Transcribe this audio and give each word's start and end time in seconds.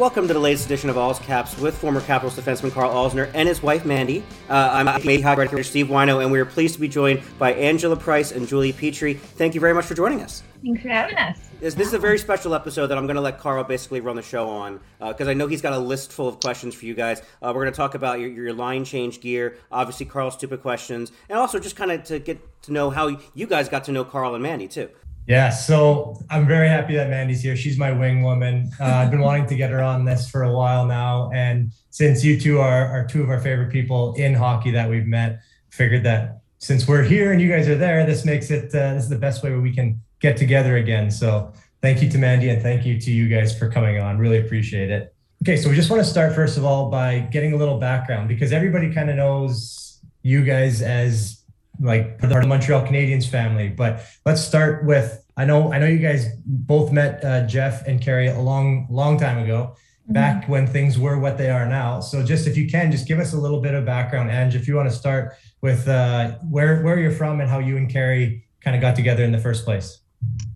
Welcome 0.00 0.26
to 0.28 0.32
the 0.32 0.40
latest 0.40 0.64
edition 0.64 0.88
of 0.88 0.96
All's 0.96 1.18
Caps 1.18 1.58
with 1.58 1.76
former 1.76 2.00
Capitals 2.00 2.34
defenseman 2.34 2.72
Karl 2.72 2.90
Alzner 2.90 3.30
and 3.34 3.46
his 3.46 3.62
wife 3.62 3.84
Mandy. 3.84 4.24
Uh, 4.48 4.70
I'm 4.72 4.86
Hockey 4.86 5.20
Director 5.20 5.62
Steve 5.62 5.88
Whyno, 5.88 6.22
and 6.22 6.32
we 6.32 6.40
are 6.40 6.46
pleased 6.46 6.72
to 6.76 6.80
be 6.80 6.88
joined 6.88 7.20
by 7.38 7.52
Angela 7.52 7.96
Price 7.96 8.32
and 8.32 8.48
Julie 8.48 8.72
Petry. 8.72 9.18
Thank 9.18 9.54
you 9.54 9.60
very 9.60 9.74
much 9.74 9.84
for 9.84 9.92
joining 9.92 10.22
us. 10.22 10.42
Thanks 10.64 10.80
for 10.80 10.88
having 10.88 11.18
us. 11.18 11.36
This, 11.60 11.74
this 11.74 11.88
is 11.88 11.92
a 11.92 11.98
very 11.98 12.16
special 12.18 12.54
episode 12.54 12.86
that 12.86 12.96
I'm 12.96 13.04
going 13.04 13.16
to 13.16 13.20
let 13.20 13.38
Carl 13.38 13.62
basically 13.62 14.00
run 14.00 14.16
the 14.16 14.22
show 14.22 14.48
on 14.48 14.80
because 15.00 15.28
I 15.28 15.34
know 15.34 15.46
he's 15.46 15.60
got 15.60 15.74
a 15.74 15.78
list 15.78 16.14
full 16.14 16.28
of 16.28 16.40
questions 16.40 16.74
for 16.74 16.86
you 16.86 16.94
guys. 16.94 17.20
Uh, 17.42 17.52
we're 17.54 17.64
going 17.64 17.74
to 17.74 17.76
talk 17.76 17.94
about 17.94 18.20
your, 18.20 18.30
your 18.30 18.54
line 18.54 18.86
change 18.86 19.20
gear, 19.20 19.58
obviously 19.70 20.06
Carl's 20.06 20.32
stupid 20.32 20.62
questions, 20.62 21.12
and 21.28 21.38
also 21.38 21.58
just 21.58 21.76
kind 21.76 21.92
of 21.92 22.04
to 22.04 22.18
get 22.18 22.62
to 22.62 22.72
know 22.72 22.88
how 22.88 23.18
you 23.34 23.46
guys 23.46 23.68
got 23.68 23.84
to 23.84 23.92
know 23.92 24.06
Carl 24.06 24.34
and 24.34 24.42
Mandy 24.42 24.66
too. 24.66 24.88
Yeah, 25.26 25.50
so 25.50 26.20
I'm 26.28 26.46
very 26.46 26.68
happy 26.68 26.96
that 26.96 27.08
Mandy's 27.08 27.40
here. 27.40 27.56
She's 27.56 27.78
my 27.78 27.92
wing 27.92 28.22
woman. 28.22 28.70
Uh, 28.80 28.84
I've 28.84 29.10
been 29.10 29.20
wanting 29.20 29.46
to 29.46 29.54
get 29.54 29.70
her 29.70 29.80
on 29.80 30.04
this 30.04 30.28
for 30.28 30.42
a 30.42 30.52
while 30.52 30.86
now, 30.86 31.30
and 31.32 31.72
since 31.90 32.24
you 32.24 32.40
two 32.40 32.58
are, 32.58 32.86
are 32.86 33.06
two 33.06 33.22
of 33.22 33.30
our 33.30 33.40
favorite 33.40 33.70
people 33.70 34.14
in 34.14 34.34
hockey 34.34 34.70
that 34.72 34.90
we've 34.90 35.06
met, 35.06 35.40
figured 35.70 36.02
that 36.04 36.40
since 36.58 36.86
we're 36.86 37.02
here 37.02 37.32
and 37.32 37.40
you 37.40 37.48
guys 37.48 37.68
are 37.68 37.76
there, 37.76 38.04
this 38.04 38.24
makes 38.24 38.50
it 38.50 38.74
uh, 38.74 38.94
this 38.94 39.04
is 39.04 39.08
the 39.08 39.18
best 39.18 39.42
way 39.42 39.52
we 39.54 39.72
can 39.72 40.00
get 40.20 40.36
together 40.36 40.76
again. 40.76 41.10
So 41.10 41.52
thank 41.80 42.02
you 42.02 42.10
to 42.10 42.18
Mandy 42.18 42.50
and 42.50 42.60
thank 42.62 42.84
you 42.84 43.00
to 43.00 43.10
you 43.10 43.28
guys 43.28 43.56
for 43.56 43.70
coming 43.70 43.98
on. 43.98 44.18
Really 44.18 44.38
appreciate 44.38 44.90
it. 44.90 45.14
Okay, 45.42 45.56
so 45.56 45.70
we 45.70 45.74
just 45.74 45.88
want 45.90 46.02
to 46.02 46.08
start 46.08 46.34
first 46.34 46.58
of 46.58 46.64
all 46.64 46.90
by 46.90 47.20
getting 47.20 47.54
a 47.54 47.56
little 47.56 47.78
background 47.78 48.28
because 48.28 48.52
everybody 48.52 48.92
kind 48.92 49.08
of 49.08 49.16
knows 49.16 50.00
you 50.22 50.44
guys 50.44 50.82
as 50.82 51.39
like 51.80 52.18
part 52.18 52.32
of 52.32 52.42
the 52.42 52.48
Montreal 52.48 52.86
Canadiens 52.86 53.26
family. 53.26 53.68
But 53.68 54.04
let's 54.24 54.42
start 54.42 54.84
with 54.84 55.24
I 55.36 55.44
know 55.44 55.72
I 55.72 55.78
know 55.78 55.86
you 55.86 55.98
guys 55.98 56.28
both 56.44 56.92
met 56.92 57.24
uh, 57.24 57.46
Jeff 57.46 57.86
and 57.86 58.00
Carey 58.00 58.28
a 58.28 58.38
long 58.38 58.86
long 58.90 59.18
time 59.18 59.38
ago, 59.38 59.74
back 60.08 60.48
when 60.48 60.66
things 60.66 60.98
were 60.98 61.18
what 61.18 61.38
they 61.38 61.50
are 61.50 61.66
now. 61.66 62.00
So 62.00 62.22
just 62.24 62.46
if 62.46 62.56
you 62.56 62.68
can, 62.68 62.90
just 62.90 63.06
give 63.06 63.18
us 63.18 63.32
a 63.32 63.38
little 63.38 63.60
bit 63.60 63.74
of 63.74 63.84
background, 63.84 64.30
Ange, 64.30 64.54
if 64.54 64.68
you 64.68 64.74
want 64.74 64.90
to 64.90 64.94
start 64.94 65.36
with 65.62 65.88
uh, 65.88 66.32
where 66.50 66.82
where 66.82 66.98
you're 66.98 67.10
from 67.10 67.40
and 67.40 67.48
how 67.48 67.58
you 67.58 67.76
and 67.76 67.88
Carey 67.88 68.46
kind 68.60 68.76
of 68.76 68.82
got 68.82 68.96
together 68.96 69.24
in 69.24 69.32
the 69.32 69.38
first 69.38 69.64
place. 69.64 70.00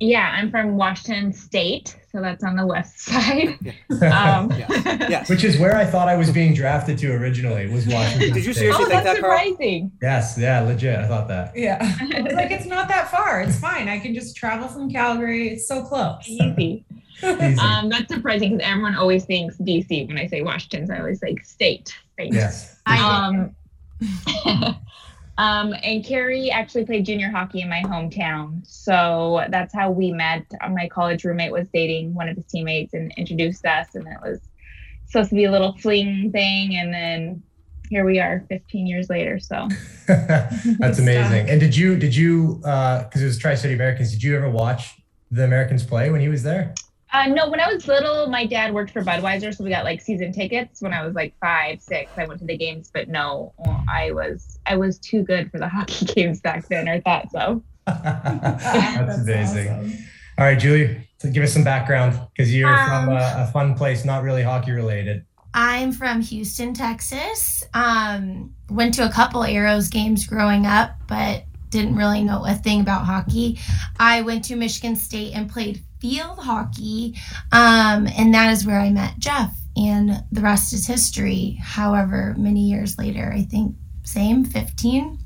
Yeah, 0.01 0.31
I'm 0.35 0.51
from 0.51 0.77
Washington 0.77 1.33
State, 1.33 1.97
so 2.15 2.21
that's 2.21 2.45
on 2.45 2.55
the 2.55 2.65
west 2.65 3.01
side. 3.01 3.59
Um, 4.01 4.51
Yes. 5.11 5.29
Which 5.29 5.43
is 5.43 5.59
where 5.59 5.77
I 5.77 5.85
thought 5.85 6.09
I 6.09 6.17
was 6.17 6.31
being 6.31 6.55
drafted 6.55 6.97
to 6.99 7.13
originally 7.13 7.67
was 7.69 7.87
Washington. 7.89 8.33
Did 8.33 8.47
you 8.47 8.53
State. 8.53 8.61
seriously 8.61 8.85
oh, 8.85 8.89
think 8.89 9.03
that's 9.03 9.17
that, 9.17 9.21
Carl? 9.21 9.39
surprising. 9.39 9.93
Yes, 10.01 10.39
yeah, 10.39 10.61
legit. 10.61 10.99
I 10.99 11.09
thought 11.09 11.27
that. 11.29 11.57
Yeah. 11.57 11.79
like 12.33 12.53
it's 12.53 12.67
not 12.67 12.87
that 12.89 13.11
far. 13.11 13.41
It's 13.43 13.59
fine. 13.59 13.89
I 13.89 13.99
can 13.99 14.15
just 14.15 14.37
travel 14.37 14.69
from 14.69 14.91
Calgary. 14.91 15.49
It's 15.49 15.67
so 15.67 15.85
close. 15.85 16.27
Easy. 16.29 16.85
Easy. 17.23 17.59
Um, 17.59 17.89
that's 17.89 18.13
surprising 18.15 18.57
because 18.57 18.71
everyone 18.71 18.95
always 18.95 19.25
thinks 19.25 19.57
DC 19.59 20.07
when 20.07 20.19
I 20.19 20.27
say 20.27 20.43
Washington. 20.43 20.87
So 20.87 20.95
I 20.95 20.99
always 21.01 21.21
like 21.21 21.45
state. 21.45 21.95
State. 22.13 22.33
yes. 22.33 22.81
Um, 22.87 23.55
um, 25.37 25.75
and 25.83 26.05
Carey 26.05 26.51
actually 26.51 26.85
played 26.85 27.05
junior 27.07 27.31
hockey 27.31 27.61
in 27.61 27.69
my 27.69 27.83
hometown. 27.83 28.61
So 28.67 29.45
that's 29.51 29.75
how 29.75 29.91
we 29.91 30.13
met. 30.13 30.45
My 30.71 30.89
college 30.89 31.25
roommate 31.25 31.51
was 31.51 31.69
dating 31.73 32.15
one 32.15 32.29
of 32.29 32.37
his 32.37 32.47
teammates 32.47 32.95
and 32.95 33.13
introduced 33.17 33.67
us. 33.67 33.95
And 33.95 34.07
it 34.07 34.19
was 34.23 34.41
supposed 35.07 35.31
to 35.31 35.35
be 35.35 35.45
a 35.45 35.51
little 35.51 35.77
fling 35.79 36.31
thing. 36.31 36.77
And 36.77 36.95
then 36.95 37.43
here 37.91 38.05
we 38.05 38.21
are 38.21 38.45
15 38.49 38.87
years 38.87 39.11
later. 39.11 39.41
So 39.41 39.69
That's 40.07 40.99
amazing. 41.01 41.51
And 41.51 41.61
did 41.61 41.77
you 41.77 41.97
did 41.97 42.15
you 42.15 42.61
uh 42.65 43.05
because 43.05 43.23
it 43.23 43.27
was 43.27 43.39
Tri 43.39 43.57
City 43.57 43.75
Americans, 43.75 44.13
did 44.13 44.23
you 44.23 44.37
ever 44.37 44.49
watch 44.49 45.03
the 45.31 45.45
Americans 45.45 45.83
play 45.83 46.11
when 46.11 46.21
he 46.21 46.29
was 46.29 46.45
there? 46.45 46.75
Uh, 47.15 47.27
no, 47.27 47.49
when 47.49 47.61
I 47.61 47.73
was 47.73 47.87
little, 47.87 48.27
my 48.27 48.45
dad 48.45 48.75
worked 48.75 48.91
for 48.91 49.01
Budweiser, 49.01 49.57
so 49.57 49.63
we 49.63 49.71
got 49.71 49.85
like 49.85 50.01
season 50.01 50.33
tickets. 50.33 50.83
When 50.83 50.93
I 50.93 51.07
was 51.07 51.15
like 51.15 51.33
five, 51.41 51.81
six, 51.81 52.11
I 52.17 52.27
went 52.27 52.41
to 52.41 52.45
the 52.45 52.57
games, 52.57 52.91
but 52.93 53.09
no, 53.09 53.55
I 53.89 54.11
was 54.11 54.59
I 54.67 54.77
was 54.77 54.99
too 54.99 55.23
good 55.23 55.49
for 55.53 55.61
the 55.61 55.69
hockey 55.77 56.07
games 56.07 56.41
back 56.41 56.67
then, 56.67 56.89
or 56.89 57.01
thought 57.03 57.31
so. 57.31 57.63
That's, 57.87 59.19
amazing. 59.21 59.97
All 60.39 60.45
right, 60.45 60.59
Julie, 60.59 61.09
so 61.19 61.31
give 61.31 61.45
us 61.45 61.53
some 61.53 61.63
background 61.63 62.19
because 62.35 62.53
you're 62.53 62.69
from 62.69 63.11
Um, 63.11 63.17
a, 63.17 63.47
a 63.49 63.51
fun 63.53 63.77
place, 63.77 64.05
not 64.05 64.25
really 64.25 64.43
hockey 64.43 64.73
related. 64.73 65.25
I'm 65.57 65.93
from 65.93 66.21
Houston, 66.21 66.75
Texas. 66.75 67.63
Um, 67.75 68.53
went 68.71 68.93
to 68.95 69.07
a 69.07 69.13
couple 69.13 69.43
Aeros 69.43 69.89
games 69.89 70.27
growing 70.27 70.67
up, 70.67 70.97
but 71.07 71.45
didn't 71.75 71.97
really 71.97 72.23
know 72.23 72.47
a 72.47 72.55
thing 72.55 72.81
about 72.81 73.05
hockey. 73.05 73.59
I 73.99 74.23
went 74.23 74.45
to 74.45 74.57
Michigan 74.57 74.95
State 74.95 75.35
and 75.35 75.51
played 75.51 75.83
field 75.99 76.39
hockey, 76.39 77.17
um, 77.51 78.07
and 78.17 78.33
that 78.33 78.53
is 78.53 78.65
where 78.65 78.79
I 78.79 78.91
met 78.91 79.19
Jeff. 79.19 79.53
And 79.77 80.23
the 80.31 80.41
rest 80.41 80.73
is 80.73 80.87
history. 80.87 81.59
However, 81.61 82.37
many 82.39 82.61
years 82.61 82.97
later, 82.97 83.33
I 83.35 83.43
think 83.43 83.75
same 84.05 84.45
15, 84.45 85.19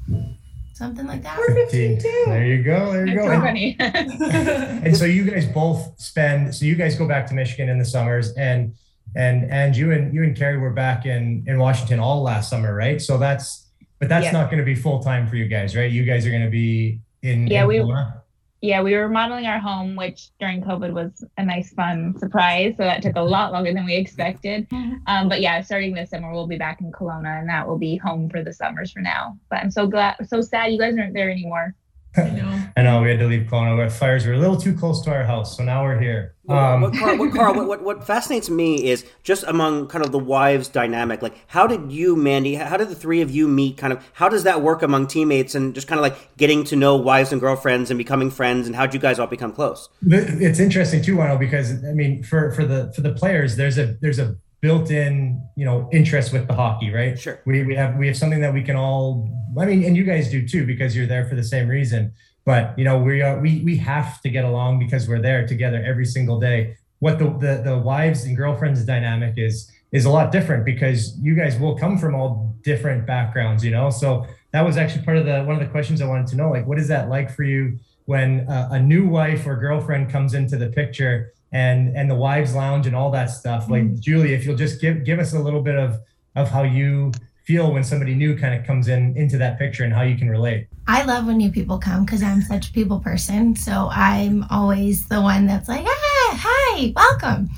something 0.72 1.06
like 1.06 1.22
that. 1.22 1.38
We're 1.38 1.54
15 1.54 2.00
too. 2.00 2.22
There 2.26 2.46
you 2.46 2.62
go. 2.62 2.92
There 2.92 3.06
you 3.06 3.76
That's 3.76 4.18
go. 4.18 4.30
so 4.30 4.30
and 4.86 4.96
so 4.96 5.04
you 5.04 5.30
guys 5.30 5.44
both 5.44 6.00
spend 6.00 6.54
so 6.54 6.64
you 6.64 6.76
guys 6.76 6.96
go 6.96 7.06
back 7.06 7.26
to 7.26 7.34
Michigan 7.34 7.68
in 7.68 7.78
the 7.78 7.84
summers 7.84 8.32
and 8.38 8.74
and 9.14 9.50
and 9.50 9.76
you 9.76 9.92
and 9.92 10.14
you 10.14 10.22
and 10.22 10.34
Carey 10.34 10.56
were 10.56 10.70
back 10.70 11.04
in 11.04 11.44
in 11.46 11.58
Washington 11.58 12.00
all 12.00 12.22
last 12.22 12.48
summer, 12.48 12.74
right? 12.74 13.02
So 13.02 13.18
that's 13.18 13.67
but 13.98 14.08
that's 14.08 14.26
Yeah. 14.26 14.32
not 14.32 14.50
going 14.50 14.58
to 14.58 14.64
be 14.64 14.74
full 14.74 15.00
time 15.00 15.26
for 15.26 15.36
you 15.36 15.46
guys, 15.48 15.76
right? 15.76 15.90
You 15.90 16.04
guys 16.04 16.26
are 16.26 16.30
going 16.30 16.44
to 16.44 16.50
be 16.50 17.00
in 17.22 17.46
Yeah, 17.46 17.62
in 17.62 17.68
we- 17.68 17.78
Kelowna? 17.78 18.14
yeah, 18.60 18.82
we 18.82 18.94
were 18.94 19.06
remodeling 19.06 19.46
our 19.46 19.58
home, 19.58 19.94
which 19.96 20.30
during 20.40 20.62
COVID 20.62 20.92
was 20.92 21.24
a 21.36 21.44
nice, 21.44 21.72
fun 21.74 22.16
surprise. 22.18 22.74
So 22.76 22.84
that 22.84 23.02
took 23.02 23.16
a 23.16 23.20
lot 23.22 23.52
longer 23.52 23.72
than 23.72 23.84
we 23.84 23.94
expected. 23.94 24.66
Um, 25.06 25.28
but 25.28 25.40
yeah, 25.40 25.60
starting 25.60 25.94
this 25.94 26.10
summer, 26.10 26.32
we'll 26.32 26.46
be 26.46 26.58
back 26.58 26.80
in 26.80 26.90
Kelowna, 26.92 27.40
and 27.40 27.48
that 27.48 27.66
will 27.68 27.78
be 27.78 27.96
home 27.96 28.28
for 28.28 28.42
the 28.42 28.52
summers 28.52 28.90
for 28.92 29.00
now. 29.00 29.36
But 29.50 29.60
I'm 29.60 29.70
so 29.70 29.86
glad, 29.86 30.16
so 30.26 30.40
sad 30.40 30.72
you 30.72 30.78
guys 30.78 30.96
aren't 30.98 31.14
there 31.14 31.30
anymore. 31.30 31.74
I 32.26 32.30
know. 32.30 32.64
I 32.76 32.82
know 32.82 33.02
we 33.02 33.10
had 33.10 33.18
to 33.20 33.26
leave 33.26 33.46
Kelowna. 33.48 33.76
Where 33.76 33.90
fires 33.90 34.26
were 34.26 34.34
a 34.34 34.38
little 34.38 34.56
too 34.56 34.74
close 34.74 35.02
to 35.02 35.10
our 35.10 35.24
house, 35.24 35.56
so 35.56 35.64
now 35.64 35.84
we're 35.84 36.00
here. 36.00 36.34
Um, 36.48 36.80
what, 36.80 36.94
Carl, 36.94 37.18
what, 37.18 37.34
Carl, 37.34 37.54
what, 37.54 37.68
what, 37.68 37.82
what 37.82 38.06
fascinates 38.06 38.48
me 38.48 38.88
is 38.88 39.04
just 39.22 39.44
among 39.44 39.88
kind 39.88 40.04
of 40.04 40.12
the 40.12 40.18
wives 40.18 40.68
dynamic. 40.68 41.20
Like, 41.20 41.34
how 41.46 41.66
did 41.66 41.92
you, 41.92 42.16
Mandy, 42.16 42.54
how 42.54 42.76
did 42.76 42.88
the 42.88 42.94
three 42.94 43.20
of 43.20 43.30
you 43.30 43.46
meet? 43.46 43.76
Kind 43.76 43.92
of, 43.92 44.02
how 44.14 44.28
does 44.28 44.44
that 44.44 44.62
work 44.62 44.82
among 44.82 45.08
teammates 45.08 45.54
and 45.54 45.74
just 45.74 45.88
kind 45.88 45.98
of 45.98 46.02
like 46.02 46.36
getting 46.36 46.64
to 46.64 46.76
know 46.76 46.96
wives 46.96 47.32
and 47.32 47.40
girlfriends 47.40 47.90
and 47.90 47.98
becoming 47.98 48.30
friends? 48.30 48.66
And 48.66 48.74
how'd 48.74 48.94
you 48.94 49.00
guys 49.00 49.18
all 49.18 49.26
become 49.26 49.52
close? 49.52 49.88
it's 50.02 50.58
interesting 50.58 51.02
too, 51.02 51.16
Whyno, 51.16 51.38
because 51.38 51.84
I 51.84 51.92
mean, 51.92 52.22
for 52.22 52.52
for 52.52 52.64
the 52.64 52.92
for 52.94 53.02
the 53.02 53.12
players, 53.12 53.56
there's 53.56 53.76
a 53.76 53.96
there's 54.00 54.18
a 54.18 54.36
built-in 54.60 55.40
you 55.56 55.64
know 55.64 55.88
interest 55.92 56.32
with 56.32 56.46
the 56.48 56.54
hockey, 56.54 56.90
right? 56.90 57.18
Sure. 57.18 57.40
We 57.46 57.62
we 57.64 57.74
have 57.74 57.96
we 57.96 58.06
have 58.06 58.16
something 58.16 58.40
that 58.40 58.52
we 58.52 58.62
can 58.62 58.76
all. 58.76 59.28
I 59.58 59.64
mean, 59.64 59.84
and 59.84 59.96
you 59.96 60.04
guys 60.04 60.30
do 60.30 60.46
too, 60.46 60.66
because 60.66 60.96
you're 60.96 61.06
there 61.06 61.26
for 61.26 61.34
the 61.34 61.44
same 61.44 61.68
reason. 61.68 62.12
But 62.44 62.78
you 62.78 62.84
know, 62.84 62.98
we 62.98 63.22
are 63.22 63.38
we 63.38 63.62
we 63.64 63.76
have 63.78 64.20
to 64.22 64.30
get 64.30 64.44
along 64.44 64.78
because 64.78 65.08
we're 65.08 65.22
there 65.22 65.46
together 65.46 65.82
every 65.86 66.06
single 66.06 66.40
day. 66.40 66.76
What 66.98 67.18
the 67.18 67.26
the, 67.26 67.62
the 67.64 67.78
wives 67.78 68.24
and 68.24 68.36
girlfriends 68.36 68.84
dynamic 68.84 69.34
is 69.36 69.70
is 69.92 70.04
a 70.04 70.10
lot 70.10 70.32
different 70.32 70.64
because 70.64 71.18
you 71.20 71.34
guys 71.34 71.58
will 71.58 71.76
come 71.76 71.96
from 71.96 72.14
all 72.14 72.56
different 72.62 73.06
backgrounds, 73.06 73.64
you 73.64 73.70
know. 73.70 73.90
So 73.90 74.26
that 74.52 74.64
was 74.64 74.76
actually 74.76 75.04
part 75.04 75.16
of 75.16 75.26
the 75.26 75.44
one 75.44 75.54
of 75.56 75.60
the 75.60 75.70
questions 75.70 76.00
I 76.02 76.06
wanted 76.06 76.26
to 76.28 76.36
know. 76.36 76.50
Like, 76.50 76.66
what 76.66 76.78
is 76.78 76.88
that 76.88 77.08
like 77.08 77.30
for 77.34 77.42
you 77.42 77.78
when 78.06 78.48
uh, 78.48 78.70
a 78.72 78.80
new 78.80 79.06
wife 79.06 79.46
or 79.46 79.56
girlfriend 79.56 80.10
comes 80.10 80.34
into 80.34 80.56
the 80.56 80.68
picture 80.68 81.34
and 81.52 81.96
and 81.96 82.10
the 82.10 82.14
wives 82.14 82.54
lounge 82.54 82.86
and 82.86 82.94
all 82.94 83.10
that 83.12 83.26
stuff? 83.26 83.68
Like, 83.70 83.98
Julie, 84.00 84.34
if 84.34 84.44
you'll 84.44 84.56
just 84.56 84.80
give 84.80 85.04
give 85.04 85.18
us 85.18 85.34
a 85.34 85.38
little 85.38 85.62
bit 85.62 85.76
of 85.76 85.98
of 86.36 86.48
how 86.50 86.62
you 86.62 87.12
feel 87.48 87.72
when 87.72 87.82
somebody 87.82 88.14
new 88.14 88.36
kind 88.36 88.54
of 88.54 88.66
comes 88.66 88.88
in 88.88 89.16
into 89.16 89.38
that 89.38 89.58
picture 89.58 89.82
and 89.82 89.92
how 89.92 90.02
you 90.02 90.16
can 90.18 90.28
relate? 90.28 90.68
I 90.86 91.02
love 91.04 91.26
when 91.26 91.38
new 91.38 91.50
people 91.50 91.78
come 91.78 92.04
because 92.04 92.22
I'm 92.22 92.42
such 92.42 92.68
a 92.68 92.72
people 92.72 93.00
person. 93.00 93.56
So 93.56 93.88
I'm 93.90 94.44
always 94.50 95.08
the 95.08 95.22
one 95.22 95.46
that's 95.46 95.66
like, 95.66 95.86
ah, 95.86 96.38
hi, 96.38 96.92
welcome. 96.94 97.48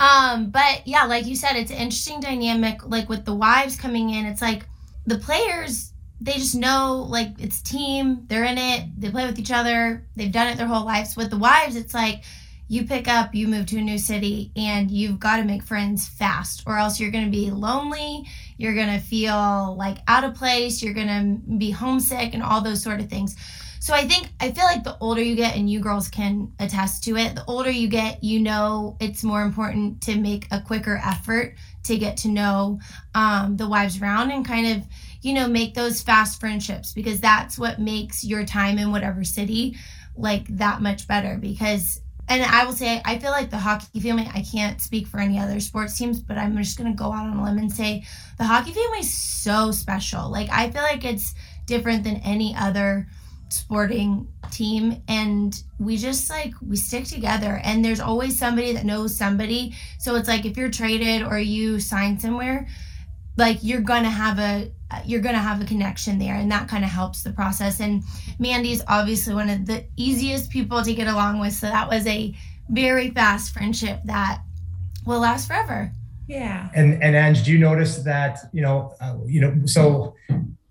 Um, 0.00 0.50
but 0.50 0.82
yeah, 0.84 1.04
like 1.04 1.26
you 1.26 1.36
said, 1.36 1.54
it's 1.54 1.70
an 1.70 1.76
interesting 1.76 2.18
dynamic. 2.18 2.84
Like 2.84 3.08
with 3.08 3.24
the 3.24 3.36
wives 3.36 3.76
coming 3.76 4.10
in, 4.10 4.26
it's 4.26 4.42
like 4.42 4.66
the 5.06 5.18
players, 5.18 5.92
they 6.20 6.32
just 6.32 6.56
know 6.56 7.06
like 7.08 7.28
it's 7.38 7.62
team, 7.62 8.24
they're 8.26 8.44
in 8.44 8.58
it, 8.58 8.88
they 8.98 9.10
play 9.10 9.26
with 9.26 9.38
each 9.38 9.52
other, 9.52 10.04
they've 10.16 10.32
done 10.32 10.48
it 10.48 10.58
their 10.58 10.66
whole 10.66 10.84
lives. 10.84 11.16
With 11.16 11.30
the 11.30 11.38
wives, 11.38 11.76
it's 11.76 11.94
like 11.94 12.24
you 12.68 12.84
pick 12.84 13.06
up, 13.06 13.34
you 13.34 13.46
move 13.46 13.66
to 13.66 13.78
a 13.78 13.82
new 13.82 13.98
city, 13.98 14.50
and 14.56 14.90
you've 14.90 15.20
got 15.20 15.36
to 15.36 15.44
make 15.44 15.62
friends 15.62 16.08
fast, 16.08 16.62
or 16.66 16.78
else 16.78 16.98
you're 16.98 17.10
going 17.10 17.24
to 17.24 17.30
be 17.30 17.50
lonely. 17.50 18.24
You're 18.56 18.74
going 18.74 18.92
to 18.92 18.98
feel 18.98 19.76
like 19.76 19.98
out 20.08 20.24
of 20.24 20.34
place. 20.34 20.82
You're 20.82 20.94
going 20.94 21.06
to 21.06 21.56
be 21.58 21.70
homesick 21.70 22.34
and 22.34 22.42
all 22.42 22.60
those 22.60 22.82
sort 22.82 23.00
of 23.00 23.08
things. 23.08 23.36
So 23.78 23.94
I 23.94 24.08
think, 24.08 24.30
I 24.40 24.50
feel 24.50 24.64
like 24.64 24.82
the 24.82 24.98
older 24.98 25.22
you 25.22 25.36
get, 25.36 25.54
and 25.54 25.70
you 25.70 25.78
girls 25.78 26.08
can 26.08 26.52
attest 26.58 27.04
to 27.04 27.16
it, 27.16 27.36
the 27.36 27.44
older 27.46 27.70
you 27.70 27.86
get, 27.86 28.24
you 28.24 28.40
know 28.40 28.96
it's 28.98 29.22
more 29.22 29.42
important 29.42 30.02
to 30.02 30.16
make 30.16 30.48
a 30.50 30.60
quicker 30.60 31.00
effort 31.04 31.54
to 31.84 31.96
get 31.96 32.16
to 32.16 32.28
know 32.28 32.80
um, 33.14 33.56
the 33.56 33.68
wives 33.68 34.02
around 34.02 34.32
and 34.32 34.44
kind 34.44 34.76
of, 34.76 34.88
you 35.22 35.34
know, 35.34 35.46
make 35.46 35.74
those 35.74 36.02
fast 36.02 36.40
friendships 36.40 36.92
because 36.92 37.20
that's 37.20 37.60
what 37.60 37.78
makes 37.78 38.24
your 38.24 38.44
time 38.44 38.76
in 38.78 38.90
whatever 38.90 39.22
city 39.22 39.76
like 40.16 40.48
that 40.56 40.80
much 40.80 41.06
better 41.06 41.36
because 41.36 42.00
and 42.28 42.42
I 42.42 42.64
will 42.64 42.72
say, 42.72 43.00
I 43.04 43.18
feel 43.18 43.30
like 43.30 43.50
the 43.50 43.58
hockey 43.58 44.00
family, 44.00 44.28
I 44.34 44.42
can't 44.42 44.80
speak 44.80 45.06
for 45.06 45.20
any 45.20 45.38
other 45.38 45.60
sports 45.60 45.96
teams, 45.96 46.20
but 46.20 46.36
I'm 46.36 46.56
just 46.56 46.76
going 46.76 46.90
to 46.90 46.96
go 46.96 47.12
out 47.12 47.28
on 47.28 47.36
a 47.36 47.44
limb 47.44 47.58
and 47.58 47.72
say 47.72 48.04
the 48.38 48.44
hockey 48.44 48.72
family 48.72 49.00
is 49.00 49.14
so 49.14 49.70
special. 49.70 50.30
Like, 50.30 50.48
I 50.50 50.70
feel 50.70 50.82
like 50.82 51.04
it's 51.04 51.34
different 51.66 52.02
than 52.04 52.16
any 52.16 52.54
other 52.56 53.06
sporting 53.48 54.26
team. 54.50 55.02
And 55.06 55.54
we 55.78 55.96
just 55.96 56.28
like, 56.28 56.52
we 56.66 56.76
stick 56.76 57.04
together. 57.04 57.60
And 57.62 57.84
there's 57.84 58.00
always 58.00 58.36
somebody 58.36 58.72
that 58.72 58.84
knows 58.84 59.16
somebody. 59.16 59.74
So 59.98 60.16
it's 60.16 60.28
like 60.28 60.44
if 60.44 60.56
you're 60.56 60.70
traded 60.70 61.22
or 61.22 61.38
you 61.38 61.78
sign 61.78 62.18
somewhere, 62.18 62.66
like 63.36 63.58
you're 63.62 63.82
gonna 63.82 64.10
have 64.10 64.38
a 64.38 64.72
you're 65.04 65.20
gonna 65.20 65.38
have 65.38 65.60
a 65.60 65.64
connection 65.64 66.18
there 66.18 66.34
and 66.34 66.50
that 66.50 66.68
kind 66.68 66.84
of 66.84 66.90
helps 66.90 67.22
the 67.22 67.32
process 67.32 67.80
and 67.80 68.02
mandy's 68.38 68.82
obviously 68.88 69.34
one 69.34 69.50
of 69.50 69.66
the 69.66 69.84
easiest 69.96 70.50
people 70.50 70.82
to 70.82 70.94
get 70.94 71.08
along 71.08 71.40
with 71.40 71.52
so 71.52 71.66
that 71.66 71.88
was 71.88 72.06
a 72.06 72.34
very 72.70 73.10
fast 73.10 73.52
friendship 73.52 74.00
that 74.04 74.40
will 75.04 75.20
last 75.20 75.46
forever 75.46 75.92
Yeah. 76.28 76.68
And 76.74 77.02
and 77.02 77.14
Ange, 77.14 77.44
do 77.44 77.52
you 77.52 77.58
notice 77.58 77.98
that 77.98 78.38
you 78.52 78.62
know 78.62 78.94
uh, 79.00 79.16
you 79.26 79.40
know 79.40 79.54
so 79.64 80.14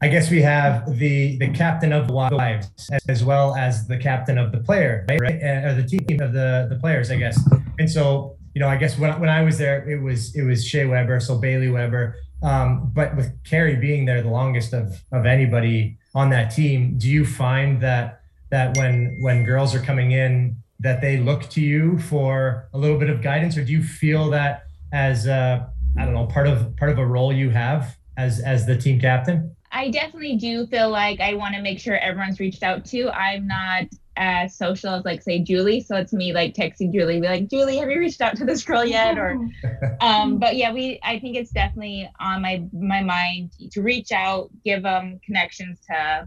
I 0.02 0.10
guess 0.10 0.30
we 0.30 0.42
have 0.42 0.98
the 1.00 1.38
the 1.38 1.50
captain 1.50 1.94
of 1.94 2.08
the 2.08 2.14
wives 2.14 2.70
as 3.08 3.24
well 3.24 3.56
as 3.56 3.88
the 3.88 3.98
captain 3.98 4.38
of 4.38 4.52
the 4.52 4.60
player, 4.60 5.06
right? 5.10 5.20
right? 5.20 5.42
Uh, 5.42 5.70
or 5.70 5.74
the 5.74 5.88
team 5.88 6.20
of 6.22 6.34
the 6.34 6.68
the 6.70 6.76
players, 6.76 7.10
I 7.10 7.16
guess. 7.16 7.40
And 7.80 7.90
so 7.90 8.36
you 8.54 8.60
know, 8.60 8.68
I 8.68 8.76
guess 8.76 9.00
when 9.00 9.18
when 9.20 9.30
I 9.30 9.42
was 9.42 9.58
there, 9.58 9.90
it 9.90 10.02
was 10.02 10.36
it 10.36 10.44
was 10.44 10.66
Shea 10.66 10.86
Weber, 10.86 11.20
so 11.20 11.38
Bailey 11.38 11.70
Weber. 11.70 12.18
Um, 12.44 12.92
but 12.94 13.16
with 13.16 13.32
Carrie 13.44 13.78
being 13.78 14.06
there 14.06 14.22
the 14.22 14.30
longest 14.30 14.74
of 14.74 15.02
of 15.12 15.26
anybody 15.26 15.98
on 16.14 16.30
that 16.30 16.50
team, 16.50 16.98
do 16.98 17.10
you 17.10 17.26
find 17.26 17.82
that 17.82 18.22
that 18.52 18.78
when 18.78 19.18
when 19.20 19.44
girls 19.44 19.74
are 19.74 19.80
coming 19.80 20.12
in 20.12 20.58
that 20.80 21.02
they 21.02 21.18
look 21.18 21.50
to 21.50 21.62
you 21.62 21.98
for 21.98 22.68
a 22.74 22.78
little 22.78 23.00
bit 23.00 23.10
of 23.10 23.22
guidance, 23.22 23.58
or 23.58 23.64
do 23.64 23.72
you 23.72 23.82
feel 23.84 24.30
that 24.30 24.66
as 24.92 25.28
uh, 25.28 25.66
I 25.98 26.06
don't 26.06 26.14
know 26.14 26.28
part 26.28 26.48
of 26.48 26.76
part 26.78 26.92
of 26.92 27.00
a 27.00 27.06
role 27.06 27.34
you 27.34 27.50
have 27.52 27.98
as 28.18 28.40
as 28.40 28.66
the 28.66 28.78
team 28.78 29.00
captain? 29.00 29.55
I 29.76 29.90
definitely 29.90 30.38
do 30.38 30.66
feel 30.68 30.90
like 30.90 31.20
I 31.20 31.34
want 31.34 31.54
to 31.56 31.62
make 31.62 31.82
sure 31.82 31.98
everyone's 31.98 32.40
reached 32.40 32.64
out 32.64 32.86
to. 32.86 33.10
I'm 33.10 33.46
not 33.46 33.84
as 34.16 34.58
social 34.58 34.92
as 34.94 35.04
like 35.04 35.22
say 35.22 35.40
Julie, 35.40 35.82
so 35.82 35.98
it's 35.98 36.14
me 36.14 36.32
like 36.32 36.54
texting 36.54 36.94
Julie, 36.94 37.20
be 37.20 37.28
like, 37.28 37.50
Julie, 37.50 37.76
have 37.80 37.90
you 37.90 38.00
reached 38.00 38.22
out 38.22 38.38
to 38.38 38.46
this 38.46 38.64
girl 38.64 38.86
yet? 38.86 39.18
Or, 39.18 39.38
um, 40.02 40.40
but 40.40 40.56
yeah, 40.56 40.72
we 40.72 40.98
I 41.04 41.20
think 41.20 41.36
it's 41.36 41.52
definitely 41.52 42.10
on 42.22 42.42
my 42.42 42.64
my 42.72 43.02
mind 43.04 43.52
to 43.74 43.82
reach 43.82 44.14
out, 44.14 44.50
give 44.64 44.84
them 44.84 45.20
connections 45.26 45.82
to 45.90 46.26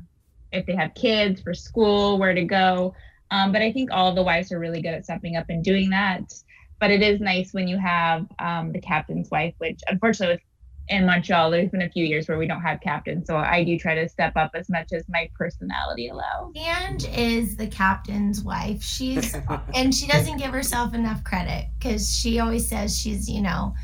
if 0.52 0.66
they 0.66 0.76
have 0.76 0.92
kids 0.92 1.40
for 1.40 1.54
school, 1.54 2.18
where 2.18 2.34
to 2.34 2.44
go. 2.44 2.94
Um, 3.30 3.50
but 3.50 3.62
I 3.62 3.72
think 3.72 3.90
all 3.90 4.14
the 4.14 4.22
wives 4.22 4.52
are 4.52 4.58
really 4.58 4.82
good 4.82 4.92
at 4.92 5.04
stepping 5.04 5.36
up 5.36 5.46
and 5.48 5.64
doing 5.64 5.88
that. 5.88 6.34
But 6.80 6.90
it 6.90 7.00
is 7.00 7.18
nice 7.18 7.54
when 7.54 7.66
you 7.66 7.78
have 7.78 8.26
um, 8.38 8.72
the 8.72 8.80
captain's 8.80 9.30
wife, 9.30 9.54
which 9.56 9.80
unfortunately 9.88 10.34
with 10.34 10.42
in 10.88 11.06
Montreal, 11.06 11.50
there's 11.50 11.70
been 11.70 11.82
a 11.82 11.90
few 11.90 12.04
years 12.04 12.28
where 12.28 12.38
we 12.38 12.46
don't 12.46 12.62
have 12.62 12.80
captains. 12.80 13.26
So 13.26 13.36
I 13.36 13.64
do 13.64 13.78
try 13.78 13.94
to 13.94 14.08
step 14.08 14.36
up 14.36 14.52
as 14.54 14.68
much 14.68 14.92
as 14.92 15.04
my 15.08 15.30
personality 15.34 16.08
allows. 16.08 16.52
And 16.56 17.06
is 17.14 17.56
the 17.56 17.66
captain's 17.66 18.42
wife. 18.42 18.82
She's 18.82 19.36
and 19.74 19.94
she 19.94 20.06
doesn't 20.06 20.38
give 20.38 20.50
herself 20.50 20.94
enough 20.94 21.24
credit 21.24 21.68
because 21.78 22.10
she 22.14 22.38
always 22.40 22.68
says 22.68 22.98
she's, 22.98 23.28
you 23.28 23.42
know, 23.42 23.74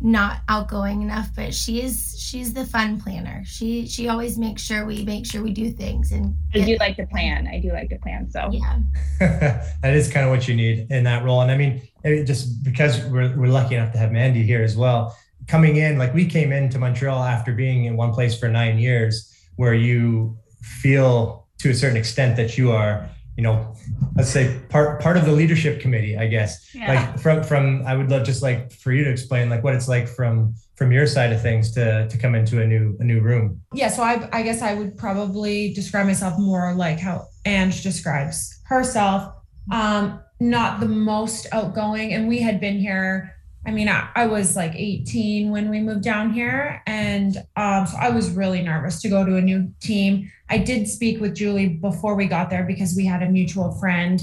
not 0.00 0.40
outgoing 0.48 1.00
enough, 1.00 1.30
but 1.34 1.54
she 1.54 1.80
is 1.80 2.16
she's 2.18 2.52
the 2.52 2.66
fun 2.66 3.00
planner. 3.00 3.42
She 3.46 3.86
she 3.86 4.08
always 4.08 4.38
makes 4.38 4.62
sure 4.62 4.84
we 4.84 5.04
make 5.04 5.24
sure 5.24 5.42
we 5.42 5.52
do 5.52 5.70
things 5.70 6.12
and 6.12 6.36
I 6.54 6.60
do 6.60 6.76
like 6.78 6.96
to 6.96 7.06
plan. 7.06 7.46
I 7.46 7.60
do 7.60 7.72
like 7.72 7.88
to 7.90 7.98
plan. 7.98 8.30
So 8.30 8.50
yeah. 8.52 8.78
that 9.18 9.94
is 9.94 10.12
kind 10.12 10.26
of 10.26 10.30
what 10.30 10.46
you 10.46 10.54
need 10.54 10.86
in 10.90 11.04
that 11.04 11.24
role. 11.24 11.40
And 11.40 11.50
I 11.50 11.56
mean, 11.56 11.82
eh, 12.04 12.24
just 12.24 12.62
because 12.62 13.02
we're, 13.06 13.34
we're 13.36 13.48
lucky 13.48 13.74
enough 13.74 13.92
to 13.92 13.98
have 13.98 14.12
Mandy 14.12 14.42
here 14.42 14.62
as 14.62 14.76
well, 14.76 15.16
coming 15.46 15.76
in, 15.76 15.98
like 15.98 16.12
we 16.14 16.26
came 16.26 16.52
into 16.52 16.78
Montreal 16.78 17.22
after 17.22 17.52
being 17.52 17.84
in 17.84 17.96
one 17.96 18.12
place 18.12 18.38
for 18.38 18.48
nine 18.48 18.78
years, 18.78 19.32
where 19.56 19.74
you 19.74 20.36
feel 20.60 21.46
to 21.58 21.70
a 21.70 21.74
certain 21.74 21.96
extent 21.96 22.36
that 22.36 22.58
you 22.58 22.72
are, 22.72 23.08
you 23.36 23.42
know, 23.42 23.74
let's 24.16 24.30
say 24.30 24.60
part 24.68 25.00
part 25.00 25.16
of 25.16 25.24
the 25.24 25.32
leadership 25.32 25.80
committee, 25.80 26.16
I 26.16 26.26
guess. 26.26 26.74
Yeah. 26.74 26.94
Like 26.94 27.20
from 27.20 27.42
from 27.42 27.86
I 27.86 27.94
would 27.96 28.10
love 28.10 28.24
just 28.24 28.42
like 28.42 28.72
for 28.72 28.92
you 28.92 29.04
to 29.04 29.10
explain 29.10 29.48
like 29.48 29.62
what 29.62 29.74
it's 29.74 29.88
like 29.88 30.08
from 30.08 30.54
from 30.74 30.92
your 30.92 31.06
side 31.06 31.32
of 31.32 31.40
things 31.40 31.72
to 31.72 32.08
to 32.08 32.18
come 32.18 32.34
into 32.34 32.60
a 32.60 32.66
new 32.66 32.96
a 33.00 33.04
new 33.04 33.20
room. 33.20 33.60
Yeah, 33.72 33.88
so 33.88 34.02
I, 34.02 34.28
I 34.32 34.42
guess 34.42 34.62
I 34.62 34.74
would 34.74 34.96
probably 34.96 35.72
describe 35.72 36.06
myself 36.06 36.38
more 36.38 36.74
like 36.74 36.98
how 36.98 37.26
Ange 37.44 37.82
describes 37.82 38.60
herself. 38.64 39.32
Um, 39.72 40.20
not 40.38 40.80
the 40.80 40.88
most 40.88 41.46
outgoing, 41.52 42.12
and 42.12 42.28
we 42.28 42.40
had 42.40 42.60
been 42.60 42.78
here. 42.78 43.35
I 43.66 43.72
mean, 43.72 43.88
I, 43.88 44.08
I 44.14 44.26
was 44.26 44.54
like 44.54 44.72
18 44.76 45.50
when 45.50 45.68
we 45.68 45.80
moved 45.80 46.04
down 46.04 46.32
here, 46.32 46.82
and 46.86 47.36
um, 47.56 47.86
so 47.86 47.96
I 47.98 48.10
was 48.10 48.30
really 48.30 48.62
nervous 48.62 49.02
to 49.02 49.08
go 49.08 49.24
to 49.24 49.36
a 49.36 49.40
new 49.40 49.72
team. 49.80 50.30
I 50.48 50.58
did 50.58 50.86
speak 50.86 51.20
with 51.20 51.34
Julie 51.34 51.68
before 51.68 52.14
we 52.14 52.26
got 52.26 52.48
there 52.48 52.62
because 52.62 52.94
we 52.96 53.04
had 53.04 53.24
a 53.24 53.28
mutual 53.28 53.72
friend, 53.72 54.22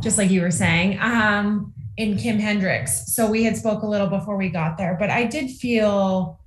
just 0.00 0.16
like 0.16 0.30
you 0.30 0.42
were 0.42 0.52
saying, 0.52 1.00
um, 1.00 1.74
in 1.96 2.16
Kim 2.16 2.38
Hendricks. 2.38 3.12
So 3.14 3.28
we 3.28 3.42
had 3.42 3.56
spoke 3.56 3.82
a 3.82 3.86
little 3.86 4.06
before 4.06 4.36
we 4.36 4.48
got 4.48 4.78
there, 4.78 4.96
but 4.96 5.10
I 5.10 5.24
did 5.24 5.50
feel 5.50 6.38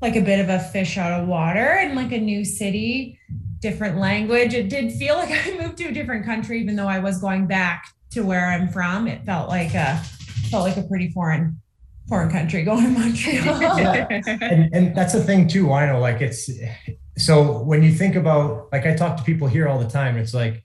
like 0.00 0.14
a 0.14 0.20
bit 0.20 0.38
of 0.38 0.48
a 0.48 0.60
fish 0.60 0.96
out 0.98 1.20
of 1.20 1.26
water 1.26 1.74
in 1.82 1.96
like 1.96 2.12
a 2.12 2.20
new 2.20 2.44
city, 2.44 3.18
different 3.58 3.98
language. 3.98 4.54
It 4.54 4.68
did 4.68 4.92
feel 4.92 5.16
like 5.16 5.30
I 5.46 5.58
moved 5.58 5.78
to 5.78 5.86
a 5.86 5.92
different 5.92 6.24
country, 6.24 6.60
even 6.60 6.76
though 6.76 6.86
I 6.86 7.00
was 7.00 7.18
going 7.20 7.48
back 7.48 7.92
to 8.10 8.20
where 8.20 8.46
I'm 8.46 8.68
from. 8.68 9.08
It 9.08 9.24
felt 9.24 9.48
like 9.48 9.74
a 9.74 10.00
felt 10.50 10.62
like 10.62 10.76
a 10.76 10.86
pretty 10.86 11.10
foreign 11.10 11.60
foreign 12.08 12.30
country 12.30 12.62
going 12.62 12.84
to 12.84 12.90
Montreal. 12.90 13.62
and 14.42 14.74
and 14.74 14.96
that's 14.96 15.12
the 15.12 15.22
thing 15.22 15.48
too. 15.48 15.72
I 15.72 15.86
know, 15.86 16.00
like 16.00 16.20
it's 16.20 16.50
so 17.18 17.62
when 17.62 17.82
you 17.82 17.92
think 17.92 18.14
about 18.14 18.68
like 18.72 18.86
I 18.86 18.94
talk 18.94 19.16
to 19.16 19.22
people 19.22 19.48
here 19.48 19.68
all 19.68 19.78
the 19.78 19.88
time. 19.88 20.16
It's 20.16 20.34
like, 20.34 20.62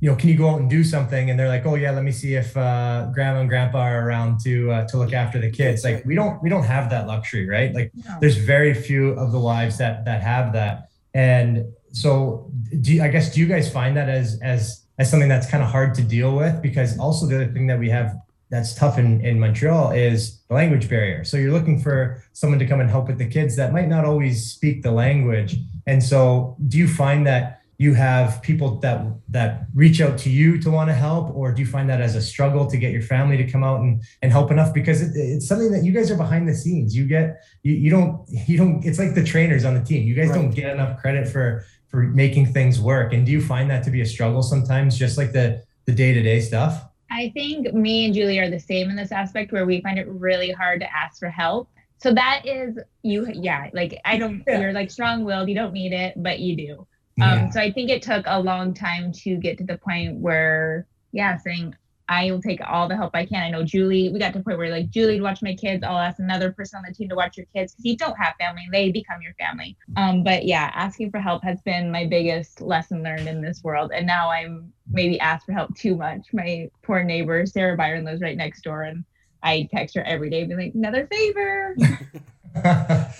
you 0.00 0.10
know, 0.10 0.16
can 0.16 0.30
you 0.30 0.36
go 0.36 0.48
out 0.48 0.60
and 0.60 0.70
do 0.70 0.82
something? 0.82 1.30
And 1.30 1.38
they're 1.38 1.48
like, 1.48 1.66
oh 1.66 1.74
yeah, 1.74 1.90
let 1.90 2.04
me 2.04 2.12
see 2.12 2.34
if 2.34 2.56
uh, 2.56 3.10
grandma 3.12 3.40
and 3.40 3.48
grandpa 3.48 3.80
are 3.80 4.06
around 4.06 4.40
to 4.40 4.70
uh, 4.70 4.88
to 4.88 4.96
look 4.96 5.12
after 5.12 5.38
the 5.38 5.50
kids. 5.50 5.84
Like 5.84 6.04
we 6.04 6.14
don't 6.14 6.42
we 6.42 6.48
don't 6.48 6.64
have 6.64 6.90
that 6.90 7.06
luxury, 7.06 7.48
right? 7.48 7.74
Like 7.74 7.92
there's 8.20 8.36
very 8.36 8.74
few 8.74 9.10
of 9.10 9.32
the 9.32 9.40
wives 9.40 9.78
that 9.78 10.04
that 10.06 10.22
have 10.22 10.52
that. 10.54 10.88
And 11.12 11.66
so, 11.92 12.50
do 12.80 12.94
you, 12.94 13.02
I 13.02 13.08
guess 13.08 13.34
do 13.34 13.40
you 13.40 13.46
guys 13.46 13.70
find 13.70 13.96
that 13.96 14.08
as 14.08 14.40
as 14.42 14.86
as 14.98 15.10
something 15.10 15.28
that's 15.28 15.50
kind 15.50 15.62
of 15.62 15.68
hard 15.68 15.94
to 15.94 16.02
deal 16.02 16.36
with? 16.36 16.62
Because 16.62 16.98
also 16.98 17.26
the 17.26 17.36
other 17.36 17.52
thing 17.52 17.66
that 17.66 17.78
we 17.78 17.90
have 17.90 18.14
that's 18.50 18.74
tough 18.74 18.98
in, 18.98 19.20
in 19.24 19.38
Montreal 19.38 19.92
is 19.92 20.40
the 20.48 20.54
language 20.54 20.88
barrier. 20.88 21.24
So 21.24 21.36
you're 21.36 21.52
looking 21.52 21.80
for 21.80 22.22
someone 22.32 22.58
to 22.58 22.66
come 22.66 22.80
and 22.80 22.90
help 22.90 23.06
with 23.06 23.18
the 23.18 23.28
kids 23.28 23.56
that 23.56 23.72
might 23.72 23.88
not 23.88 24.04
always 24.04 24.50
speak 24.52 24.82
the 24.82 24.90
language. 24.90 25.56
And 25.86 26.02
so 26.02 26.56
do 26.68 26.76
you 26.76 26.88
find 26.88 27.26
that 27.26 27.60
you 27.78 27.94
have 27.94 28.42
people 28.42 28.78
that 28.80 29.06
that 29.30 29.62
reach 29.74 30.02
out 30.02 30.18
to 30.18 30.28
you 30.28 30.60
to 30.60 30.70
want 30.70 30.90
to 30.90 30.94
help, 30.94 31.34
or 31.34 31.50
do 31.50 31.62
you 31.62 31.66
find 31.66 31.88
that 31.88 32.02
as 32.02 32.14
a 32.14 32.20
struggle 32.20 32.66
to 32.66 32.76
get 32.76 32.92
your 32.92 33.00
family 33.00 33.38
to 33.38 33.50
come 33.50 33.64
out 33.64 33.80
and, 33.80 34.02
and 34.20 34.30
help 34.30 34.50
enough? 34.50 34.74
Because 34.74 35.00
it, 35.00 35.12
it's 35.16 35.48
something 35.48 35.72
that 35.72 35.82
you 35.82 35.90
guys 35.90 36.10
are 36.10 36.16
behind 36.16 36.46
the 36.46 36.54
scenes. 36.54 36.94
You 36.94 37.06
get 37.06 37.42
you, 37.62 37.72
you 37.72 37.88
don't 37.88 38.28
you 38.28 38.58
don't 38.58 38.84
it's 38.84 38.98
like 38.98 39.14
the 39.14 39.24
trainers 39.24 39.64
on 39.64 39.72
the 39.72 39.82
team. 39.82 40.06
You 40.06 40.14
guys 40.14 40.28
Right. 40.28 40.34
don't 40.34 40.50
get 40.50 40.70
enough 40.74 41.00
credit 41.00 41.26
for 41.26 41.64
for 41.88 42.02
making 42.02 42.52
things 42.52 42.78
work. 42.78 43.14
And 43.14 43.24
do 43.24 43.32
you 43.32 43.40
find 43.40 43.70
that 43.70 43.82
to 43.84 43.90
be 43.90 44.02
a 44.02 44.06
struggle 44.06 44.42
sometimes, 44.42 44.98
just 44.98 45.16
like 45.16 45.32
the 45.32 45.62
the 45.86 45.92
day-to-day 45.92 46.40
stuff? 46.40 46.84
I 47.20 47.30
think 47.30 47.74
me 47.74 48.06
and 48.06 48.14
Julie 48.14 48.38
are 48.38 48.48
the 48.48 48.58
same 48.58 48.88
in 48.88 48.96
this 48.96 49.12
aspect 49.12 49.52
where 49.52 49.66
we 49.66 49.82
find 49.82 49.98
it 49.98 50.08
really 50.08 50.50
hard 50.50 50.80
to 50.80 50.96
ask 50.96 51.18
for 51.18 51.28
help. 51.28 51.68
So 51.98 52.14
that 52.14 52.46
is 52.46 52.78
you. 53.02 53.28
Yeah, 53.30 53.68
like 53.74 54.00
I 54.06 54.16
don't. 54.16 54.42
Yeah. 54.46 54.60
You're 54.60 54.72
like 54.72 54.90
strong-willed. 54.90 55.48
You 55.50 55.54
don't 55.54 55.74
need 55.74 55.92
it, 55.92 56.14
but 56.16 56.40
you 56.40 56.56
do. 56.56 56.86
Yeah. 57.16 57.32
Um, 57.32 57.52
so 57.52 57.60
I 57.60 57.70
think 57.70 57.90
it 57.90 58.00
took 58.00 58.24
a 58.26 58.40
long 58.40 58.72
time 58.72 59.12
to 59.12 59.36
get 59.36 59.58
to 59.58 59.64
the 59.64 59.76
point 59.76 60.16
where, 60.16 60.86
yeah, 61.12 61.36
saying 61.36 61.74
I 62.10 62.28
will 62.32 62.42
take 62.42 62.60
all 62.66 62.88
the 62.88 62.96
help 62.96 63.14
I 63.14 63.24
can. 63.24 63.40
I 63.40 63.50
know 63.50 63.62
Julie. 63.62 64.08
We 64.08 64.18
got 64.18 64.32
to 64.32 64.40
the 64.40 64.44
point 64.44 64.58
where 64.58 64.68
like 64.68 64.90
Julie 64.90 65.20
watch 65.20 65.42
my 65.42 65.54
kids. 65.54 65.84
I'll 65.84 65.96
ask 65.96 66.18
another 66.18 66.50
person 66.50 66.78
on 66.78 66.84
the 66.86 66.92
team 66.92 67.08
to 67.08 67.14
watch 67.14 67.36
your 67.36 67.46
kids 67.54 67.72
because 67.72 67.84
you 67.84 67.96
don't 67.96 68.16
have 68.16 68.34
family; 68.36 68.62
they 68.72 68.90
become 68.90 69.22
your 69.22 69.34
family. 69.34 69.76
Um, 69.96 70.24
but 70.24 70.44
yeah, 70.44 70.72
asking 70.74 71.12
for 71.12 71.20
help 71.20 71.44
has 71.44 71.62
been 71.62 71.92
my 71.92 72.06
biggest 72.06 72.60
lesson 72.60 73.04
learned 73.04 73.28
in 73.28 73.40
this 73.40 73.62
world. 73.62 73.92
And 73.94 74.08
now 74.08 74.28
I'm 74.28 74.72
maybe 74.90 75.20
asked 75.20 75.46
for 75.46 75.52
help 75.52 75.72
too 75.76 75.94
much. 75.94 76.26
My 76.32 76.68
poor 76.82 77.04
neighbor 77.04 77.46
Sarah 77.46 77.76
Byron 77.76 78.04
lives 78.04 78.20
right 78.20 78.36
next 78.36 78.62
door, 78.62 78.82
and 78.82 79.04
I 79.44 79.68
text 79.72 79.94
her 79.94 80.02
every 80.02 80.30
day, 80.30 80.44
be 80.44 80.56
like, 80.56 80.74
another 80.74 81.06
favor. 81.06 81.76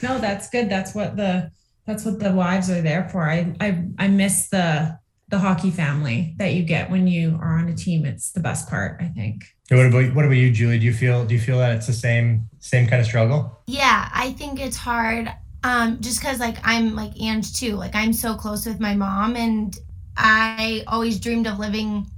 No, 0.02 0.18
that's 0.18 0.50
good. 0.50 0.68
That's 0.68 0.92
what 0.92 1.16
the 1.16 1.52
that's 1.86 2.04
what 2.04 2.18
the 2.18 2.32
wives 2.32 2.68
are 2.68 2.82
there 2.82 3.08
for. 3.08 3.30
I 3.30 3.54
I 3.60 3.84
I 3.96 4.08
miss 4.08 4.48
the 4.48 4.98
the 5.30 5.38
hockey 5.38 5.70
family 5.70 6.34
that 6.38 6.54
you 6.54 6.62
get 6.62 6.90
when 6.90 7.06
you 7.06 7.38
are 7.40 7.56
on 7.56 7.68
a 7.68 7.74
team. 7.74 8.04
It's 8.04 8.32
the 8.32 8.40
best 8.40 8.68
part, 8.68 9.00
I 9.00 9.06
think. 9.06 9.44
what 9.70 9.86
about 9.86 10.14
what 10.14 10.24
about 10.24 10.34
you, 10.36 10.50
Julie? 10.50 10.78
Do 10.78 10.84
you 10.84 10.92
feel 10.92 11.24
do 11.24 11.34
you 11.34 11.40
feel 11.40 11.58
that 11.58 11.76
it's 11.76 11.86
the 11.86 11.92
same 11.92 12.48
same 12.58 12.88
kind 12.88 13.00
of 13.00 13.06
struggle? 13.06 13.62
Yeah, 13.66 14.10
I 14.12 14.32
think 14.32 14.60
it's 14.60 14.76
hard. 14.76 15.32
Um, 15.62 16.00
just 16.00 16.20
because 16.20 16.40
like 16.40 16.56
I'm 16.64 16.96
like 16.96 17.12
Ange 17.20 17.52
too. 17.54 17.76
Like 17.76 17.94
I'm 17.94 18.12
so 18.12 18.34
close 18.34 18.66
with 18.66 18.80
my 18.80 18.94
mom, 18.94 19.36
and 19.36 19.76
I 20.16 20.82
always 20.88 21.20
dreamed 21.20 21.46
of 21.46 21.58
living 21.58 22.10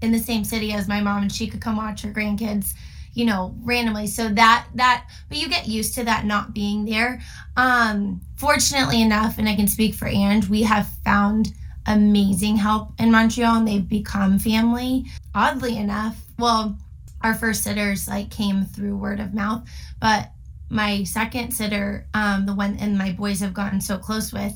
in 0.00 0.12
the 0.12 0.18
same 0.18 0.44
city 0.44 0.72
as 0.72 0.88
my 0.88 1.00
mom, 1.00 1.22
and 1.22 1.32
she 1.32 1.48
could 1.48 1.60
come 1.60 1.76
watch 1.76 2.02
her 2.02 2.12
grandkids, 2.12 2.72
you 3.14 3.24
know, 3.24 3.54
randomly. 3.62 4.06
So 4.06 4.28
that 4.28 4.68
that, 4.76 5.06
but 5.28 5.38
you 5.38 5.48
get 5.48 5.66
used 5.66 5.96
to 5.96 6.04
that 6.04 6.24
not 6.24 6.54
being 6.54 6.84
there. 6.84 7.20
Um, 7.56 8.20
fortunately 8.36 9.02
enough, 9.02 9.38
and 9.38 9.48
I 9.48 9.56
can 9.56 9.66
speak 9.66 9.94
for 9.94 10.06
Ange, 10.06 10.48
we 10.48 10.62
have 10.62 10.88
found 11.04 11.52
amazing 11.90 12.56
help 12.56 12.92
in 12.98 13.10
Montreal, 13.10 13.56
and 13.56 13.68
they've 13.68 13.88
become 13.88 14.38
family. 14.38 15.06
Oddly 15.34 15.76
enough, 15.76 16.22
well, 16.38 16.76
our 17.22 17.34
first 17.34 17.62
sitters 17.62 18.08
like 18.08 18.30
came 18.30 18.64
through 18.64 18.96
word 18.96 19.20
of 19.20 19.34
mouth, 19.34 19.68
but 20.00 20.30
my 20.70 21.02
second 21.02 21.50
sitter, 21.50 22.06
um, 22.14 22.46
the 22.46 22.54
one 22.54 22.76
and 22.80 22.96
my 22.96 23.12
boys 23.12 23.40
have 23.40 23.52
gotten 23.52 23.80
so 23.80 23.98
close 23.98 24.32
with, 24.32 24.54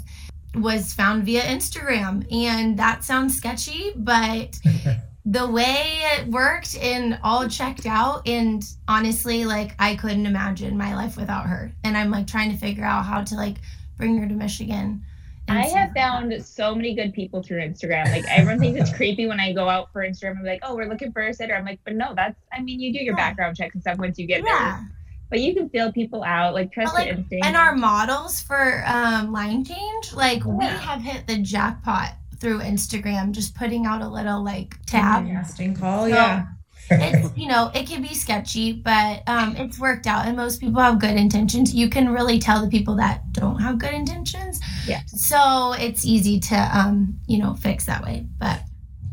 was 0.55 0.93
found 0.93 1.25
via 1.25 1.43
Instagram. 1.43 2.25
And 2.33 2.79
that 2.79 3.05
sounds 3.05 3.37
sketchy, 3.37 3.93
but 3.97 4.59
the 5.27 5.51
way 5.51 6.01
it 6.17 6.29
worked 6.29 6.77
and 6.79 7.19
all 7.23 7.49
checked 7.49 7.87
out. 7.87 8.27
And 8.29 8.65
honestly, 8.87 9.45
like 9.45 9.75
I 9.79 9.97
couldn't 9.97 10.27
imagine 10.27 10.79
my 10.79 10.95
life 10.95 11.17
without 11.17 11.47
her. 11.47 11.73
And 11.83 11.97
I'm 11.97 12.11
like 12.11 12.29
trying 12.29 12.53
to 12.53 12.57
figure 12.57 12.85
out 12.85 13.05
how 13.05 13.25
to 13.25 13.35
like 13.35 13.57
bring 13.97 14.17
her 14.19 14.29
to 14.29 14.35
Michigan. 14.35 15.05
I 15.49 15.67
have 15.67 15.93
found 15.93 16.45
so 16.45 16.75
many 16.75 16.95
good 16.95 17.13
people 17.13 17.43
through 17.43 17.59
Instagram. 17.61 18.07
Like 18.11 18.25
everyone 18.29 18.59
thinks 18.61 18.81
it's 18.81 18.93
creepy 18.97 19.27
when 19.27 19.41
I 19.41 19.53
go 19.53 19.69
out 19.69 19.93
for 19.93 20.03
Instagram. 20.03 20.39
I'm 20.39 20.45
like, 20.45 20.61
oh, 20.63 20.75
we're 20.75 20.89
looking 20.89 21.13
for 21.13 21.23
a 21.23 21.35
sitter. 21.35 21.55
I'm 21.55 21.65
like, 21.65 21.81
but 21.85 21.95
no, 21.97 22.15
that's. 22.15 22.39
I 22.53 22.61
mean, 22.63 22.81
you 22.81 22.93
do 22.93 22.99
your 23.05 23.15
Yeah. 23.15 23.29
background 23.29 23.57
checks 23.57 23.75
and 23.75 23.83
stuff 23.83 23.99
once 23.99 24.19
you 24.19 24.27
get 24.27 24.43
Yeah. 24.45 24.79
there. 24.79 24.91
But 25.31 25.41
you 25.41 25.55
can 25.55 25.69
feel 25.69 25.93
people 25.93 26.23
out. 26.25 26.55
Like 26.55 26.73
trust 26.73 26.93
But, 26.95 27.01
like, 27.01 27.07
your 27.09 27.17
instinct. 27.17 27.47
and 27.47 27.57
our 27.57 27.75
models 27.75 28.41
for 28.41 28.85
um, 28.87 29.33
line 29.33 29.65
change, 29.65 30.13
like 30.15 30.45
we 30.45 30.65
have 30.65 31.01
hit 31.03 31.27
the 31.27 31.39
jackpot 31.39 32.11
through 32.41 32.61
Instagram, 32.61 33.33
just 33.33 33.55
putting 33.55 33.85
out 33.87 34.01
a 34.03 34.09
little 34.09 34.43
like 34.45 34.75
tab. 34.87 35.27
Casting 35.27 35.75
call, 35.75 36.03
So, 36.03 36.07
yeah. 36.09 36.47
It's 36.91 37.37
you 37.37 37.49
know 37.49 37.71
it 37.75 37.87
can 37.87 38.03
be 38.03 38.15
sketchy 38.15 38.73
but 38.73 39.23
um 39.27 39.57
it's 39.57 39.79
worked 39.79 40.07
out 40.07 40.27
and 40.27 40.37
most 40.37 40.61
people 40.61 40.81
have 40.81 40.99
good 40.99 41.17
intentions 41.17 41.75
you 41.75 41.89
can 41.89 42.09
really 42.13 42.39
tell 42.39 42.61
the 42.63 42.69
people 42.69 42.95
that 42.97 43.21
don't 43.33 43.61
have 43.61 43.79
good 43.79 43.95
intentions 43.95 44.61
Yeah. 44.87 45.01
so 45.07 45.73
it's 45.79 46.05
easy 46.05 46.41
to 46.41 46.55
um 46.57 47.19
you 47.27 47.39
know 47.39 47.55
fix 47.55 47.87
that 47.87 48.03
way 48.05 48.27
but 48.39 48.61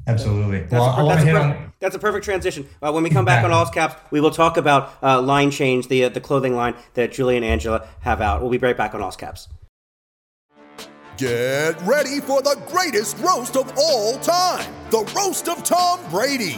Absolutely. 0.07 0.61
That's, 0.61 0.71
Well, 0.73 0.83
a, 0.85 0.91
I 0.91 0.95
per- 0.95 1.03
want 1.05 1.09
that's, 1.19 1.21
a, 1.21 1.25
hit 1.25 1.33
per- 1.35 1.41
on. 1.41 1.73
that's 1.79 1.95
a 1.95 1.99
perfect 1.99 2.25
transition. 2.25 2.67
Uh, 2.81 2.91
when 2.91 3.03
we 3.03 3.11
come 3.11 3.23
back 3.23 3.45
on 3.45 3.51
all 3.51 3.65
Caps, 3.67 3.95
we 4.09 4.19
will 4.19 4.31
talk 4.31 4.57
about 4.57 4.91
uh, 5.03 5.21
line 5.21 5.51
change, 5.51 5.89
the 5.89 6.05
uh, 6.05 6.09
the 6.09 6.19
clothing 6.19 6.55
line 6.55 6.73
that 6.95 7.11
Julie 7.11 7.35
and 7.37 7.45
Angela 7.45 7.87
have 7.99 8.19
out. 8.19 8.41
We'll 8.41 8.49
be 8.49 8.57
right 8.57 8.75
back 8.75 8.95
on 8.95 9.01
all 9.01 9.11
Caps. 9.11 9.47
Get 11.17 11.79
ready 11.83 12.19
for 12.19 12.41
the 12.41 12.59
greatest 12.67 13.17
roast 13.19 13.55
of 13.55 13.71
all 13.77 14.17
time 14.19 14.65
the 14.89 14.99
Roast 15.15 15.47
of 15.47 15.63
Tom 15.63 15.99
Brady, 16.09 16.57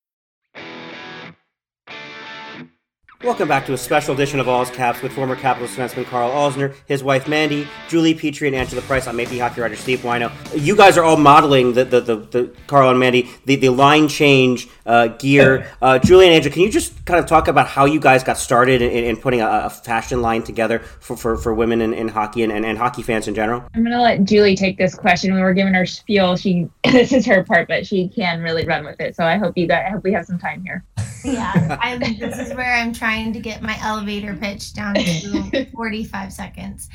Welcome 3.23 3.47
back 3.47 3.67
to 3.67 3.73
a 3.73 3.77
special 3.77 4.15
edition 4.15 4.39
of 4.39 4.47
All's 4.47 4.71
Caps 4.71 5.03
with 5.03 5.11
former 5.13 5.35
Capitals 5.35 5.75
defenseman 5.75 6.05
Karl 6.05 6.31
Alzner, 6.31 6.73
his 6.87 7.03
wife 7.03 7.27
Mandy, 7.27 7.67
Julie 7.87 8.15
Petry, 8.15 8.47
and 8.47 8.55
Angela 8.55 8.81
Price. 8.81 9.05
I'm 9.05 9.19
AP 9.19 9.27
hockey 9.27 9.61
writer 9.61 9.75
Steve 9.75 9.99
Whyno. 9.99 10.31
You 10.55 10.75
guys 10.75 10.97
are 10.97 11.03
all 11.03 11.17
modeling 11.17 11.73
the 11.73 11.85
the, 11.85 12.01
the, 12.01 12.15
the 12.15 12.55
Carl 12.65 12.89
and 12.89 12.99
Mandy 12.99 13.29
the, 13.45 13.57
the 13.57 13.69
line 13.69 14.07
change 14.07 14.67
uh, 14.87 15.09
gear. 15.09 15.71
Uh, 15.83 15.99
Julie 15.99 16.25
and 16.25 16.33
Angela, 16.33 16.51
can 16.51 16.63
you 16.63 16.71
just 16.71 17.05
kind 17.05 17.19
of 17.19 17.27
talk 17.27 17.47
about 17.47 17.67
how 17.67 17.85
you 17.85 17.99
guys 17.99 18.23
got 18.23 18.39
started 18.39 18.81
in, 18.81 18.89
in 18.91 19.15
putting 19.15 19.41
a, 19.41 19.47
a 19.65 19.69
fashion 19.69 20.23
line 20.23 20.41
together 20.41 20.79
for, 20.79 21.15
for, 21.15 21.37
for 21.37 21.53
women 21.53 21.79
in, 21.81 21.93
in 21.93 22.07
hockey 22.07 22.41
and, 22.41 22.51
and, 22.51 22.65
and 22.65 22.79
hockey 22.79 23.03
fans 23.03 23.27
in 23.27 23.35
general? 23.35 23.63
I'm 23.75 23.83
gonna 23.83 24.01
let 24.01 24.23
Julie 24.23 24.55
take 24.55 24.79
this 24.79 24.95
question. 24.95 25.35
We 25.35 25.41
were 25.41 25.53
giving 25.53 25.75
her 25.75 25.85
spiel. 25.85 26.35
She 26.37 26.67
this 26.91 27.13
is 27.13 27.27
her 27.27 27.43
part, 27.43 27.67
but 27.67 27.85
she 27.85 28.09
can 28.09 28.41
really 28.41 28.65
run 28.65 28.83
with 28.83 28.99
it. 28.99 29.15
So 29.15 29.23
I 29.25 29.37
hope 29.37 29.55
you 29.59 29.67
guys. 29.67 29.85
I 29.87 29.91
hope 29.91 30.03
we 30.03 30.11
have 30.13 30.25
some 30.25 30.39
time 30.39 30.63
here. 30.63 30.83
yeah 31.23 31.77
I'm, 31.81 31.99
this 31.99 32.39
is 32.39 32.51
where 32.55 32.73
i'm 32.73 32.91
trying 32.93 33.10
to 33.33 33.39
get 33.39 33.61
my 33.61 33.77
elevator 33.81 34.35
pitch 34.35 34.73
down 34.73 34.95
to 34.95 35.65
45 35.73 36.33
seconds. 36.33 36.89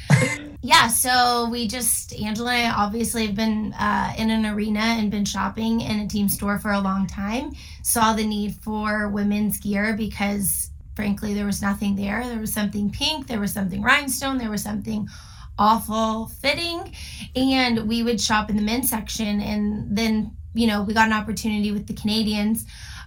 Yeah 0.62 0.88
so 0.88 1.48
we 1.50 1.68
just 1.68 2.14
angela 2.14 2.52
and 2.52 2.72
i 2.72 2.84
obviously 2.84 3.26
have 3.26 3.34
been 3.34 3.72
uh, 3.74 4.12
in 4.18 4.30
an 4.30 4.46
arena 4.46 4.80
and 4.80 5.10
been 5.10 5.24
shopping 5.24 5.80
in 5.80 6.00
a 6.00 6.08
team 6.08 6.28
store 6.28 6.58
for 6.58 6.72
a 6.72 6.80
long 6.80 7.06
time. 7.06 7.52
Saw 7.82 8.12
the 8.14 8.26
need 8.26 8.54
for 8.56 9.08
women's 9.08 9.58
gear 9.58 9.94
because 9.96 10.70
frankly 10.94 11.34
there 11.34 11.46
was 11.46 11.60
nothing 11.62 11.96
there. 11.96 12.24
There 12.24 12.40
was 12.40 12.52
something 12.52 12.90
pink 12.90 13.26
there 13.26 13.40
was 13.40 13.52
something 13.52 13.82
rhinestone 13.82 14.38
there 14.38 14.50
was 14.50 14.62
something 14.62 15.08
awful 15.58 16.26
fitting. 16.26 16.94
And 17.34 17.88
we 17.88 18.02
would 18.02 18.20
shop 18.20 18.50
in 18.50 18.56
the 18.56 18.62
men's 18.62 18.90
section 18.90 19.40
and 19.40 19.96
then 19.96 20.36
you 20.54 20.66
know 20.66 20.82
we 20.82 20.94
got 20.94 21.06
an 21.06 21.12
opportunity 21.12 21.70
with 21.72 21.86
the 21.86 21.94
Canadiens 21.94 22.64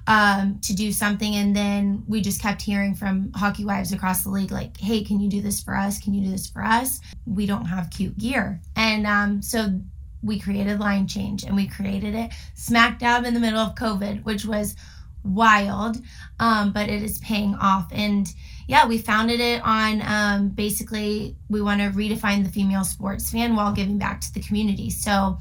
um, 0.10 0.60
to 0.64 0.76
do 0.76 0.92
something. 0.92 1.36
And 1.36 1.56
then 1.56 2.04
we 2.08 2.20
just 2.20 2.42
kept 2.42 2.62
hearing 2.62 2.96
from 2.96 3.32
hockey 3.34 3.64
wives 3.64 3.94
across 3.94 4.24
the 4.24 4.30
league 4.30 4.52
like 4.52 4.76
hey 4.78 5.04
can 5.04 5.22
you 5.22 5.30
do 5.30 5.42
this 5.42 5.62
for 5.62 5.76
us? 5.76 6.00
Can 6.00 6.14
you 6.14 6.26
do 6.26 6.32
this 6.32 6.48
for 6.48 6.64
us? 6.64 7.00
We 7.26 7.46
don't 7.46 7.66
have 7.66 7.92
cute 7.92 8.18
gear. 8.18 8.60
And 8.76 9.06
um, 9.06 9.42
so 9.42 9.80
we 10.22 10.40
created 10.40 10.80
line 10.80 11.08
change 11.08 11.44
and 11.44 11.56
we 11.56 11.66
created 11.66 12.14
it 12.14 12.34
smack 12.54 13.00
dab 13.00 13.24
in 13.24 13.34
the 13.34 13.40
middle 13.40 13.60
of 13.60 13.74
covid 13.74 14.22
which 14.26 14.44
was 14.44 14.76
wild 15.24 15.96
um, 16.42 16.74
but 16.74 16.90
it 16.90 17.02
is 17.02 17.20
paying 17.20 17.56
off. 17.56 17.88
And 17.94 18.28
yeah 18.68 18.88
we 18.88 18.98
founded 18.98 19.40
it 19.40 19.62
on 19.64 20.02
um, 20.02 20.50
basically 20.50 21.38
we 21.50 21.62
want 21.62 21.82
to 21.82 21.90
redefine 21.92 22.44
the 22.44 22.52
female 22.52 22.84
sports 22.84 23.30
fan 23.30 23.56
while 23.56 23.72
giving 23.72 24.00
back 24.00 24.22
to 24.22 24.34
the 24.34 24.42
community. 24.42 24.90
So 24.90 25.38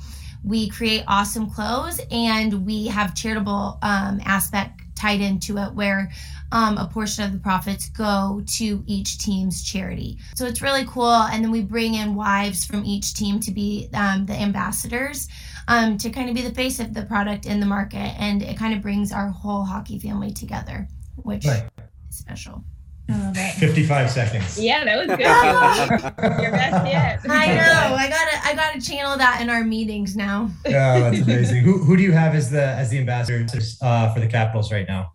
we 0.48 0.68
create 0.68 1.04
awesome 1.06 1.50
clothes 1.50 2.00
and 2.10 2.64
we 2.64 2.86
have 2.86 3.14
charitable 3.14 3.78
um, 3.82 4.20
aspect 4.24 4.80
tied 4.94 5.20
into 5.20 5.58
it 5.58 5.72
where 5.74 6.10
um, 6.50 6.78
a 6.78 6.86
portion 6.86 7.22
of 7.24 7.32
the 7.32 7.38
profits 7.38 7.90
go 7.90 8.42
to 8.46 8.82
each 8.86 9.18
team's 9.18 9.62
charity. 9.62 10.18
So 10.34 10.46
it's 10.46 10.62
really 10.62 10.84
cool. 10.86 11.12
And 11.12 11.44
then 11.44 11.52
we 11.52 11.60
bring 11.60 11.94
in 11.94 12.14
wives 12.14 12.64
from 12.64 12.84
each 12.84 13.14
team 13.14 13.38
to 13.40 13.50
be 13.50 13.88
um, 13.94 14.26
the 14.26 14.32
ambassadors 14.32 15.28
um, 15.68 15.98
to 15.98 16.08
kind 16.10 16.28
of 16.30 16.34
be 16.34 16.42
the 16.42 16.54
face 16.54 16.80
of 16.80 16.94
the 16.94 17.02
product 17.02 17.44
in 17.46 17.60
the 17.60 17.66
market. 17.66 18.14
And 18.18 18.42
it 18.42 18.56
kind 18.56 18.74
of 18.74 18.80
brings 18.80 19.12
our 19.12 19.28
whole 19.28 19.64
hockey 19.64 19.98
family 19.98 20.32
together, 20.32 20.88
which 21.16 21.44
Right. 21.44 21.68
is 22.08 22.16
special. 22.16 22.64
I 23.10 23.18
love 23.18 23.36
55 23.36 24.10
seconds. 24.10 24.58
Yeah, 24.62 24.84
that 24.84 24.98
was 24.98 25.06
good. 25.08 25.18
Your 26.42 26.50
best 26.52 26.86
yet. 26.86 27.20
I 27.28 27.46
know. 27.54 27.94
I 27.96 28.08
gotta 28.08 28.46
I 28.48 28.54
gotta 28.54 28.80
channel 28.80 29.16
that 29.16 29.40
in 29.40 29.48
our 29.48 29.64
meetings 29.64 30.14
now. 30.16 30.50
Yeah, 30.66 30.98
that's 31.10 31.20
amazing. 31.22 31.64
who, 31.64 31.78
who 31.78 31.96
do 31.96 32.02
you 32.02 32.12
have 32.12 32.34
as 32.34 32.50
the 32.50 32.62
as 32.62 32.90
the 32.90 32.98
ambassadors 32.98 33.78
uh, 33.82 34.12
for 34.12 34.20
the 34.20 34.26
Capitals 34.26 34.70
right 34.70 34.86
now? 34.86 35.12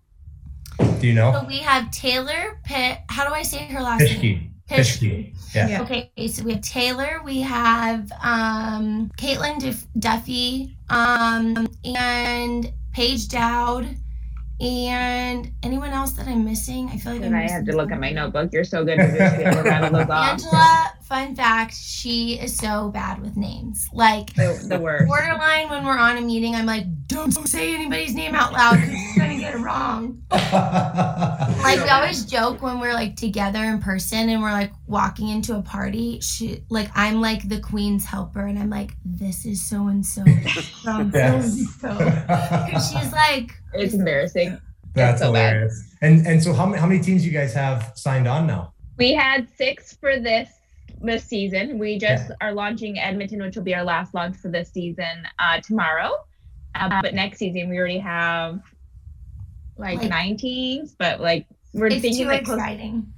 Do 0.99 1.07
you 1.07 1.15
So 1.15 1.31
know? 1.31 1.45
we 1.47 1.59
have 1.59 1.91
Taylor 1.91 2.59
Pitt. 2.63 2.97
How 3.09 3.27
do 3.27 3.33
I 3.33 3.43
say 3.43 3.65
her 3.65 3.79
last 3.81 4.01
name? 4.01 4.53
Pishke. 4.69 5.35
Pishke. 5.35 5.53
Yeah. 5.53 5.81
Okay, 5.83 6.11
so 6.27 6.43
we 6.43 6.53
have 6.53 6.61
Taylor, 6.61 7.21
we 7.23 7.41
have 7.41 8.11
um, 8.23 9.11
Caitlin 9.17 9.59
Duff- 9.59 9.85
Duffy, 9.99 10.75
um, 10.89 11.67
and 11.85 12.71
Paige 12.93 13.27
Dowd, 13.27 13.85
and 14.63 15.51
anyone 15.61 15.91
else 15.91 16.13
that 16.13 16.27
I'm 16.27 16.45
missing. 16.45 16.89
I 16.89 16.97
feel 16.97 17.13
like 17.13 17.23
I'm 17.23 17.35
I 17.35 17.49
have 17.49 17.65
to 17.65 17.75
look 17.75 17.91
at 17.91 17.99
my 17.99 18.11
notebook. 18.11 18.53
You're 18.53 18.63
so 18.63 18.85
good 18.85 18.99
at 18.99 19.17
just 19.17 19.37
being 19.37 19.47
able 19.49 19.63
to 19.63 19.69
rattle 19.69 19.91
those 19.91 20.09
off. 20.09 20.31
Angela, 20.31 20.93
fun 21.13 21.35
fact, 21.35 21.75
she 21.75 22.39
is 22.39 22.57
so 22.57 22.89
bad 22.89 23.21
with 23.21 23.37
names. 23.37 23.87
Like 23.93 24.33
The, 24.33 24.65
the 24.67 24.79
worst. 24.79 25.05
borderline 25.05 25.69
when 25.69 25.85
we're 25.85 25.97
on 25.97 26.17
a 26.17 26.21
meeting, 26.21 26.55
I'm 26.55 26.65
like, 26.65 26.85
don't 27.05 27.31
say 27.47 27.75
anybody's 27.75 28.15
name 28.15 28.33
out 28.33 28.51
loud 28.51 28.77
because 28.81 29.15
you're 29.15 29.23
gonna 29.27 29.39
get 29.39 29.53
it 29.53 29.59
wrong. 29.59 30.23
Like 31.63 31.81
we 31.81 31.89
always 31.89 32.25
joke 32.25 32.61
when 32.61 32.79
we're 32.79 32.93
like 32.93 33.15
together 33.15 33.63
in 33.63 33.79
person 33.79 34.27
and 34.29 34.41
we're 34.41 34.51
like 34.51 34.71
walking 34.87 35.29
into 35.29 35.55
a 35.55 35.61
party. 35.61 36.19
She 36.19 36.61
like 36.69 36.89
I'm 36.95 37.21
like 37.21 37.47
the 37.47 37.59
queen's 37.61 38.05
helper 38.05 38.45
and 38.47 38.57
I'm 38.59 38.69
like, 38.69 38.95
this 39.05 39.45
is 39.45 39.65
so 39.69 39.87
and 39.87 40.05
so 40.05 40.23
from 40.83 41.11
so 41.11 41.17
and 41.19 41.43
so. 41.43 41.97
She's 42.73 43.11
like, 43.13 43.51
It's 43.73 43.93
embarrassing. 43.93 44.59
That's 44.93 45.21
so 45.21 45.31
bad. 45.31 45.53
hilarious. 45.53 45.95
And 46.01 46.27
and 46.27 46.43
so 46.43 46.53
how 46.53 46.65
many 46.65 46.79
how 46.81 46.87
many 46.87 47.01
teams 47.01 47.25
you 47.25 47.31
guys 47.31 47.53
have 47.53 47.93
signed 47.95 48.27
on 48.27 48.45
now? 48.45 48.73
We 48.97 49.13
had 49.13 49.47
six 49.55 49.95
for 49.95 50.19
this 50.19 50.49
this 51.01 51.23
season. 51.25 51.79
We 51.79 51.97
just 51.97 52.31
are 52.41 52.53
launching 52.53 52.99
Edmonton, 52.99 53.41
which 53.41 53.55
will 53.55 53.63
be 53.63 53.75
our 53.75 53.83
last 53.83 54.13
launch 54.13 54.37
for 54.37 54.49
this 54.49 54.69
season 54.71 55.27
uh, 55.39 55.59
tomorrow. 55.61 56.11
Uh, 56.75 57.01
but 57.01 57.13
next 57.13 57.37
season 57.39 57.69
we 57.69 57.77
already 57.77 57.99
have 57.99 58.61
like, 59.77 59.99
Like- 59.99 60.09
nine 60.09 60.37
teams. 60.37 60.93
But 60.97 61.19
like 61.21 61.45
we're 61.73 61.87
it's 61.87 62.01
thinking 62.01 62.23
too 62.25 62.29
like 62.29 62.45
close- 62.45 62.57
exciting. 62.57 63.11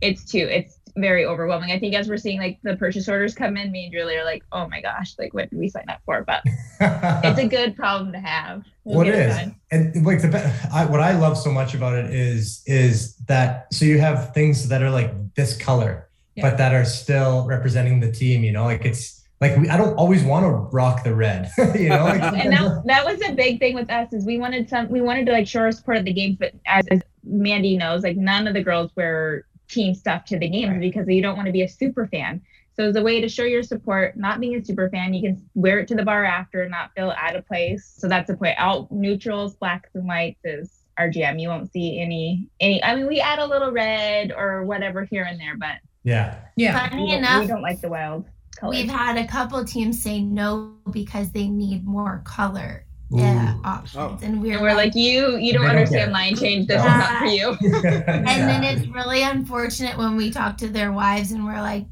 it's 0.00 0.24
two. 0.24 0.38
It's 0.50 0.78
very 0.94 1.24
overwhelming. 1.24 1.70
I 1.72 1.78
think 1.78 1.94
as 1.94 2.06
we're 2.06 2.18
seeing 2.18 2.38
like 2.38 2.58
the 2.62 2.76
purchase 2.76 3.08
orders 3.08 3.34
come 3.34 3.56
in, 3.56 3.72
me 3.72 3.84
and 3.84 3.92
Julie 3.94 4.16
are 4.16 4.24
like, 4.26 4.44
oh 4.52 4.68
my 4.68 4.82
gosh, 4.82 5.14
like 5.18 5.32
what 5.32 5.48
did 5.48 5.58
we 5.58 5.68
sign 5.70 5.86
up 5.88 6.00
for? 6.04 6.22
But 6.22 6.42
it's 6.80 7.38
a 7.38 7.48
good 7.48 7.74
problem 7.76 8.12
to 8.12 8.18
have. 8.20 8.62
We'll 8.84 8.96
What 8.98 9.04
get 9.04 9.14
it 9.14 9.28
is, 9.28 9.36
done. 9.36 9.56
and 9.70 10.04
like 10.04 10.20
the 10.20 10.28
be- 10.28 10.68
I, 10.70 10.84
what 10.84 11.00
I 11.00 11.12
love 11.16 11.38
so 11.38 11.50
much 11.50 11.72
about 11.72 11.94
it 11.94 12.12
is 12.12 12.62
is 12.66 13.16
that 13.28 13.72
so 13.72 13.86
you 13.86 14.00
have 14.00 14.34
things 14.34 14.68
that 14.68 14.82
are 14.82 14.90
like 14.90 15.14
this 15.34 15.56
color, 15.56 16.08
Yeah. 16.34 16.48
but 16.48 16.58
that 16.58 16.74
are 16.74 16.84
still 16.84 17.46
representing 17.46 18.00
the 18.00 18.10
team. 18.10 18.42
You 18.42 18.52
know, 18.52 18.64
like 18.64 18.84
it's 18.84 19.22
like 19.40 19.56
we, 19.56 19.68
I 19.68 19.76
don't 19.76 19.94
always 19.94 20.22
want 20.22 20.44
to 20.44 20.50
rock 20.74 21.04
the 21.04 21.14
red. 21.14 21.50
you 21.74 21.88
know, 21.88 22.04
like 22.04 22.22
and 22.44 22.52
that, 22.52 22.82
that 22.86 23.04
was 23.04 23.20
a 23.28 23.32
big 23.32 23.58
thing 23.58 23.74
with 23.74 23.90
us 23.90 24.12
is 24.12 24.24
we 24.24 24.38
wanted 24.38 24.68
some 24.68 24.88
we 24.88 25.00
wanted 25.00 25.26
to 25.26 25.32
like 25.32 25.46
show 25.46 25.60
our 25.60 25.72
support 25.72 25.98
of 25.98 26.04
the 26.04 26.12
games 26.12 26.36
but 26.38 26.52
as, 26.66 26.86
as 26.88 27.02
mandy 27.24 27.76
knows 27.76 28.02
like 28.02 28.16
none 28.16 28.46
of 28.46 28.54
the 28.54 28.62
girls 28.62 28.90
wear 28.96 29.46
team 29.68 29.94
stuff 29.94 30.24
to 30.26 30.38
the 30.38 30.48
games 30.48 30.78
because 30.80 31.08
you 31.08 31.22
don't 31.22 31.36
want 31.36 31.46
to 31.46 31.52
be 31.52 31.62
a 31.62 31.68
super 31.68 32.06
fan 32.06 32.40
so 32.74 32.84
as 32.84 32.96
a 32.96 33.02
way 33.02 33.20
to 33.20 33.28
show 33.28 33.44
your 33.44 33.62
support 33.62 34.16
not 34.16 34.40
being 34.40 34.54
a 34.54 34.64
super 34.64 34.88
fan 34.90 35.14
you 35.14 35.22
can 35.22 35.48
wear 35.54 35.78
it 35.78 35.88
to 35.88 35.94
the 35.94 36.04
bar 36.04 36.24
after 36.24 36.62
and 36.62 36.70
not 36.70 36.90
feel 36.94 37.12
out 37.16 37.36
of 37.36 37.46
place 37.46 37.94
so 37.96 38.08
that's 38.08 38.28
the 38.28 38.36
point 38.36 38.54
out 38.58 38.90
neutrals 38.90 39.56
blacks 39.56 39.90
and 39.94 40.06
whites 40.06 40.40
is 40.44 40.82
our 40.98 41.08
gm 41.08 41.40
you 41.40 41.48
won't 41.48 41.72
see 41.72 42.00
any 42.00 42.48
any 42.60 42.82
i 42.84 42.94
mean 42.94 43.06
we 43.06 43.20
add 43.20 43.38
a 43.38 43.46
little 43.46 43.72
red 43.72 44.32
or 44.32 44.64
whatever 44.64 45.04
here 45.04 45.24
and 45.24 45.40
there 45.40 45.56
but 45.56 45.76
yeah, 46.04 46.38
Yeah. 46.56 46.88
Funny 46.88 47.02
we 47.02 47.08
don't, 47.10 47.18
enough, 47.18 47.40
we 47.42 47.46
don't 47.48 47.62
like 47.62 47.80
the 47.80 47.88
wild 47.88 48.24
colors. 48.56 48.76
we've 48.76 48.90
had 48.90 49.16
a 49.18 49.26
couple 49.26 49.64
teams 49.64 50.02
say 50.02 50.20
no 50.20 50.74
because 50.90 51.30
they 51.32 51.48
need 51.48 51.86
more 51.86 52.22
color 52.24 52.84
uh, 53.14 53.18
Ooh. 53.18 53.60
options, 53.64 54.22
and 54.22 54.40
we're, 54.42 54.54
and 54.54 54.62
we're 54.62 54.74
like 54.74 54.94
you 54.94 55.36
you 55.36 55.52
don't 55.52 55.62
They 55.62 55.68
don't 55.68 55.76
understand 55.76 56.12
line 56.12 56.34
change. 56.34 56.66
This 56.66 56.82
No. 56.82 56.88
is 56.90 56.96
not 56.98 57.18
for 57.18 57.26
you. 57.26 57.56
And 58.06 58.48
then 58.48 58.64
it's 58.64 58.86
really 58.88 59.22
unfortunate 59.22 59.98
when 59.98 60.16
we 60.16 60.30
talk 60.30 60.56
to 60.58 60.68
their 60.68 60.92
wives 60.92 61.30
and 61.32 61.44
we're 61.44 61.60
like, 61.60 61.84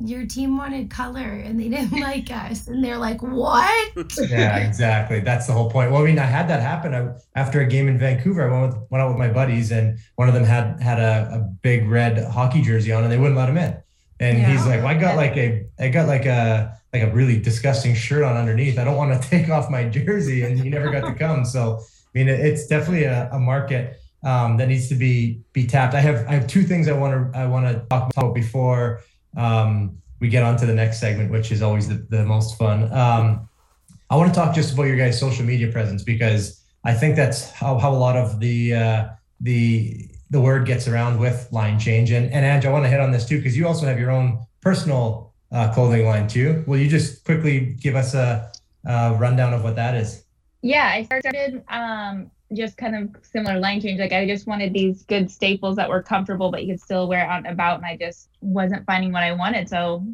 your 0.00 0.26
team 0.26 0.56
wanted 0.56 0.90
color 0.90 1.20
and 1.20 1.58
they 1.60 1.68
didn't 1.68 2.00
like 2.00 2.30
us. 2.30 2.68
And 2.68 2.82
they're 2.84 2.98
like, 2.98 3.22
what? 3.22 3.92
yeah, 4.28 4.58
exactly. 4.58 5.20
That's 5.20 5.46
the 5.46 5.52
whole 5.52 5.70
point. 5.70 5.90
Well, 5.90 6.02
I 6.02 6.04
mean, 6.04 6.18
I 6.18 6.24
had 6.24 6.48
that 6.48 6.60
happen 6.62 6.94
I, 6.94 7.10
after 7.34 7.60
a 7.60 7.66
game 7.66 7.88
in 7.88 7.98
Vancouver. 7.98 8.48
I 8.48 8.60
went 8.60 8.74
with, 8.74 8.90
went 8.90 9.02
out 9.02 9.08
with 9.08 9.18
my 9.18 9.28
buddies, 9.28 9.70
and 9.72 9.98
one 10.16 10.28
of 10.28 10.34
them 10.34 10.44
had 10.44 10.80
had 10.80 10.98
a, 11.00 11.34
a 11.34 11.38
big 11.62 11.88
red 11.88 12.24
hockey 12.24 12.62
jersey 12.62 12.92
on, 12.92 13.02
and 13.02 13.12
they 13.12 13.18
wouldn't 13.18 13.36
let 13.36 13.48
him 13.48 13.58
in. 13.58 13.76
And 14.20 14.38
he's 14.38 14.66
like, 14.66 14.78
well, 14.80 14.88
"I 14.88 14.98
got 14.98 15.16
like 15.16 15.36
a, 15.36 15.64
I 15.78 15.88
got 15.90 16.08
like 16.08 16.26
a, 16.26 16.76
like 16.92 17.02
a 17.02 17.10
really 17.12 17.38
disgusting 17.40 17.94
shirt 17.94 18.24
on 18.24 18.36
underneath. 18.36 18.76
I 18.78 18.82
don't 18.84 18.96
want 18.96 19.20
to 19.22 19.28
take 19.30 19.48
off 19.48 19.70
my 19.70 19.88
jersey." 19.88 20.42
And 20.42 20.58
he 20.58 20.68
never 20.68 20.90
got 20.90 21.06
to 21.06 21.14
come. 21.14 21.44
So, 21.44 21.78
I 21.80 22.18
mean, 22.18 22.28
it- 22.28 22.40
it's 22.40 22.66
definitely 22.66 23.04
a, 23.04 23.28
a 23.32 23.38
market 23.38 24.00
um, 24.24 24.56
that 24.56 24.68
needs 24.68 24.88
to 24.88 24.94
be 24.96 25.40
be 25.52 25.66
tapped. 25.66 25.94
I 25.94 26.00
have 26.00 26.26
I 26.26 26.32
have 26.32 26.46
two 26.46 26.62
things 26.64 26.88
I 26.88 26.92
want 26.92 27.32
to 27.32 27.38
I 27.38 27.46
want 27.46 27.66
to 27.66 27.84
talk 27.90 28.10
about 28.16 28.34
before 28.34 29.00
um, 29.38 30.02
we 30.20 30.28
get 30.28 30.42
on 30.42 30.56
to 30.58 30.66
the 30.66 30.74
next 30.74 30.98
segment, 30.98 31.30
which 31.30 31.52
is 31.52 31.62
always 31.62 31.88
the, 31.88 31.94
the 32.10 32.24
most 32.24 32.58
fun. 32.58 32.92
Um, 32.92 33.48
I 34.10 34.16
want 34.16 34.32
to 34.32 34.38
talk 34.38 34.54
just 34.54 34.74
about 34.74 34.84
your 34.84 34.96
guys' 34.96 35.18
social 35.18 35.44
media 35.44 35.70
presence 35.70 36.02
because 36.02 36.62
I 36.84 36.94
think 36.94 37.16
that's 37.16 37.50
how, 37.50 37.78
how 37.78 37.92
a 37.92 37.96
lot 37.96 38.16
of 38.16 38.40
the 38.40 38.74
uh, 38.74 39.08
the 39.40 40.08
the 40.30 40.40
word 40.40 40.66
gets 40.66 40.88
around 40.88 41.18
with 41.18 41.48
line 41.52 41.78
change. 41.78 42.10
And 42.10 42.32
and 42.32 42.44
Ange, 42.44 42.66
I 42.66 42.72
want 42.72 42.84
to 42.84 42.88
hit 42.88 43.00
on 43.00 43.12
this 43.12 43.26
too 43.26 43.36
because 43.36 43.56
you 43.56 43.66
also 43.66 43.86
have 43.86 43.98
your 43.98 44.10
own 44.10 44.44
personal 44.60 45.32
uh, 45.52 45.72
clothing 45.72 46.06
line 46.06 46.26
too. 46.26 46.64
Will 46.66 46.78
you 46.78 46.88
just 46.88 47.24
quickly 47.24 47.76
give 47.80 47.96
us 47.96 48.14
a, 48.14 48.50
a 48.84 49.14
rundown 49.14 49.54
of 49.54 49.62
what 49.62 49.76
that 49.76 49.94
is? 49.94 50.24
Yeah, 50.62 50.88
I 50.88 51.04
started 51.04 51.62
um 51.68 52.30
just 52.54 52.76
kind 52.76 52.96
of 52.96 53.24
similar 53.24 53.58
line 53.58 53.80
change. 53.80 54.00
Like 54.00 54.12
I 54.12 54.26
just 54.26 54.46
wanted 54.46 54.72
these 54.72 55.02
good 55.02 55.30
staples 55.30 55.76
that 55.76 55.88
were 55.88 56.02
comfortable, 56.02 56.50
but 56.50 56.64
you 56.64 56.74
could 56.74 56.80
still 56.80 57.08
wear 57.08 57.26
out 57.26 57.38
and 57.38 57.46
about, 57.46 57.76
and 57.76 57.86
I 57.86 57.96
just 57.96 58.30
wasn't 58.40 58.86
finding 58.86 59.12
what 59.12 59.22
I 59.22 59.32
wanted. 59.32 59.68
So 59.68 60.04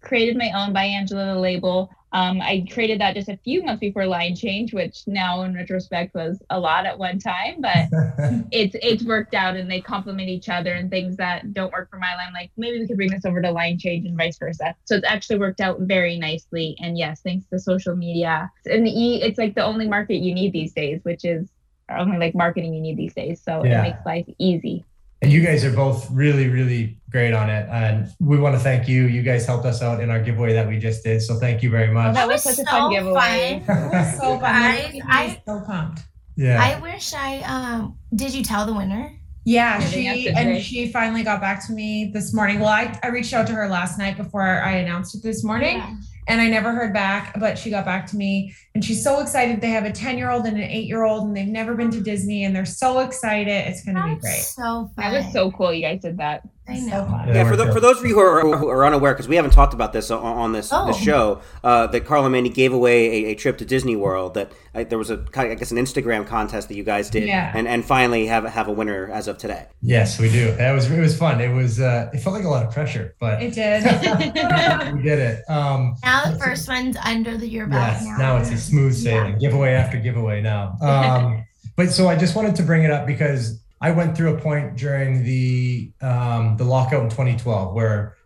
created 0.00 0.36
my 0.36 0.50
own 0.54 0.72
by 0.72 0.84
Angela 0.84 1.34
the 1.34 1.40
label. 1.40 1.90
Um, 2.12 2.40
I 2.40 2.64
created 2.70 3.00
that 3.00 3.16
just 3.16 3.28
a 3.28 3.36
few 3.38 3.64
months 3.64 3.80
before 3.80 4.06
line 4.06 4.36
change, 4.36 4.72
which 4.72 5.02
now 5.08 5.42
in 5.42 5.52
retrospect 5.52 6.14
was 6.14 6.40
a 6.48 6.60
lot 6.60 6.86
at 6.86 6.96
one 6.96 7.18
time, 7.18 7.56
but 7.60 7.88
it's 8.52 8.76
it's 8.80 9.04
worked 9.04 9.34
out 9.34 9.56
and 9.56 9.68
they 9.68 9.80
complement 9.80 10.28
each 10.28 10.48
other 10.48 10.74
and 10.74 10.90
things 10.90 11.16
that 11.16 11.52
don't 11.52 11.72
work 11.72 11.90
for 11.90 11.98
my 11.98 12.14
line 12.14 12.32
like 12.32 12.50
maybe 12.56 12.78
we 12.78 12.86
could 12.86 12.96
bring 12.96 13.10
this 13.10 13.24
over 13.24 13.42
to 13.42 13.50
line 13.50 13.78
change 13.78 14.06
and 14.06 14.16
vice 14.16 14.38
versa 14.38 14.74
so 14.84 14.94
it's 14.94 15.06
actually 15.06 15.38
worked 15.38 15.60
out 15.60 15.80
very 15.80 16.16
nicely 16.16 16.76
and 16.80 16.96
yes 16.96 17.20
thanks 17.22 17.46
to 17.46 17.58
social 17.58 17.96
media 17.96 18.50
and 18.66 18.86
the 18.86 18.90
e 18.90 19.20
it's 19.22 19.38
like 19.38 19.54
the 19.54 19.64
only 19.64 19.88
market 19.88 20.16
you 20.16 20.34
need 20.34 20.52
these 20.52 20.72
days 20.72 21.00
which 21.02 21.24
is 21.24 21.48
only 21.90 22.18
like 22.18 22.34
marketing 22.34 22.72
you 22.74 22.80
need 22.80 22.96
these 22.96 23.14
days 23.14 23.40
so 23.42 23.64
Yeah. 23.64 23.80
it 23.80 23.82
makes 23.82 24.06
life 24.06 24.26
easy 24.38 24.84
And 25.22 25.32
you 25.32 25.40
guys 25.42 25.64
are 25.64 25.72
both 25.72 26.10
really, 26.10 26.48
really 26.50 26.98
great 27.10 27.32
on 27.32 27.48
it. 27.48 27.66
And 27.70 28.08
we 28.20 28.36
want 28.36 28.56
to 28.56 28.60
thank 28.60 28.86
you. 28.88 29.06
You 29.06 29.22
guys 29.22 29.46
helped 29.46 29.64
us 29.64 29.80
out 29.80 30.02
in 30.02 30.10
our 30.10 30.20
giveaway 30.20 30.52
that 30.52 30.68
we 30.68 30.76
just 30.78 31.02
did. 31.02 31.22
So 31.22 31.38
thank 31.40 31.62
you 31.62 31.70
very 31.70 31.88
Oh, 31.88 31.94
much. 31.94 32.14
that 32.14 32.28
was 32.28 32.42
such 32.42 32.58
a 32.58 32.64
fun 32.68 32.90
giveaway. 32.92 33.62
fun. 33.66 33.76
It 33.86 33.92
was 33.92 34.16
so 34.18 34.38
fun. 34.38 34.52
I- 34.52 35.00
I, 35.08 35.22
I- 35.24 35.42
so 35.46 35.60
pumped. 35.64 36.02
Yeah. 36.36 36.60
I 36.62 36.78
wish 36.80 37.14
I 37.14 37.40
um 37.54 37.96
did 38.14 38.34
you 38.34 38.42
tell 38.44 38.66
the 38.66 38.74
winner? 38.74 39.12
Yeah, 39.46 39.80
Yeah, 39.80 39.88
she 39.88 40.28
and 40.28 40.62
she 40.62 40.88
finally 40.92 41.22
got 41.22 41.40
back 41.40 41.64
to 41.68 41.72
me 41.72 42.10
this 42.12 42.34
morning. 42.34 42.58
Well, 42.60 42.68
I, 42.82 42.98
I 43.02 43.08
reached 43.08 43.32
out 43.32 43.46
to 43.46 43.54
her 43.54 43.66
last 43.68 43.98
night 43.98 44.16
before 44.18 44.42
I 44.42 44.72
announced 44.82 45.14
it 45.14 45.22
this 45.22 45.42
morning. 45.44 45.76
Yeah. 45.78 45.94
And 46.26 46.40
I 46.40 46.48
never 46.48 46.72
heard 46.72 46.92
back, 46.92 47.38
but 47.38 47.58
she 47.58 47.70
got 47.70 47.84
back 47.84 48.06
to 48.08 48.16
me 48.16 48.54
and 48.74 48.84
she's 48.84 49.02
so 49.02 49.20
excited. 49.20 49.60
They 49.60 49.70
have 49.70 49.84
a 49.84 49.92
10 49.92 50.18
year 50.18 50.30
old 50.30 50.46
and 50.46 50.56
an 50.56 50.62
eight 50.64 50.86
year 50.86 51.04
old, 51.04 51.26
and 51.28 51.36
they've 51.36 51.46
never 51.46 51.74
been 51.74 51.90
to 51.92 52.00
Disney 52.00 52.44
and 52.44 52.54
they're 52.54 52.64
so 52.66 53.00
excited. 53.00 53.48
It's 53.68 53.84
going 53.84 53.96
to 53.96 54.02
be 54.02 54.20
great. 54.20 54.40
So 54.42 54.62
fun. 54.62 54.90
that 54.96 55.12
was 55.24 55.32
so 55.32 55.50
cool 55.52 55.72
you 55.72 55.82
guys 55.82 56.00
did 56.00 56.16
that 56.18 56.42
I 56.66 56.80
know. 56.80 57.04
fun. 57.04 57.28
Yeah, 57.28 57.34
Yeah, 57.34 57.50
for, 57.50 57.56
the, 57.56 57.70
for 57.72 57.78
those 57.80 57.98
of 58.00 58.06
you 58.06 58.14
who 58.14 58.20
are, 58.20 58.40
who 58.56 58.68
are 58.68 58.86
unaware, 58.86 59.12
because 59.12 59.28
we 59.28 59.36
haven't 59.36 59.50
talked 59.52 59.74
about 59.74 59.92
this 59.92 60.10
on, 60.10 60.20
on 60.22 60.52
this, 60.52 60.70
Oh. 60.72 60.86
this 60.86 60.96
show, 60.98 61.40
uh, 61.62 61.86
that 61.88 62.06
Carla 62.06 62.24
and 62.24 62.32
Mandy 62.32 62.48
gave 62.48 62.72
away 62.72 63.26
a, 63.26 63.30
a 63.32 63.34
trip 63.34 63.58
to 63.58 63.66
Disney 63.66 63.96
World. 63.96 64.32
That 64.34 64.50
uh, 64.74 64.82
there 64.84 64.96
was 64.98 65.10
a 65.10 65.18
kind 65.18 65.46
of, 65.48 65.52
I 65.52 65.54
guess 65.56 65.70
an 65.72 65.76
Instagram 65.76 66.26
contest 66.26 66.68
that 66.68 66.74
you 66.74 66.82
guys 66.82 67.10
did, 67.10 67.28
Yeah. 67.28 67.52
and 67.54 67.68
and 67.68 67.84
finally 67.84 68.26
have 68.28 68.44
have 68.44 68.66
a 68.68 68.72
winner 68.72 69.10
as 69.12 69.28
of 69.28 69.36
today. 69.36 69.66
Yes, 69.82 70.18
we 70.18 70.30
do. 70.30 70.52
That 70.56 70.72
was 70.72 70.90
it 70.90 70.98
was 70.98 71.16
fun. 71.18 71.40
It 71.42 71.52
was 71.52 71.80
uh 71.80 72.08
it 72.14 72.18
felt 72.20 72.34
like 72.34 72.44
a 72.46 72.48
lot 72.48 72.64
of 72.66 72.72
pressure, 72.72 73.14
but 73.20 73.42
It 73.42 73.52
did. 73.54 73.84
we 74.94 75.02
did 75.02 75.18
it. 75.18 75.44
Um 75.50 75.96
Now 76.02 76.13
the 76.24 76.38
first 76.38 76.68
one's 76.68 76.96
under 77.04 77.36
the 77.36 77.48
your 77.48 77.66
belt. 77.66 77.96
yes, 78.00 78.18
now 78.18 78.36
it's 78.36 78.50
a 78.50 78.58
smooth 78.58 78.94
sailing. 78.94 79.38
Giveaway 79.38 79.72
after 79.72 79.98
giveaway 79.98 80.40
now. 80.40 80.76
Um 80.82 81.44
but 81.76 81.90
so 81.90 82.06
I 82.08 82.16
just 82.16 82.36
wanted 82.36 82.54
to 82.56 82.62
bring 82.62 82.84
it 82.84 82.90
up 82.90 83.04
because 83.06 83.60
I 83.80 83.90
went 83.90 84.16
through 84.16 84.34
a 84.36 84.40
point 84.40 84.76
during 84.76 85.24
the 85.24 85.90
um, 86.00 86.56
the 86.56 86.64
lockout 86.64 87.02
in 87.02 87.10
2012 87.10 87.74
where 87.74 88.16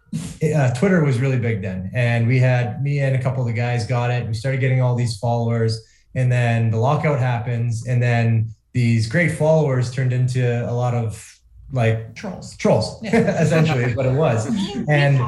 uh, 0.54 0.72
Twitter 0.74 1.02
was 1.02 1.18
really 1.18 1.38
big 1.38 1.62
then, 1.62 1.90
and 1.94 2.28
we 2.28 2.38
had 2.38 2.82
me 2.82 3.00
and 3.00 3.16
a 3.16 3.22
couple 3.22 3.40
of 3.40 3.46
the 3.46 3.54
guys 3.54 3.86
got 3.86 4.10
it. 4.10 4.26
We 4.26 4.34
started 4.34 4.60
getting 4.60 4.80
all 4.82 4.94
these 4.94 5.16
followers, 5.18 5.82
and 6.14 6.30
then 6.30 6.70
the 6.70 6.76
lockout 6.76 7.18
happens, 7.18 7.86
and 7.86 8.02
then 8.02 8.50
these 8.72 9.08
great 9.08 9.32
followers 9.32 9.90
turned 9.90 10.12
into 10.12 10.70
a 10.70 10.72
lot 10.72 10.94
of 10.94 11.40
like 11.72 12.14
trolls. 12.14 12.56
Trolls, 12.56 13.02
essentially, 13.04 13.84
is 13.84 13.96
what 13.96 14.06
it 14.06 14.12
was. 14.14 14.46
And 14.88 15.18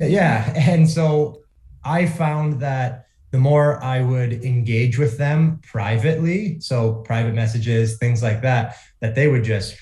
yeah, 0.00 0.52
and 0.56 0.88
so 0.88 1.40
I 1.84 2.06
found 2.06 2.60
that 2.60 3.06
the 3.30 3.38
more 3.38 3.82
I 3.82 4.00
would 4.00 4.44
engage 4.44 4.96
with 4.98 5.18
them 5.18 5.60
privately, 5.66 6.60
so 6.60 6.94
private 7.06 7.34
messages, 7.34 7.96
things 7.98 8.22
like 8.22 8.42
that, 8.42 8.76
that 9.00 9.14
they 9.14 9.26
would 9.28 9.42
just 9.44 9.76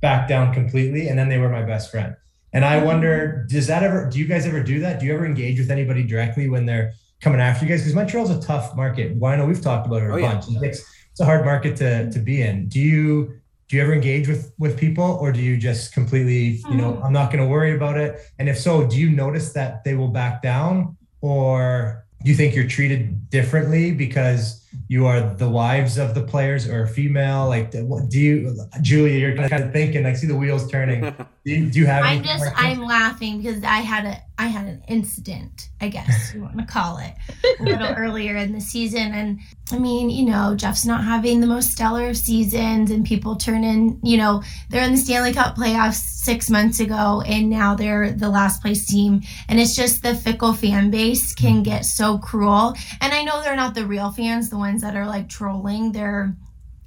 back 0.00 0.28
down 0.28 0.54
completely, 0.54 1.08
and 1.08 1.18
then 1.18 1.28
they 1.28 1.38
were 1.38 1.48
my 1.50 1.62
best 1.62 1.90
friend. 1.90 2.14
And 2.52 2.64
I 2.64 2.82
wonder, 2.82 3.46
does 3.50 3.66
that 3.66 3.82
ever? 3.82 4.08
Do 4.08 4.18
you 4.18 4.24
guys 4.26 4.46
ever 4.46 4.62
do 4.62 4.80
that? 4.80 4.98
Do 5.00 5.06
you 5.06 5.14
ever 5.14 5.26
engage 5.26 5.58
with 5.58 5.70
anybody 5.70 6.02
directly 6.02 6.48
when 6.48 6.64
they're 6.64 6.92
coming 7.20 7.40
after 7.40 7.66
you 7.66 7.70
guys? 7.70 7.80
Because 7.82 7.94
Montreal's 7.94 8.30
a 8.30 8.40
tough 8.40 8.74
market. 8.74 9.14
Well, 9.16 9.32
I 9.32 9.36
know 9.36 9.44
we've 9.44 9.60
talked 9.60 9.86
about 9.86 10.02
it 10.02 10.08
a 10.08 10.14
Oh, 10.14 10.16
yeah. 10.16 10.32
bunch. 10.32 10.46
It's, 10.62 10.82
it's 11.10 11.20
a 11.20 11.26
hard 11.26 11.44
market 11.44 11.76
to 11.76 12.10
to 12.10 12.18
be 12.18 12.40
in. 12.40 12.68
Do 12.68 12.80
you 12.80 13.34
do 13.68 13.76
you 13.76 13.82
ever 13.82 13.92
engage 13.92 14.28
with 14.28 14.52
with 14.58 14.78
people, 14.78 15.18
or 15.20 15.30
do 15.30 15.40
you 15.40 15.56
just 15.56 15.92
completely, 15.92 16.62
you 16.70 16.76
know, 16.76 16.92
mm-hmm. 16.92 17.04
I'm 17.04 17.12
not 17.12 17.30
going 17.30 17.44
to 17.44 17.48
worry 17.48 17.74
about 17.74 17.98
it? 17.98 18.20
And 18.38 18.48
if 18.48 18.58
so, 18.58 18.86
do 18.86 18.96
you 18.98 19.10
notice 19.10 19.52
that 19.52 19.84
they 19.84 19.94
will 19.94 20.08
back 20.08 20.42
down, 20.42 20.96
or 21.20 22.06
do 22.24 22.30
you 22.30 22.36
think 22.36 22.54
you're 22.54 22.66
treated 22.66 23.30
differently 23.30 23.92
because 23.92 24.66
you 24.88 25.06
are 25.06 25.20
the 25.34 25.48
wives 25.48 25.98
of 25.98 26.14
the 26.14 26.22
players 26.22 26.68
or 26.68 26.86
female? 26.86 27.48
Like, 27.48 27.72
what 27.74 28.08
do 28.08 28.18
you, 28.18 28.56
Julia? 28.80 29.18
You're 29.18 29.48
kind 29.48 29.64
of 29.64 29.72
thinking. 29.72 30.06
I 30.06 30.14
see 30.14 30.26
the 30.26 30.36
wheels 30.36 30.70
turning. 30.70 31.00
Do 31.44 31.54
you, 31.54 31.70
do 31.70 31.78
you 31.78 31.86
have? 31.86 32.04
I'm 32.04 32.22
just? 32.22 32.44
I'm 32.56 32.82
laughing 32.82 33.40
because 33.40 33.64
I 33.64 33.78
had 33.78 34.04
a 34.04 34.22
I 34.40 34.46
had 34.46 34.66
an 34.66 34.84
incident, 34.86 35.68
I 35.80 35.88
guess 35.88 36.32
you 36.32 36.42
want 36.42 36.58
to 36.58 36.64
call 36.72 36.98
it, 36.98 37.12
a 37.58 37.62
little 37.62 37.88
earlier 37.88 38.36
in 38.36 38.52
the 38.52 38.60
season. 38.60 39.12
And 39.12 39.40
I 39.72 39.78
mean, 39.78 40.10
you 40.10 40.26
know, 40.26 40.54
Jeff's 40.54 40.86
not 40.86 41.02
having 41.02 41.40
the 41.40 41.48
most 41.48 41.72
stellar 41.72 42.14
seasons 42.14 42.92
and 42.92 43.04
people 43.04 43.34
turn 43.34 43.64
in, 43.64 43.98
you 44.04 44.16
know, 44.16 44.44
they're 44.70 44.84
in 44.84 44.92
the 44.92 44.96
Stanley 44.98 45.32
Cup 45.32 45.56
playoffs 45.56 45.96
six 45.96 46.48
months 46.48 46.78
ago 46.78 47.20
and 47.26 47.50
now 47.50 47.74
they're 47.74 48.12
the 48.12 48.28
last 48.28 48.62
place 48.62 48.86
team. 48.86 49.22
And 49.48 49.58
it's 49.58 49.74
just 49.74 50.04
the 50.04 50.14
fickle 50.14 50.52
fan 50.52 50.92
base 50.92 51.34
can 51.34 51.56
hmm. 51.56 51.62
get 51.64 51.84
so 51.84 52.18
cruel. 52.18 52.74
And 53.00 53.12
I 53.12 53.24
know 53.24 53.42
they're 53.42 53.56
not 53.56 53.74
the 53.74 53.86
real 53.86 54.12
fans, 54.12 54.50
the 54.50 54.57
ones 54.58 54.82
that 54.82 54.96
are 54.96 55.06
like 55.06 55.28
trolling. 55.28 55.92
They're 55.92 56.36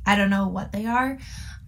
I 0.05 0.15
don't 0.15 0.29
know 0.29 0.47
what 0.47 0.71
they 0.71 0.86
are. 0.86 1.17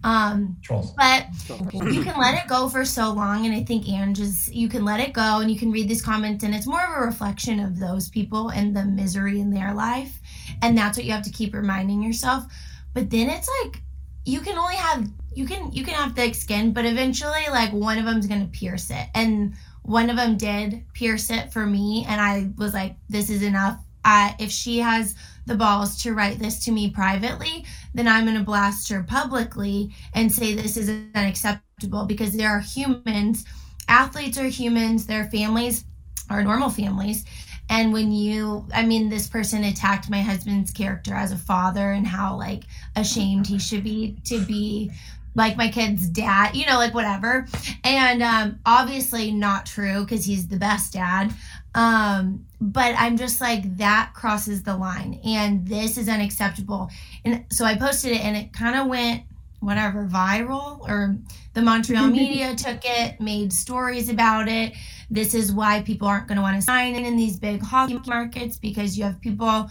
Um, 0.02 0.58
Trolls. 0.62 0.92
but 0.92 1.26
you 1.48 2.02
can 2.02 2.18
let 2.20 2.34
it 2.34 2.46
go 2.46 2.68
for 2.68 2.84
so 2.84 3.10
long 3.10 3.46
and 3.46 3.54
i 3.54 3.64
think 3.64 3.88
ange 3.88 4.20
is 4.20 4.52
you 4.52 4.68
can 4.68 4.84
let 4.84 5.00
it 5.00 5.14
go 5.14 5.40
and 5.40 5.50
you 5.50 5.58
can 5.58 5.72
read 5.72 5.88
these 5.88 6.02
comments 6.02 6.44
and 6.44 6.54
it's 6.54 6.66
more 6.66 6.84
of 6.84 6.90
a 6.94 7.06
reflection 7.06 7.58
of 7.58 7.78
those 7.78 8.10
people 8.10 8.50
and 8.50 8.76
the 8.76 8.84
misery 8.84 9.40
in 9.40 9.50
their 9.50 9.72
life 9.72 10.20
and 10.60 10.76
that's 10.76 10.98
what 10.98 11.06
you 11.06 11.12
have 11.12 11.24
to 11.24 11.32
keep 11.32 11.54
reminding 11.54 12.02
yourself 12.02 12.44
but 12.92 13.08
then 13.08 13.30
it's 13.30 13.48
like 13.62 13.80
you 14.26 14.40
can 14.40 14.58
only 14.58 14.76
have 14.76 15.08
you 15.34 15.46
can 15.46 15.72
you 15.72 15.82
can 15.82 15.94
have 15.94 16.14
thick 16.14 16.34
skin 16.34 16.74
but 16.74 16.84
eventually 16.84 17.46
like 17.48 17.72
one 17.72 17.96
of 17.96 18.04
them's 18.04 18.26
gonna 18.26 18.48
pierce 18.52 18.90
it 18.90 19.08
and 19.14 19.54
one 19.84 20.10
of 20.10 20.16
them 20.16 20.36
did 20.36 20.84
pierce 20.92 21.30
it 21.30 21.50
for 21.50 21.64
me 21.64 22.04
and 22.06 22.20
i 22.20 22.50
was 22.58 22.74
like 22.74 22.94
this 23.08 23.30
is 23.30 23.42
enough 23.42 23.78
uh, 24.04 24.32
if 24.38 24.50
she 24.50 24.78
has 24.78 25.14
the 25.46 25.54
balls 25.54 26.02
to 26.02 26.14
write 26.14 26.38
this 26.38 26.64
to 26.64 26.72
me 26.72 26.90
privately, 26.90 27.64
then 27.94 28.08
I'm 28.08 28.24
going 28.24 28.38
to 28.38 28.44
blast 28.44 28.88
her 28.90 29.02
publicly 29.02 29.92
and 30.14 30.30
say 30.30 30.54
this 30.54 30.76
is 30.76 30.88
unacceptable 31.14 32.04
because 32.06 32.36
there 32.36 32.50
are 32.50 32.60
humans, 32.60 33.44
athletes 33.88 34.38
are 34.38 34.44
humans, 34.44 35.06
their 35.06 35.24
families 35.26 35.84
are 36.30 36.42
normal 36.42 36.70
families. 36.70 37.24
And 37.70 37.92
when 37.92 38.12
you, 38.12 38.66
I 38.74 38.84
mean, 38.84 39.08
this 39.08 39.26
person 39.26 39.64
attacked 39.64 40.10
my 40.10 40.20
husband's 40.20 40.70
character 40.70 41.14
as 41.14 41.32
a 41.32 41.36
father 41.36 41.92
and 41.92 42.06
how 42.06 42.36
like 42.36 42.64
ashamed 42.96 43.46
he 43.46 43.58
should 43.58 43.84
be 43.84 44.16
to 44.24 44.44
be 44.44 44.90
like 45.34 45.56
my 45.56 45.68
kid's 45.68 46.08
dad, 46.08 46.54
you 46.54 46.66
know, 46.66 46.76
like 46.76 46.94
whatever. 46.94 47.46
And 47.82 48.22
um, 48.22 48.60
obviously 48.66 49.32
not 49.32 49.66
true 49.66 50.02
because 50.04 50.24
he's 50.24 50.46
the 50.46 50.56
best 50.56 50.92
dad. 50.92 51.32
Um, 51.74 52.46
but 52.60 52.94
I'm 52.96 53.16
just 53.16 53.40
like, 53.40 53.78
that 53.78 54.12
crosses 54.14 54.62
the 54.62 54.76
line 54.76 55.20
and 55.24 55.66
this 55.66 55.98
is 55.98 56.08
unacceptable. 56.08 56.88
And 57.24 57.44
so 57.50 57.64
I 57.64 57.76
posted 57.76 58.12
it 58.12 58.24
and 58.24 58.36
it 58.36 58.52
kind 58.52 58.76
of 58.76 58.86
went 58.86 59.24
whatever 59.60 60.06
viral 60.06 60.80
or 60.88 61.16
the 61.54 61.62
Montreal 61.62 62.06
media 62.10 62.54
took 62.54 62.80
it, 62.84 63.20
made 63.20 63.52
stories 63.52 64.08
about 64.08 64.48
it. 64.48 64.74
This 65.10 65.34
is 65.34 65.52
why 65.52 65.82
people 65.82 66.06
aren't 66.06 66.28
going 66.28 66.36
to 66.36 66.42
want 66.42 66.56
to 66.56 66.62
sign 66.62 66.94
in 66.94 67.04
in 67.04 67.16
these 67.16 67.38
big 67.38 67.60
hockey 67.62 67.98
markets 68.06 68.56
because 68.56 68.96
you 68.96 69.04
have 69.04 69.20
people 69.20 69.68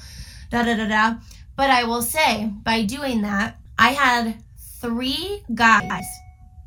da 0.50 0.64
da 0.64 0.76
da 0.76 0.88
da. 0.88 1.16
But 1.56 1.70
I 1.70 1.84
will 1.84 2.02
say, 2.02 2.52
by 2.64 2.84
doing 2.84 3.22
that, 3.22 3.60
I 3.78 3.90
had 3.90 4.44
three 4.82 5.44
guys 5.54 6.04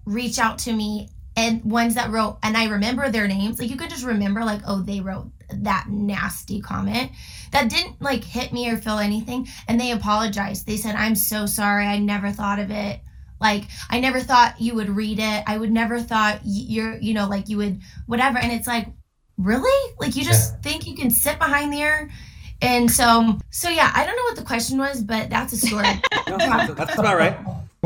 reach 0.05 0.39
out 0.39 0.59
to 0.61 0.73
me 0.73 1.09
and 1.37 1.63
ones 1.65 1.95
that 1.95 2.11
wrote, 2.11 2.39
and 2.43 2.57
I 2.57 2.67
remember 2.67 3.11
their 3.11 3.29
names. 3.29 3.61
Like 3.61 3.71
you 3.71 3.77
could 3.77 3.91
just 3.91 4.05
remember, 4.05 4.45
like, 4.45 4.63
oh, 4.67 4.81
they 4.81 5.01
wrote 5.01 5.31
that 5.51 5.87
nasty 5.89 6.61
comment 6.61 7.13
that 7.53 7.69
didn't 7.69 8.01
like 8.01 8.25
hit 8.25 8.53
me 8.53 8.69
or 8.71 8.77
feel 8.77 8.99
anything. 8.99 9.47
And 9.69 9.81
they 9.81 9.93
apologized. 9.93 10.67
They 10.67 10.77
said, 10.77 10.95
I'm 10.95 11.15
so 11.15 11.47
sorry. 11.47 11.87
I 11.87 11.99
never 11.99 12.31
thought 12.31 12.59
of 12.59 12.71
it. 12.71 13.01
Like 13.41 13.65
I 13.91 14.01
never 14.01 14.21
thought 14.21 14.61
you 14.61 14.75
would 14.75 14.89
read 14.89 15.19
it. 15.19 15.45
I 15.47 15.59
would 15.59 15.71
never 15.71 16.01
thought 16.01 16.41
you're, 16.45 16.97
you 16.99 17.15
know, 17.15 17.29
like 17.29 17.49
you 17.49 17.59
would 17.59 17.81
whatever. 18.07 18.39
And 18.39 18.53
it's 18.53 18.67
like, 18.67 18.89
really? 19.37 19.95
Like 20.01 20.17
you 20.17 20.25
just 20.25 20.61
think 20.63 20.87
you 20.87 20.97
can 20.97 21.11
sit 21.11 21.39
behind 21.39 21.73
there. 21.73 22.11
And 22.63 22.91
so, 22.91 23.39
so 23.51 23.69
yeah, 23.69 23.93
I 23.95 24.07
don't 24.07 24.17
know 24.17 24.23
what 24.23 24.37
the 24.37 24.43
question 24.43 24.79
was, 24.79 25.03
but 25.03 25.29
that's 25.29 25.53
a 25.53 25.59
story. 25.59 25.89
No, 26.27 26.39
that's, 26.39 26.75
that's 26.75 26.99
about 26.99 27.19
right. 27.19 27.37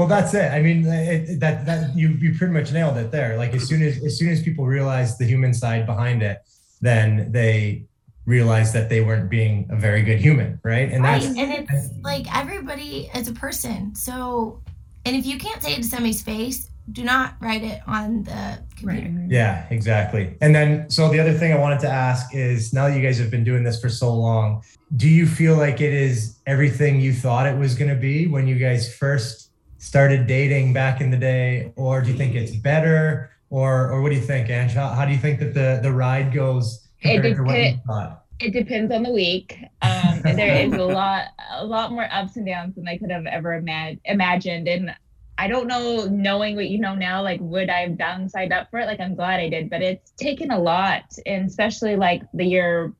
Well, 0.01 0.09
that's 0.09 0.33
it. 0.33 0.51
I 0.51 0.63
mean, 0.63 0.87
it, 0.87 1.41
that 1.41 1.67
that 1.67 1.95
you 1.95 2.09
you 2.09 2.35
pretty 2.35 2.55
much 2.55 2.73
nailed 2.73 2.97
it 2.97 3.11
there. 3.11 3.37
Like 3.37 3.53
as 3.53 3.69
soon 3.69 3.83
as 3.83 4.03
as 4.03 4.19
soon 4.19 4.31
as 4.31 4.43
people 4.43 4.65
realize 4.65 5.19
the 5.19 5.27
human 5.27 5.53
side 5.53 5.85
behind 5.85 6.23
it, 6.23 6.39
then 6.81 7.31
they 7.33 7.85
realize 8.25 8.73
that 8.73 8.89
they 8.89 9.03
weren't 9.03 9.29
being 9.29 9.69
a 9.69 9.77
very 9.77 10.01
good 10.01 10.19
human, 10.19 10.59
right? 10.63 10.91
And 10.91 11.03
right. 11.03 11.21
that's 11.21 11.37
And 11.37 11.53
it's 11.53 11.91
like 12.01 12.35
everybody 12.35 13.11
is 13.15 13.29
a 13.29 13.35
person. 13.35 13.95
So, 13.95 14.63
and 15.05 15.15
if 15.15 15.27
you 15.27 15.37
can't 15.37 15.63
say 15.63 15.75
it 15.75 15.83
to 15.83 15.83
somebody's 15.83 16.23
face, 16.23 16.71
do 16.93 17.05
not 17.05 17.35
write 17.39 17.63
it 17.63 17.83
on 17.87 18.23
the 18.23 18.59
computer. 18.79 19.27
Yeah, 19.29 19.67
exactly. 19.69 20.35
And 20.41 20.55
then, 20.55 20.89
so 20.89 21.11
the 21.11 21.21
other 21.21 21.35
thing 21.35 21.53
I 21.53 21.59
wanted 21.59 21.81
to 21.81 21.91
ask 21.91 22.35
is 22.35 22.73
now 22.73 22.89
that 22.89 22.97
you 22.97 23.03
guys 23.03 23.19
have 23.19 23.31
been 23.31 23.45
doing 23.45 23.65
this 23.65 23.79
for 23.79 23.91
so 23.91 24.15
long, 24.15 24.63
do 24.97 25.11
you 25.11 25.27
feel 25.27 25.57
like 25.57 25.83
it 25.83 25.93
is 25.93 26.39
everything 26.47 27.01
you 27.01 27.13
thought 27.13 27.47
it 27.47 27.59
was 27.59 27.75
going 27.75 27.91
to 27.91 28.01
be 28.01 28.29
when 28.29 28.47
you 28.47 28.55
guys 28.55 28.95
first 28.95 29.50
started 29.81 30.27
dating 30.27 30.73
back 30.73 31.01
in 31.01 31.11
the 31.11 31.17
day? 31.17 31.73
Or 31.77 32.01
do 32.03 32.11
you 32.13 32.17
think 32.17 32.35
it's 32.35 32.55
better? 32.55 33.31
Or, 33.51 33.91
or 33.91 34.03
what 34.03 34.11
do 34.11 34.15
you 34.15 34.21
think, 34.23 34.49
Ange? 34.49 34.73
How, 34.73 34.89
how 34.89 35.05
do 35.05 35.13
you 35.13 35.19
think 35.19 35.41
that 35.41 35.55
the, 35.55 35.81
the 35.83 35.93
ride 35.93 36.33
goes 36.33 36.87
It 37.01 37.15
compared 37.15 37.37
to 37.37 37.43
what 37.43 37.57
you 37.59 37.65
depends. 37.65 37.87
thought? 37.87 38.25
It 38.39 38.53
depends 38.53 38.93
on 38.93 39.03
the 39.03 39.11
week. 39.13 39.59
Um, 39.83 40.21
there 40.37 40.65
is 40.67 40.73
a 40.75 40.85
lot, 40.85 41.25
a 41.53 41.65
lot 41.65 41.91
more 41.93 42.07
ups 42.13 42.37
and 42.37 42.47
downs 42.47 42.77
than 42.77 42.87
I 42.87 42.97
could 42.99 43.11
have 43.11 43.27
ever 43.27 43.55
ima- 43.55 43.97
imagined. 44.05 44.69
And 44.69 44.95
I 45.37 45.49
don't 45.49 45.67
know, 45.67 46.05
knowing 46.07 46.55
what 46.57 46.69
you 46.69 46.79
know 46.79 46.95
now, 46.95 47.23
like 47.23 47.41
would 47.43 47.69
I 47.71 47.81
have 47.81 47.99
downside 47.99 48.53
up 48.53 48.71
for 48.71 48.79
it? 48.79 48.87
Like 48.87 49.01
I'm 49.01 49.15
glad 49.15 49.41
I 49.41 49.49
did, 49.49 49.69
but 49.71 49.83
it's 49.83 50.11
taken 50.13 50.51
a 50.51 50.59
lot, 50.59 51.05
and 51.27 51.47
especially 51.47 51.97
like 51.97 52.23
the 52.35 52.45
year 52.45 52.93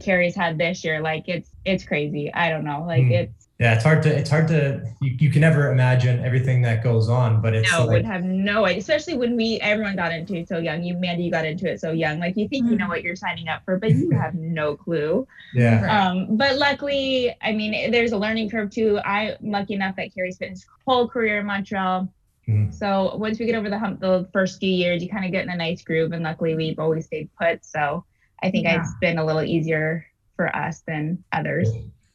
Carey's 0.00 0.34
had 0.36 0.58
this 0.58 0.84
year, 0.84 1.00
like 1.00 1.24
it's 1.26 1.50
it's 1.64 1.84
crazy. 1.84 2.30
I 2.32 2.50
don't 2.50 2.64
know, 2.64 2.84
like 2.86 3.04
Hmm. 3.04 3.12
it's 3.12 3.35
Yeah, 3.58 3.74
it's 3.74 3.84
hard 3.84 4.02
to, 4.02 4.14
it's 4.14 4.28
hard 4.28 4.48
to, 4.48 4.82
you, 5.00 5.16
you 5.18 5.30
can 5.30 5.40
never 5.40 5.72
imagine 5.72 6.22
everything 6.22 6.60
that 6.62 6.84
goes 6.84 7.08
on, 7.08 7.40
but 7.40 7.54
it's 7.54 7.72
no 7.72 7.86
like, 7.86 7.88
would 7.88 8.04
have 8.04 8.22
no 8.22 8.66
idea, 8.66 8.80
especially 8.80 9.16
when 9.16 9.34
we 9.34 9.58
everyone 9.62 9.96
got 9.96 10.12
into 10.12 10.34
it 10.34 10.46
so 10.46 10.58
young. 10.58 10.82
You 10.82 10.92
Mandy, 10.94 11.24
you 11.24 11.30
got 11.30 11.46
into 11.46 11.66
it 11.70 11.80
so 11.80 11.90
young. 11.92 12.18
Like 12.20 12.36
you 12.36 12.48
think 12.48 12.68
you 12.68 12.76
know 12.76 12.86
what 12.86 13.02
you're 13.02 13.16
signing 13.16 13.48
up 13.48 13.62
for, 13.64 13.78
but 13.78 13.92
you 13.92 14.10
have 14.10 14.34
no 14.34 14.76
clue. 14.76 15.26
yeah. 15.54 16.08
Um, 16.08 16.36
but 16.36 16.58
luckily, 16.58 17.34
I 17.40 17.52
mean, 17.52 17.90
there's 17.90 18.12
a 18.12 18.18
learning 18.18 18.50
curve 18.50 18.70
too. 18.70 18.98
I'm 19.06 19.36
lucky 19.40 19.72
enough 19.72 19.96
that 19.96 20.14
Carey 20.14 20.32
spent 20.32 20.50
his 20.50 20.66
whole 20.86 21.08
career 21.08 21.40
in 21.40 21.46
Montreal. 21.46 22.12
Mhm. 22.46 22.74
So 22.74 23.16
once 23.16 23.38
we 23.38 23.46
get 23.46 23.54
over 23.54 23.70
the 23.70 23.78
hump, 23.78 24.00
the 24.00 24.28
first 24.34 24.60
few 24.60 24.70
years, 24.70 25.02
you 25.02 25.08
kind 25.08 25.24
of 25.24 25.32
get 25.32 25.44
in 25.44 25.50
a 25.50 25.56
nice 25.56 25.82
groove. 25.82 26.12
And 26.12 26.22
luckily, 26.22 26.54
we've 26.54 26.78
always 26.78 27.06
stayed 27.06 27.30
put. 27.40 27.64
So 27.64 28.04
I 28.42 28.50
think 28.50 28.64
Yeah. 28.66 28.80
it's 28.82 28.94
been 29.00 29.16
a 29.16 29.24
little 29.24 29.42
easier 29.42 30.04
for 30.36 30.54
us 30.54 30.82
than 30.86 31.24
others. 31.32 31.70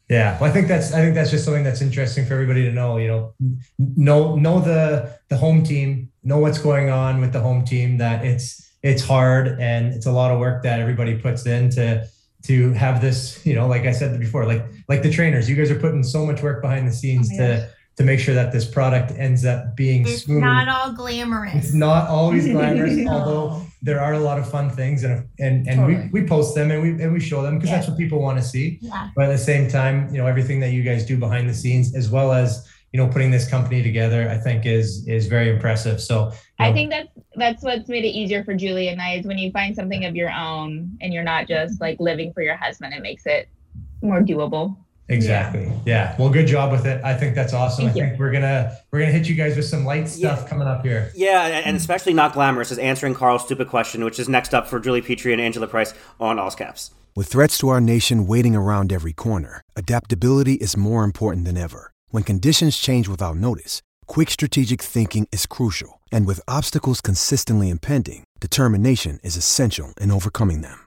Yeah, 0.08 0.38
well, 0.40 0.50
I 0.50 0.52
think 0.52 0.68
that's 0.68 0.92
I 0.92 1.00
think 1.00 1.14
that's 1.14 1.30
just 1.30 1.44
something 1.44 1.64
that's 1.64 1.80
interesting 1.80 2.26
for 2.26 2.34
everybody 2.34 2.64
to 2.64 2.72
know. 2.72 2.98
You 2.98 3.08
know, 3.08 3.34
know 3.78 4.36
know 4.36 4.60
the 4.60 5.18
the 5.28 5.36
home 5.36 5.62
team, 5.62 6.10
know 6.22 6.38
what's 6.38 6.58
going 6.58 6.90
on 6.90 7.20
with 7.20 7.32
the 7.32 7.40
home 7.40 7.64
team. 7.64 7.98
That 7.98 8.24
it's 8.24 8.70
it's 8.82 9.02
hard 9.02 9.58
and 9.60 9.94
it's 9.94 10.06
a 10.06 10.12
lot 10.12 10.30
of 10.32 10.38
work 10.40 10.64
that 10.64 10.80
everybody 10.80 11.16
puts 11.16 11.46
in 11.46 11.70
to 11.70 12.06
to 12.44 12.72
have 12.72 13.00
this. 13.00 13.44
You 13.46 13.54
know, 13.54 13.66
like 13.68 13.82
I 13.86 13.92
said 13.92 14.18
before, 14.20 14.44
like 14.46 14.64
like 14.88 15.02
the 15.02 15.10
trainers, 15.10 15.48
you 15.48 15.56
guys 15.56 15.70
are 15.70 15.78
putting 15.78 16.02
so 16.02 16.26
much 16.26 16.42
work 16.42 16.60
behind 16.60 16.86
the 16.86 16.92
scenes 16.92 17.30
Oh 17.34 17.36
to 17.38 17.68
to 17.96 18.04
make 18.04 18.18
sure 18.20 18.34
that 18.34 18.52
this 18.52 18.64
product 18.66 19.12
ends 19.18 19.44
up 19.44 19.76
being 19.76 20.06
It's 20.06 20.22
smooth. 20.24 20.42
not 20.42 20.66
all 20.68 20.92
glamorous. 20.92 21.54
It's 21.54 21.74
not 21.74 22.08
always 22.08 22.46
glamorous, 22.46 22.96
No. 22.96 23.12
although 23.12 23.66
there 23.82 24.00
are 24.00 24.14
a 24.14 24.20
lot 24.20 24.38
of 24.38 24.48
fun 24.48 24.70
things, 24.70 25.02
and 25.02 25.28
and 25.40 25.66
and 25.66 25.80
Totally. 25.80 26.10
we, 26.12 26.22
we 26.22 26.26
post 26.26 26.54
them 26.54 26.70
and 26.70 26.82
we 26.82 26.90
and 27.02 27.12
we 27.12 27.20
show 27.20 27.42
them 27.42 27.58
because 27.58 27.70
that's 27.70 27.88
what 27.88 27.98
people 27.98 28.20
want 28.20 28.38
to 28.38 28.44
see. 28.44 28.78
Yeah. 28.80 29.10
But 29.16 29.26
at 29.26 29.32
the 29.32 29.38
same 29.38 29.68
time, 29.68 30.08
you 30.14 30.18
know, 30.18 30.26
everything 30.26 30.60
that 30.60 30.70
you 30.70 30.82
guys 30.82 31.04
do 31.04 31.18
behind 31.18 31.48
the 31.48 31.54
scenes, 31.54 31.94
as 31.94 32.08
well 32.08 32.32
as 32.32 32.68
you 32.92 33.00
know, 33.00 33.08
putting 33.08 33.30
this 33.30 33.48
company 33.48 33.82
together, 33.82 34.28
I 34.28 34.36
think 34.36 34.66
is 34.66 35.06
is 35.08 35.26
very 35.26 35.50
impressive. 35.50 36.00
So 36.00 36.32
I 36.58 36.68
know, 36.68 36.74
think 36.74 36.90
that's 36.90 37.08
that's 37.36 37.62
what's 37.62 37.88
made 37.88 38.04
it 38.04 38.08
easier 38.08 38.44
for 38.44 38.54
Julie 38.54 38.88
and 38.88 39.00
I 39.00 39.14
is 39.14 39.26
when 39.26 39.38
you 39.38 39.50
find 39.50 39.74
something 39.74 40.04
of 40.04 40.14
your 40.14 40.30
own 40.30 40.96
and 41.00 41.12
you're 41.12 41.24
not 41.24 41.48
just 41.48 41.80
like 41.80 41.98
living 42.00 42.32
for 42.34 42.42
your 42.42 42.56
husband, 42.56 42.92
it 42.92 43.02
makes 43.02 43.24
it 43.24 43.48
more 44.02 44.20
doable. 44.20 44.76
Exactly. 45.08 45.70
Yeah. 45.84 46.14
Well, 46.18 46.30
good 46.30 46.46
job 46.46 46.72
with 46.72 46.86
it. 46.86 47.02
I 47.04 47.14
think 47.14 47.34
that's 47.34 47.52
awesome. 47.52 47.86
Thank 47.86 47.96
I 47.96 48.00
you. 48.00 48.06
think 48.08 48.18
we're 48.20 48.32
gonna 48.32 48.76
we're 48.90 49.00
gonna 49.00 49.12
hit 49.12 49.28
you 49.28 49.34
guys 49.34 49.56
with 49.56 49.66
some 49.66 49.84
light 49.84 50.08
stuff 50.08 50.40
Yeah. 50.42 50.48
coming 50.48 50.66
up 50.68 50.84
here. 50.84 51.10
Yeah, 51.14 51.46
and 51.46 51.66
and 51.66 51.76
especially 51.76 52.14
not 52.14 52.32
glamorous 52.32 52.70
is 52.70 52.78
answering 52.78 53.14
Carl's 53.14 53.44
stupid 53.44 53.68
question, 53.68 54.04
which 54.04 54.18
is 54.18 54.28
next 54.28 54.54
up 54.54 54.68
for 54.68 54.80
Julie 54.80 55.02
Petry 55.02 55.32
and 55.32 55.40
Angela 55.40 55.66
Price 55.66 55.92
on 56.20 56.38
All 56.38 56.50
Caps. 56.50 56.92
With 57.14 57.26
threats 57.28 57.58
to 57.58 57.68
our 57.68 57.80
nation 57.80 58.26
waiting 58.26 58.56
around 58.56 58.90
every 58.92 59.12
corner, 59.12 59.60
adaptability 59.76 60.54
is 60.54 60.76
more 60.78 61.04
important 61.04 61.44
than 61.44 61.58
ever. 61.58 61.92
When 62.10 62.22
conditions 62.22 62.78
change 62.78 63.06
without 63.08 63.36
notice, 63.36 63.82
quick 64.06 64.30
strategic 64.30 64.80
thinking 64.80 65.28
is 65.30 65.44
crucial. 65.46 66.00
And 66.10 66.26
with 66.26 66.40
obstacles 66.48 67.00
consistently 67.02 67.68
impending, 67.70 68.24
determination 68.40 69.18
is 69.22 69.36
essential 69.36 69.92
in 70.00 70.10
overcoming 70.10 70.62
them. 70.62 70.86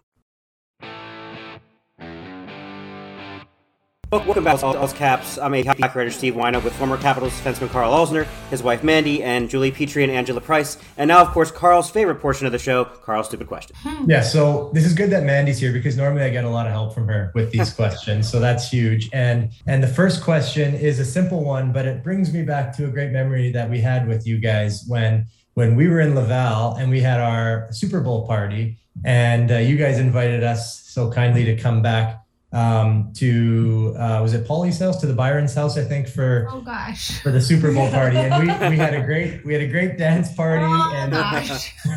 Welcome 4.11 4.43
back 4.43 4.59
to 4.59 4.65
All 4.65 4.87
Caps. 4.89 5.37
I'm 5.37 5.53
a 5.53 5.63
hockey 5.63 5.83
writer, 5.83 6.11
Steve 6.11 6.33
Whyno, 6.33 6.61
with 6.61 6.73
former 6.73 6.97
Capitals 6.97 7.31
defenseman 7.39 7.69
Karl 7.69 7.93
Alzner, 7.93 8.25
his 8.49 8.61
wife 8.61 8.83
Mandy, 8.83 9.23
and 9.23 9.49
Julie 9.49 9.71
Petry 9.71 10.03
and 10.03 10.11
Angela 10.11 10.41
Price. 10.41 10.77
And 10.97 11.07
now, 11.07 11.21
of 11.21 11.29
course, 11.29 11.49
Carl's 11.49 11.89
favorite 11.89 12.15
portion 12.15 12.45
of 12.45 12.51
the 12.51 12.59
show, 12.59 12.83
Carl's 12.83 13.27
Stupid 13.27 13.47
Question. 13.47 13.73
Yeah, 14.07 14.19
so 14.19 14.69
this 14.73 14.83
is 14.83 14.93
good 14.93 15.11
that 15.11 15.23
Mandy's 15.23 15.59
here 15.59 15.71
because 15.71 15.95
normally 15.95 16.23
I 16.23 16.29
get 16.29 16.43
a 16.43 16.49
lot 16.49 16.65
of 16.65 16.73
help 16.73 16.93
from 16.93 17.07
her 17.07 17.31
with 17.35 17.51
these 17.53 17.71
questions. 17.73 18.29
So 18.29 18.41
that's 18.41 18.69
huge. 18.69 19.09
And 19.13 19.49
and 19.65 19.81
the 19.81 19.87
first 19.87 20.21
question 20.21 20.75
is 20.75 20.99
a 20.99 21.05
simple 21.05 21.45
one, 21.45 21.71
but 21.71 21.85
it 21.85 22.03
brings 22.03 22.33
me 22.33 22.43
back 22.43 22.75
to 22.75 22.87
a 22.87 22.89
great 22.89 23.11
memory 23.11 23.49
that 23.53 23.69
we 23.69 23.79
had 23.79 24.09
with 24.09 24.27
you 24.27 24.39
guys 24.39 24.83
when 24.89 25.25
when 25.53 25.77
we 25.77 25.87
were 25.87 26.01
in 26.01 26.15
Laval 26.15 26.75
and 26.75 26.91
we 26.91 26.99
had 26.99 27.21
our 27.21 27.69
Super 27.71 28.01
Bowl 28.01 28.27
party 28.27 28.77
and 29.05 29.51
uh, 29.51 29.57
you 29.57 29.77
guys 29.77 29.99
invited 29.99 30.43
us 30.43 30.81
so 30.81 31.09
kindly 31.09 31.45
to 31.45 31.55
come 31.55 31.81
back 31.81 32.20
um, 32.53 33.13
to 33.15 33.95
uh, 33.97 34.19
was 34.21 34.33
it 34.33 34.45
Paulie's 34.45 34.77
house 34.79 34.99
to 35.01 35.05
the 35.07 35.13
Byron's 35.13 35.53
house 35.53 35.77
I 35.77 35.83
think 35.85 36.07
for 36.07 36.47
Oh 36.49 36.59
gosh. 36.61 37.21
for 37.21 37.31
the 37.31 37.39
Super 37.39 37.73
Bowl 37.73 37.89
party 37.89 38.17
and 38.17 38.33
we, 38.45 38.69
we 38.71 38.77
had 38.77 38.93
a 38.93 39.01
great 39.01 39.45
we 39.45 39.53
had 39.53 39.61
a 39.61 39.67
great 39.67 39.97
dance 39.97 40.33
party 40.33 40.65
Oh 40.67 40.93
and 40.95 41.11
gosh. 41.13 41.73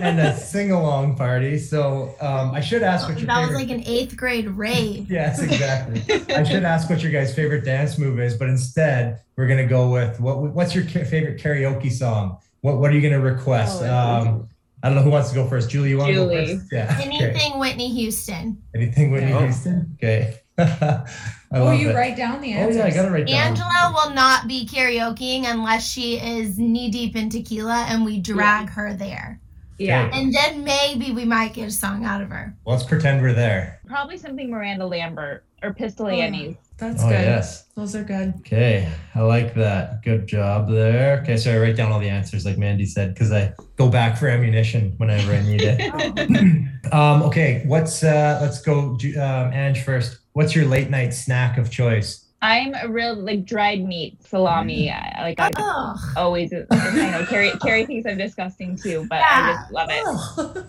and 0.00 0.20
a 0.20 0.36
sing 0.36 0.72
along 0.72 1.16
party. 1.16 1.58
So 1.58 2.14
um, 2.20 2.50
I 2.54 2.60
should 2.60 2.82
ask 2.82 3.08
what 3.08 3.18
your 3.18 3.26
That 3.28 3.46
was 3.46 3.54
like 3.56 3.70
an 3.70 3.82
eighth 3.86 4.16
grade 4.16 4.48
rave. 4.48 5.10
yes, 5.10 5.40
exactly. 5.40 6.02
I 6.34 6.42
should 6.44 6.64
ask 6.64 6.90
what 6.90 7.02
your 7.02 7.10
guys' 7.12 7.34
favorite 7.34 7.64
dance 7.64 7.98
move 7.98 8.20
is, 8.20 8.34
but 8.36 8.48
instead 8.48 9.20
we're 9.36 9.48
gonna 9.48 9.66
go 9.66 9.90
with 9.90 10.20
what? 10.20 10.38
What's 10.38 10.74
your 10.74 10.84
favorite 10.84 11.40
karaoke 11.40 11.90
song? 11.90 12.38
What 12.60 12.78
What 12.78 12.90
are 12.90 12.94
you 12.94 13.00
gonna 13.00 13.20
request? 13.22 13.82
Um, 13.82 14.48
I 14.82 14.88
don't 14.88 14.96
know 14.96 15.02
who 15.02 15.10
wants 15.10 15.28
to 15.30 15.34
go 15.34 15.46
first. 15.46 15.70
Julie, 15.70 15.90
you 15.90 15.98
want 15.98 16.08
to 16.08 16.14
go 16.14 16.24
Julie. 16.28 16.56
first? 16.58 16.66
Yeah. 16.72 16.96
okay. 17.00 17.04
Anything 17.04 17.58
Whitney 17.58 17.88
Houston. 17.94 18.62
Anything 18.74 19.10
Whitney 19.10 19.32
Oh. 19.32 19.40
Houston? 19.40 19.96
Okay. 19.96 20.38
I 20.58 21.04
Oh, 21.52 21.70
you 21.72 21.90
it. 21.90 21.94
write 21.94 22.16
down 22.16 22.40
the 22.40 22.52
answer. 22.52 22.80
Oh 22.80 22.82
yeah, 22.82 22.86
I 22.86 22.94
gotta 22.94 23.10
write 23.10 23.26
down. 23.26 23.36
Angela 23.36 23.92
will 23.94 24.14
not 24.14 24.46
be 24.48 24.66
karaokeing 24.66 25.44
unless 25.50 25.88
she 25.88 26.16
is 26.18 26.58
knee 26.58 26.90
deep 26.90 27.16
in 27.16 27.30
tequila 27.30 27.86
and 27.88 28.04
we 28.04 28.20
drag 28.20 28.68
her 28.70 28.92
there. 28.94 29.40
Yeah. 29.78 30.10
And 30.12 30.34
then 30.34 30.64
maybe 30.64 31.12
we 31.12 31.24
might 31.24 31.54
get 31.54 31.68
a 31.68 31.70
song 31.70 32.04
out 32.04 32.20
of 32.20 32.30
her. 32.30 32.56
Let's 32.66 32.82
pretend 32.82 33.22
we're 33.22 33.32
there. 33.32 33.80
Probably 33.86 34.18
something 34.18 34.50
Miranda 34.50 34.84
Lambert 34.86 35.44
or 35.62 35.72
Pistol 35.72 36.06
Oh. 36.06 36.10
Annie's. 36.10 36.56
That's 36.78 37.02
Oh 37.02 37.08
good. 37.08 37.20
yes. 37.20 37.64
Those 37.74 37.96
are 37.96 38.04
good. 38.04 38.34
Okay, 38.38 38.88
I 39.16 39.20
like 39.22 39.52
that. 39.54 40.02
Good 40.04 40.28
job 40.28 40.70
there. 40.70 41.20
Okay, 41.22 41.36
so 41.36 41.52
I 41.52 41.58
write 41.58 41.74
down 41.76 41.90
all 41.90 41.98
the 41.98 42.08
answers, 42.08 42.44
like 42.44 42.56
Mandy 42.56 42.86
said, 42.86 43.14
because 43.14 43.32
I 43.32 43.52
go 43.76 43.88
back 43.88 44.16
for 44.16 44.28
ammunition 44.28 44.94
whenever 44.96 45.32
I 45.32 45.42
need 45.42 45.60
it. 45.64 45.80
um, 46.92 47.22
okay, 47.24 47.64
what's 47.66 48.04
uh, 48.04 48.38
let's 48.40 48.60
go, 48.62 48.90
um, 49.20 49.52
Ange 49.52 49.82
first. 49.82 50.18
What's 50.34 50.54
your 50.54 50.66
late 50.66 50.88
night 50.88 51.12
snack 51.14 51.58
of 51.58 51.68
choice? 51.68 52.26
I'm 52.42 52.72
a 52.80 52.88
real 52.88 53.16
like 53.16 53.44
dried 53.44 53.84
meat 53.84 54.22
salami. 54.24 54.88
I, 54.92 55.22
like 55.22 55.40
I 55.40 55.50
Oh, 55.56 55.96
always. 56.16 56.52
I 56.70 57.10
know 57.10 57.26
Carey. 57.26 57.50
Carey 57.60 57.86
thinks 57.86 58.08
I'm 58.08 58.18
disgusting 58.18 58.76
too, 58.76 59.04
but 59.10 59.20
I 59.20 59.54
just 59.54 59.72
love 59.72 59.88
it. 59.90 60.02
Oh. 60.06 60.64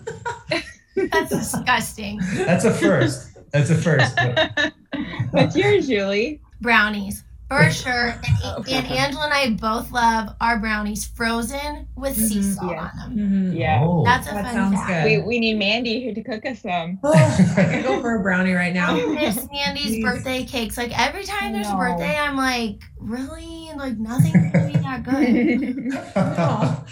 that's 1.12 1.30
disgusting. 1.30 2.20
That's 2.34 2.64
a 2.64 2.74
first. 2.74 3.29
That's 3.52 3.70
a 3.70 3.74
first. 3.74 4.14
but- 4.16 4.72
What's 5.30 5.56
yours, 5.56 5.86
Julie? 5.86 6.40
Brownies. 6.60 7.24
For 7.48 7.68
sure. 7.72 8.14
And, 8.44 8.68
and 8.68 8.86
Angela 8.86 9.24
and 9.24 9.32
I 9.34 9.50
both 9.50 9.90
love 9.90 10.36
our 10.40 10.58
brownies 10.60 11.04
frozen 11.06 11.88
with 11.96 12.14
sea 12.16 12.38
Mhm. 12.38 12.54
salt 12.54 12.70
Yeah. 12.72 12.90
on 13.04 13.16
them. 13.16 13.50
Mhm. 13.52 13.58
Yeah. 13.58 13.80
Oh. 13.82 14.04
That's 14.04 14.28
a 14.28 14.34
That 14.34 14.44
fun 14.44 14.54
sounds 14.54 14.74
fact. 14.76 15.04
good. 15.08 15.22
We, 15.22 15.26
we 15.26 15.40
need 15.40 15.54
Mandy 15.58 16.00
here 16.00 16.14
to 16.14 16.22
cook 16.22 16.46
us 16.46 16.60
some. 16.62 17.00
Oh, 17.02 17.12
I 17.12 17.64
could 17.74 17.82
go 17.82 18.00
for 18.00 18.14
a 18.16 18.22
brownie 18.22 18.52
right 18.52 18.72
now. 18.72 18.94
I 18.94 19.04
miss 19.06 19.48
Mandy's 19.50 19.86
Please. 19.86 20.04
birthday 20.04 20.44
cakes. 20.44 20.76
Like 20.78 20.96
every 20.96 21.24
time 21.24 21.52
there's 21.52 21.68
a 21.68 21.74
birthday, 21.74 22.16
I'm 22.16 22.36
like, 22.36 22.82
really? 23.00 23.70
Like 23.76 23.98
nothing's 23.98 24.52
gonna 24.52 24.66
be 24.72 24.78
that 24.78 25.02
good. 25.02 25.90
Oh, 26.14 26.84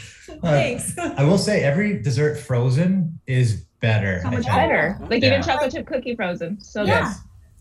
thanks. 0.42 0.98
I 0.98 1.22
will 1.22 1.38
say 1.38 1.62
every 1.62 2.02
dessert 2.02 2.34
frozen 2.36 3.20
is 3.28 3.64
better. 3.80 4.20
So 4.22 4.30
much 4.30 4.46
better. 4.46 4.98
Like 5.08 5.22
Yeah. 5.22 5.28
even 5.28 5.42
chocolate 5.42 5.72
chip 5.72 5.86
cookie 5.86 6.14
frozen. 6.16 6.60
So 6.60 6.84
Yeah. 6.84 7.14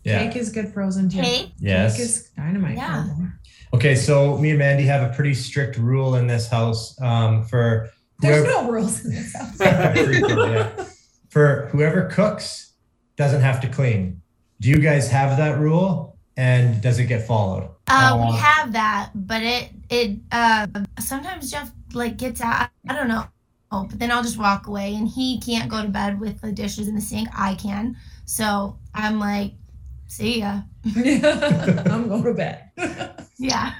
Yeah. 0.04 0.24
Cake 0.24 0.36
is 0.36 0.50
good 0.50 0.72
frozen 0.72 1.08
too. 1.08 1.20
Cake. 1.20 1.52
Yes. 1.58 1.96
Cake 1.96 2.02
is 2.04 2.30
dynamite. 2.36 2.76
Yeah. 2.76 3.04
frozen. 3.04 3.32
Okay, 3.74 3.94
so 3.94 4.38
me 4.38 4.50
and 4.50 4.58
Mandy 4.58 4.84
have 4.84 5.02
a 5.10 5.14
pretty 5.14 5.34
strict 5.34 5.76
rule 5.76 6.14
in 6.14 6.26
this 6.26 6.48
house 6.48 6.98
um, 7.02 7.44
for 7.44 7.90
There's 8.20 8.44
whoever- 8.46 8.62
no 8.64 8.70
rules 8.72 9.04
in 9.04 9.10
this 9.12 9.34
house. 9.36 9.58
Yeah. 9.60 10.84
For 11.28 11.68
whoever 11.72 12.04
cooks 12.06 12.72
doesn't 13.16 13.42
have 13.42 13.60
to 13.60 13.68
clean. 13.68 14.22
Do 14.60 14.70
you 14.70 14.78
guys 14.78 15.10
have 15.10 15.36
that 15.36 15.58
rule? 15.58 16.16
And 16.38 16.80
does 16.80 16.98
it 17.00 17.06
get 17.06 17.26
followed? 17.26 17.68
Uh, 17.90 18.12
Uh, 18.14 18.26
we 18.30 18.36
have 18.38 18.72
that, 18.72 19.10
but 19.14 19.42
it 19.42 19.70
it 19.90 20.18
uh 20.32 20.66
sometimes 21.00 21.50
Jeff 21.50 21.70
like 21.92 22.16
gets 22.16 22.40
out. 22.40 22.70
I 22.88 22.94
don't 22.94 23.08
know. 23.08 23.24
Oh, 23.70 23.86
but 23.88 23.98
then 23.98 24.10
I'll 24.10 24.22
just 24.22 24.38
walk 24.38 24.66
away, 24.66 24.94
and 24.94 25.06
he 25.06 25.38
can't 25.40 25.70
go 25.70 25.82
to 25.82 25.88
bed 25.88 26.18
with 26.18 26.40
the 26.40 26.50
dishes 26.52 26.88
in 26.88 26.94
the 26.94 27.00
sink. 27.00 27.28
I 27.36 27.54
can, 27.54 27.96
so 28.24 28.78
I'm 28.94 29.18
like, 29.20 29.52
see 30.06 30.40
ya. 30.40 30.62
I'm 30.86 32.08
going 32.08 32.22
to 32.24 32.34
bed. 32.34 32.70
Yeah. 33.40 33.72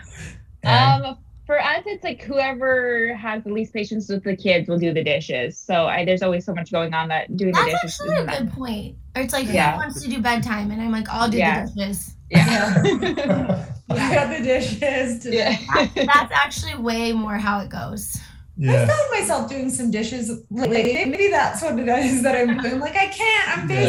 Um, 0.64 1.18
for 1.46 1.58
us, 1.60 1.82
it's 1.86 2.04
like 2.04 2.22
whoever 2.22 3.12
has 3.16 3.42
the 3.42 3.50
least 3.50 3.72
patience 3.72 4.08
with 4.08 4.22
the 4.22 4.36
kids 4.36 4.68
will 4.68 4.78
do 4.78 4.92
the 4.94 5.02
dishes. 5.02 5.58
So 5.58 5.86
I, 5.86 6.04
there's 6.04 6.22
always 6.22 6.44
so 6.44 6.54
much 6.54 6.70
going 6.70 6.94
on 6.94 7.08
that 7.08 7.36
doing 7.36 7.52
the 7.54 7.64
dishes. 7.64 7.72
That's 7.82 7.98
dishes. 7.98 8.12
actually 8.12 8.34
a 8.36 8.38
good 8.44 8.52
point. 8.52 8.96
Or 9.16 9.22
it's 9.22 9.32
like 9.32 9.46
Yeah. 9.48 9.72
who 9.72 9.78
wants 9.78 10.00
to 10.02 10.08
do 10.08 10.20
bedtime, 10.20 10.70
and 10.70 10.80
I'm 10.80 10.92
like, 10.92 11.08
I'll 11.08 11.28
do 11.28 11.38
Yeah. 11.38 11.64
the 11.64 11.72
dishes. 11.72 12.14
Yeah. 12.30 13.64
I 13.90 14.14
got 14.14 14.36
the 14.38 14.44
dishes. 14.44 15.20
To 15.24 15.34
yeah. 15.34 15.56
That's 15.94 16.32
actually 16.32 16.76
way 16.76 17.10
more 17.12 17.38
how 17.38 17.58
it 17.60 17.70
goes. 17.70 18.16
I 18.60 18.86
found 18.86 19.10
myself 19.12 19.48
doing 19.48 19.70
some 19.70 19.90
dishes 19.90 20.42
lately. 20.50 20.92
Maybe 21.06 21.28
that's 21.28 21.62
what 21.62 21.78
it 21.78 21.88
is 21.88 22.22
that 22.22 22.34
I'm 22.34 22.58
doing. 22.58 22.74
I'm 22.74 22.80
like, 22.80 22.96
I 22.96 23.06
can't. 23.06 23.58
I'm 23.58 23.68
busy. 23.68 23.88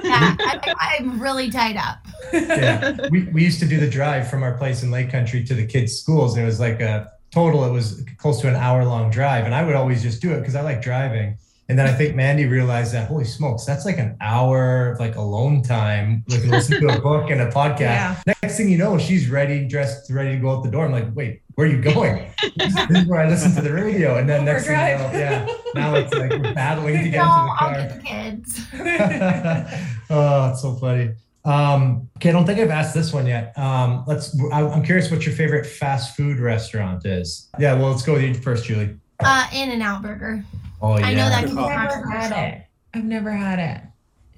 Yeah, 0.06 0.36
I, 0.38 0.96
I'm 0.98 1.20
really 1.20 1.50
tied 1.50 1.76
up. 1.76 1.98
yeah. 2.32 2.96
We, 3.10 3.24
we 3.24 3.44
used 3.44 3.60
to 3.60 3.66
do 3.66 3.78
the 3.78 3.88
drive 3.88 4.30
from 4.30 4.42
our 4.42 4.56
place 4.56 4.82
in 4.82 4.90
Lake 4.90 5.10
Country 5.10 5.44
to 5.44 5.54
the 5.54 5.66
kids' 5.66 5.98
schools, 5.98 6.34
and 6.36 6.42
it 6.42 6.46
was 6.46 6.60
like 6.60 6.80
a 6.80 7.12
total, 7.30 7.64
it 7.64 7.72
was 7.72 8.04
close 8.18 8.40
to 8.40 8.48
an 8.48 8.54
hour 8.54 8.84
long 8.84 9.10
drive. 9.10 9.44
And 9.44 9.54
I 9.54 9.64
would 9.64 9.74
always 9.74 10.02
just 10.02 10.22
do 10.22 10.32
it 10.32 10.40
because 10.40 10.54
I 10.54 10.62
like 10.62 10.80
driving. 10.80 11.36
And 11.68 11.76
then 11.78 11.86
I 11.86 11.92
think 11.92 12.14
Mandy 12.14 12.46
realized 12.46 12.94
that, 12.94 13.08
holy 13.08 13.24
smokes, 13.24 13.64
that's 13.64 13.84
like 13.84 13.98
an 13.98 14.16
hour 14.20 14.92
of 14.92 15.00
like 15.00 15.16
alone 15.16 15.62
time. 15.62 16.24
like 16.28 16.42
can 16.42 16.50
listen 16.50 16.80
to 16.80 16.96
a 16.96 17.00
book 17.00 17.30
and 17.30 17.40
a 17.40 17.50
podcast. 17.50 17.80
Yeah. 17.80 18.22
Next 18.42 18.56
thing 18.56 18.68
you 18.70 18.78
know, 18.78 18.96
she's 18.98 19.28
ready, 19.28 19.66
dressed, 19.66 20.10
ready 20.10 20.36
to 20.36 20.38
go 20.38 20.50
out 20.50 20.62
the 20.62 20.70
door. 20.70 20.84
I'm 20.84 20.92
like, 20.92 21.08
wait, 21.14 21.42
where 21.56 21.66
are 21.66 21.70
you 21.70 21.80
going? 21.80 22.30
this 22.56 22.76
is 22.90 23.06
where 23.06 23.20
I 23.20 23.28
listen 23.28 23.54
to 23.56 23.62
the 23.62 23.72
radio. 23.72 24.18
And 24.18 24.28
then 24.28 24.44
next 24.44 24.66
thing 24.66 24.72
you 24.78 24.98
know, 24.98 25.10
yeah, 25.12 25.46
now 25.74 25.94
it's 25.94 26.12
like 26.14 26.30
we're 26.30 26.54
battling 26.54 27.02
to 27.02 27.08
get 27.10 27.16
No, 27.16 27.24
into 27.24 27.46
the 27.48 27.56
car. 27.58 27.58
I'll 27.60 27.74
get 27.74 27.94
the 27.94 28.00
kids. 28.02 28.60
oh, 30.10 30.50
it's 30.50 30.62
so 30.62 30.74
funny. 30.74 31.10
Um, 31.46 32.08
okay, 32.16 32.28
I 32.28 32.32
don't 32.32 32.44
think 32.44 32.58
I've 32.58 32.70
asked 32.70 32.94
this 32.94 33.12
one 33.12 33.26
yet. 33.26 33.56
Um, 33.58 34.04
let's. 34.06 34.38
I- 34.52 34.66
I'm 34.68 34.82
curious 34.84 35.10
what 35.10 35.24
your 35.24 35.34
favorite 35.34 35.64
fast 35.64 36.16
food 36.16 36.38
restaurant 36.40 37.06
is. 37.06 37.48
Yeah, 37.58 37.74
well, 37.74 37.90
let's 37.90 38.02
go 38.02 38.14
with 38.14 38.22
you 38.22 38.34
first, 38.34 38.64
Julie. 38.64 38.96
Uh, 39.20 39.46
In 39.54 39.70
and 39.70 39.82
Out 39.82 40.02
Burger. 40.02 40.44
Oh 40.82 40.98
yeah. 40.98 41.06
I 41.06 41.14
know 41.14 41.28
that 41.30 41.38
I've 41.38 41.46
can 41.46 41.56
be 41.56 41.62
never 41.62 41.72
had 41.72 41.90
controversial. 41.90 42.38
it. 42.38 42.62
I've 42.94 43.04
never 43.04 43.30
had 43.32 43.58
it. 43.58 43.82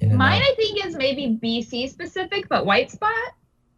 In-N-Out. 0.00 0.18
Mine, 0.18 0.42
I 0.42 0.54
think, 0.54 0.86
is 0.86 0.94
maybe 0.96 1.36
BC 1.42 1.88
specific, 1.90 2.48
but 2.48 2.64
White 2.64 2.92
Spot 2.92 3.10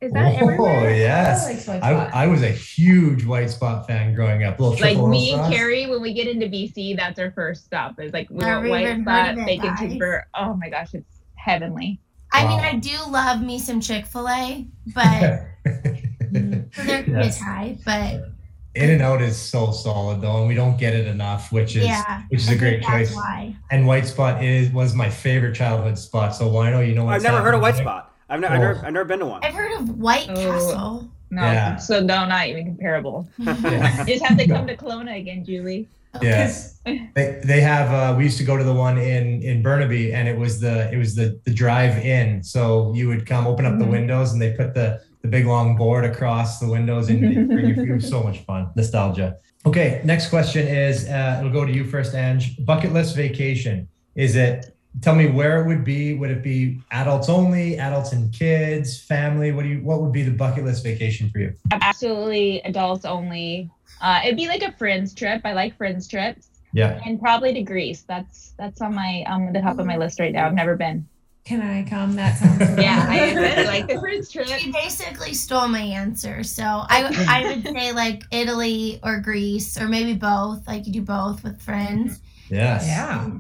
is 0.01 0.13
that 0.13 0.35
Oh 0.35 0.39
everywhere? 0.39 0.95
yes, 0.95 1.69
I 1.69 1.73
like 1.73 1.83
I, 1.83 2.25
I 2.25 2.27
was 2.27 2.43
a 2.43 2.49
huge 2.51 3.25
White 3.25 3.51
Spot 3.51 3.87
fan 3.87 4.15
growing 4.15 4.45
up. 4.45 4.59
Little 4.59 4.79
Like 4.81 4.97
me 5.11 5.33
and 5.33 5.41
sauce. 5.43 5.53
Carey, 5.53 5.87
when 5.87 6.01
we 6.01 6.13
get 6.15 6.27
into 6.27 6.47
BC, 6.47 6.97
that's 6.97 7.19
our 7.19 7.31
first 7.33 7.65
stop. 7.67 8.01
Is 8.01 8.13
like 8.13 8.31
we 8.31 8.39
Never 8.39 8.69
want 8.69 8.71
White 8.71 9.01
Spot 9.03 9.39
it, 9.39 9.47
bacon 9.47 9.75
guys. 9.75 9.79
cheeseburger. 9.93 10.23
Oh 10.35 10.55
my 10.55 10.69
gosh, 10.71 10.95
it's 10.95 11.21
heavenly. 11.35 12.01
I 12.33 12.47
mean, 12.47 12.61
I 12.61 12.77
do 12.77 12.97
love 13.11 13.43
me 13.43 13.59
some 13.59 13.81
Chick 13.81 14.07
Fil 14.07 14.29
A, 14.29 14.67
but 14.95 15.21
so 15.65 16.83
they're 16.85 17.05
Yes. 17.05 17.05
pretty 17.07 17.39
high. 17.39 17.77
But 17.85 18.29
In 18.77 18.89
and 18.91 19.03
Out 19.03 19.21
is 19.21 19.37
so 19.37 19.73
solid 19.73 20.21
though, 20.21 20.39
and 20.39 20.49
we 20.49 20.55
don't 20.55 20.79
get 20.79 20.95
it 20.95 21.07
enough, 21.09 21.51
which 21.53 21.75
is 21.77 21.85
yeah, 21.87 22.23
which 22.29 22.41
is 22.43 22.49
I 22.49 22.53
a 22.53 22.57
great 22.57 22.83
choice. 22.83 23.15
Why? 23.15 23.57
And 23.71 23.87
White 23.87 24.07
Spot 24.07 24.43
is 24.43 24.71
was 24.73 24.95
my 24.95 25.11
favorite 25.11 25.55
childhood 25.55 25.99
spot. 25.99 26.35
So 26.35 26.49
why 26.49 26.71
know 26.71 26.81
you 26.81 26.95
know? 26.95 27.05
What 27.05 27.17
I've 27.17 27.23
never 27.23 27.43
heard 27.43 27.55
of 27.55 27.61
White? 27.61 27.77
Spot. 27.77 28.10
I've, 28.31 28.41
ne- 28.41 28.47
I've, 28.47 28.59
Oh. 28.61 28.63
never, 28.63 28.87
I've 28.87 28.93
never 28.93 29.05
been 29.05 29.19
to 29.19 29.27
one. 29.27 29.45
I've 29.45 29.55
heard 29.55 29.73
of 29.81 29.99
White 29.99 30.27
Oh. 30.31 30.35
Castle. 30.35 31.09
No, 31.33 31.43
Yeah. 31.43 31.77
so 31.77 32.01
no, 32.01 32.25
not 32.27 32.47
even 32.49 32.65
comparable. 32.67 33.29
Yeah. 33.39 34.05
You 34.07 34.15
just 34.15 34.25
have 34.25 34.39
to 34.39 34.47
come 34.47 34.67
to 34.67 34.77
Kelowna 34.77 35.19
again, 35.19 35.45
Julie. 35.45 35.89
Yes, 36.21 36.81
they, 36.85 37.41
they 37.45 37.61
have. 37.61 37.89
Uh, 37.93 38.17
we 38.19 38.25
used 38.25 38.37
to 38.39 38.43
go 38.45 38.57
to 38.57 38.65
the 38.65 38.75
one 38.75 38.99
in 38.99 39.43
in 39.43 39.63
Burnaby, 39.63 40.13
and 40.13 40.27
it 40.27 40.37
was 40.37 40.59
the 40.59 40.93
it 40.93 40.97
was 40.97 41.15
the 41.15 41.39
the 41.45 41.53
drive 41.55 41.99
in. 42.05 42.43
So 42.43 42.93
you 42.97 43.07
would 43.07 43.27
come 43.27 43.47
open 43.47 43.65
up 43.65 43.79
the 43.79 43.85
Mhm. 43.85 43.91
windows, 43.93 44.33
and 44.33 44.43
they 44.43 44.51
put 44.55 44.75
the 44.75 45.01
the 45.23 45.29
big 45.29 45.47
long 45.47 45.77
board 45.77 46.05
across 46.05 46.59
the 46.59 46.67
windows, 46.69 47.09
and 47.11 47.23
they'd 47.23 47.47
bring 47.47 47.67
your 47.67 47.77
food. 47.77 47.91
It 47.91 47.95
was 47.95 48.09
so 48.09 48.25
much 48.25 48.41
fun, 48.41 48.71
nostalgia. 48.75 49.37
Okay, 49.65 50.01
next 50.05 50.31
question 50.31 50.67
is 50.67 51.09
uh, 51.09 51.37
it'll 51.39 51.53
go 51.53 51.65
to 51.65 51.73
you 51.73 51.85
first, 51.85 52.13
Ange. 52.17 52.57
Bucket 52.67 52.93
list 52.93 53.15
vacation. 53.15 53.87
Is 54.17 54.35
it? 54.35 54.75
Tell 55.03 55.15
me 55.15 55.29
where 55.29 55.63
it 55.63 55.67
would 55.69 55.85
be. 55.85 56.15
Would 56.15 56.31
it 56.31 56.43
be 56.43 56.81
adults 56.91 57.29
only, 57.29 57.79
adults 57.79 58.13
and 58.13 58.33
kids, 58.33 59.01
family? 59.01 59.53
What 59.53 59.63
do 59.63 59.69
you? 59.69 59.79
What 59.85 60.03
would 60.03 60.13
be 60.13 60.23
the 60.23 60.33
bucket 60.33 60.65
list 60.65 60.83
vacation 60.83 61.31
for 61.31 61.39
you? 61.39 61.55
Absolutely 61.71 62.61
adults 62.63 63.05
only. 63.05 63.71
Uh, 64.01 64.21
it'd 64.25 64.37
be 64.37 64.49
like 64.49 64.63
a 64.63 64.73
friends 64.73 65.15
trip. 65.15 65.43
I 65.45 65.53
like 65.53 65.77
friends 65.77 66.09
trips, 66.09 66.49
Yeah. 66.73 67.01
and 67.07 67.21
probably 67.21 67.55
to 67.55 67.63
Greece. 67.63 68.03
That's 68.03 68.53
that's 68.59 68.81
on 68.81 68.95
my 68.95 69.23
um 69.29 69.53
the 69.53 69.61
top 69.61 69.79
of 69.79 69.87
my 69.87 69.97
list 69.97 70.19
right 70.19 70.33
now. 70.33 70.47
I've 70.47 70.55
never 70.55 70.77
been. 70.77 71.07
Can 71.45 71.63
I 71.63 71.89
come? 71.89 72.17
That 72.17 72.37
sounds 72.37 72.61
Yeah, 72.79 73.07
I 73.09 73.33
really 73.35 73.65
like 73.67 73.87
the 73.87 73.99
friends 74.01 74.31
trip. 74.31 74.49
She 74.49 74.73
basically 74.73 75.35
stole 75.35 75.69
my 75.69 75.81
answer. 75.81 76.43
So 76.43 76.65
I 76.65 77.05
I 77.29 77.49
would 77.55 77.63
say 77.65 77.93
like 77.93 78.23
Italy 78.33 78.99
or 79.05 79.21
Greece 79.21 79.81
or 79.81 79.89
maybe 79.89 80.15
both. 80.15 80.67
Like 80.67 80.87
you 80.87 80.93
do 80.93 81.03
both 81.03 81.43
with 81.45 81.63
friends. 81.63 82.21
Yes. 82.51 82.87
Yeah. 82.87 83.31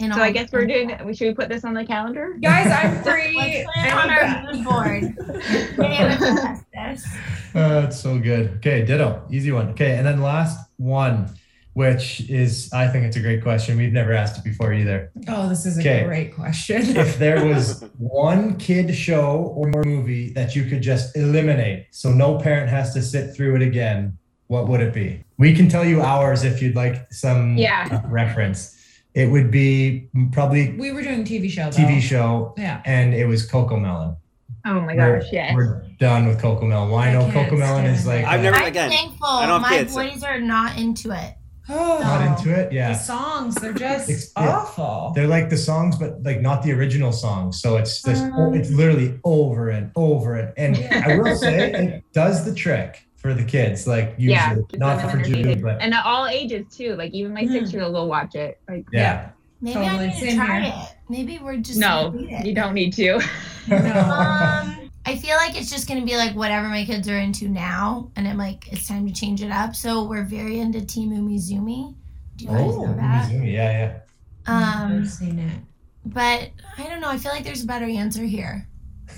And 0.00 0.12
So 0.14 0.20
I 0.22 0.32
guess 0.32 0.50
we're 0.52 0.66
doing. 0.66 0.96
We 1.04 1.14
should 1.14 1.28
we 1.28 1.34
put 1.34 1.48
this 1.48 1.64
on 1.64 1.74
the 1.74 1.84
calendar? 1.84 2.34
Guys, 2.42 2.66
I'm 2.66 3.02
free. 3.04 3.36
Let's 3.36 3.92
on 3.92 4.10
our 4.10 4.52
mood 4.52 4.64
board. 4.64 5.78
Manifest 5.78 6.64
this. 6.72 7.06
Uh, 7.54 7.84
it's 7.86 8.00
so 8.00 8.18
good. 8.18 8.54
Okay, 8.56 8.84
ditto. 8.84 9.22
Easy 9.30 9.52
one. 9.52 9.68
Okay, 9.70 9.96
and 9.96 10.06
then 10.06 10.22
last 10.22 10.58
one, 10.78 11.28
which 11.74 12.20
is 12.30 12.70
I 12.72 12.88
think 12.88 13.04
it's 13.04 13.16
a 13.16 13.20
great 13.20 13.42
question. 13.42 13.76
We've 13.76 13.92
never 13.92 14.12
asked 14.14 14.38
it 14.38 14.44
before 14.44 14.72
either. 14.72 15.10
Oh, 15.28 15.48
this 15.48 15.66
is 15.66 15.76
a 15.76 15.80
Okay. 15.80 16.04
great 16.04 16.34
question. 16.34 16.96
If 16.96 17.18
there 17.18 17.44
was 17.44 17.84
one 17.98 18.56
kid 18.56 18.94
show 18.94 19.52
or 19.56 19.70
movie 19.84 20.32
that 20.32 20.56
you 20.56 20.64
could 20.64 20.80
just 20.82 21.14
eliminate, 21.16 21.86
so 21.90 22.10
no 22.12 22.38
parent 22.38 22.70
has 22.70 22.94
to 22.94 23.02
sit 23.02 23.36
through 23.36 23.56
it 23.56 23.62
again, 23.62 24.16
what 24.46 24.68
would 24.68 24.80
it 24.80 24.94
be? 24.94 25.22
We 25.38 25.54
can 25.54 25.68
tell 25.68 25.84
you 25.84 26.00
ours 26.00 26.44
if 26.44 26.62
you'd 26.62 26.76
like 26.76 27.12
some 27.12 27.58
Yeah. 27.58 28.00
reference. 28.06 28.78
It 29.14 29.30
would 29.30 29.50
be 29.50 30.08
probably 30.32 30.72
we 30.78 30.90
were 30.92 31.02
doing 31.02 31.24
TV 31.24 31.50
show. 31.50 31.70
Though. 31.70 31.76
TV 31.82 32.00
show, 32.00 32.54
Yeah. 32.56 32.80
and 32.86 33.12
it 33.14 33.26
was 33.26 33.48
CoComelon. 33.48 34.16
Oh 34.64 34.80
my 34.80 34.94
We're- 34.94 35.20
gosh, 35.20 35.28
yes. 35.32 35.54
We're 35.54 35.82
done 35.98 36.26
with 36.26 36.40
CoComelon. 36.40 36.90
Why 36.90 37.08
I 37.08 37.12
no 37.14 37.30
can't 37.30 37.50
CoComelon 37.50 37.92
is 37.92 38.06
like 38.06 38.24
I've 38.24 38.40
never 38.42 38.56
I'm 38.56 38.66
again. 38.66 38.90
thankful 38.90 39.26
I 39.28 39.46
don't 39.46 39.60
have 39.60 39.70
my 39.70 39.78
kids, 39.78 39.92
so- 39.92 40.02
boys 40.02 40.22
are 40.22 40.40
not 40.40 40.78
into 40.78 41.10
it. 41.10 41.34
Oh, 41.68 42.00
not 42.02 42.26
into 42.38 42.50
it. 42.58 42.72
Yeah. 42.72 42.88
The 42.88 42.92
Yeah. 42.94 42.98
songs, 42.98 43.54
they're 43.56 43.72
just 43.72 44.08
It's- 44.10 44.32
yeah. 44.36 44.48
awful. 44.56 45.12
They're 45.14 45.28
like 45.28 45.48
the 45.50 45.56
songs, 45.56 45.96
but 45.96 46.22
like 46.22 46.40
not 46.40 46.62
the 46.62 46.72
original 46.72 47.12
songs. 47.12 47.60
So 47.60 47.76
it's 47.76 48.02
just 48.02 48.24
Um. 48.24 48.54
it's 48.54 48.70
literally 48.70 49.18
over 49.24 49.68
and 49.68 49.90
over 49.94 50.34
and 50.36 50.52
and 50.56 51.04
I 51.04 51.18
will 51.18 51.36
say 51.36 51.70
it 51.72 52.02
does 52.12 52.44
the 52.44 52.54
trick 52.54 53.04
for 53.22 53.32
the 53.32 53.44
kids. 53.44 53.86
Like 53.86 54.14
usually, 54.18 54.32
yeah, 54.34 54.56
not 54.74 55.10
for 55.10 55.18
Julie, 55.22 55.54
but 55.54 55.80
and 55.80 55.94
at 55.94 56.04
all 56.04 56.26
ages 56.26 56.66
too. 56.76 56.94
Like 56.96 57.12
even 57.12 57.32
my 57.32 57.44
Mhm. 57.44 57.52
six 57.52 57.72
year 57.72 57.82
old 57.84 57.94
will 57.94 58.08
watch 58.08 58.34
it. 58.34 58.60
Like 58.68 58.84
yeah. 58.92 59.30
Maybe 59.60 59.74
Totally. 59.74 59.96
I 59.96 60.06
need 60.08 60.12
to 60.14 60.18
Same 60.26 60.36
try 60.36 60.60
here. 60.60 60.74
it. 60.76 60.96
Maybe 61.08 61.38
we're 61.38 61.56
just 61.58 61.78
no, 61.78 62.12
it. 62.16 62.44
you 62.44 62.52
don't 62.54 62.74
need 62.74 62.92
to. 62.94 63.20
No. 63.68 63.76
Um, 63.78 64.90
I 65.06 65.16
feel 65.16 65.36
like 65.36 65.56
it's 65.60 65.70
just 65.70 65.86
gonna 65.88 66.04
be 66.04 66.16
like 66.16 66.34
whatever 66.34 66.68
my 66.68 66.84
kids 66.84 67.08
are 67.08 67.18
into 67.18 67.48
now, 67.48 68.10
and 68.16 68.26
I'm 68.26 68.38
like, 68.38 68.72
it's 68.72 68.86
time 68.88 69.06
to 69.06 69.12
change 69.12 69.40
it 69.42 69.50
up. 69.52 69.74
So 69.76 70.02
we're 70.04 70.24
very 70.24 70.58
into 70.60 70.80
Timu 70.80 71.20
Mizumi. 71.22 71.94
Do 72.36 72.44
you 72.44 72.50
guys 72.50 72.60
Oh, 72.60 72.86
know 72.86 72.94
that? 72.94 73.30
Mizumi, 73.30 73.52
yeah, 73.52 73.98
Um, 74.46 75.02
I've 75.02 75.10
seen 75.10 75.38
it. 75.38 75.60
but 76.06 76.50
I 76.78 76.82
don't 76.88 77.00
know. 77.00 77.08
I 77.08 77.16
feel 77.18 77.30
like 77.32 77.44
there's 77.44 77.62
a 77.62 77.66
better 77.66 77.84
answer 77.86 78.24
here. 78.24 78.66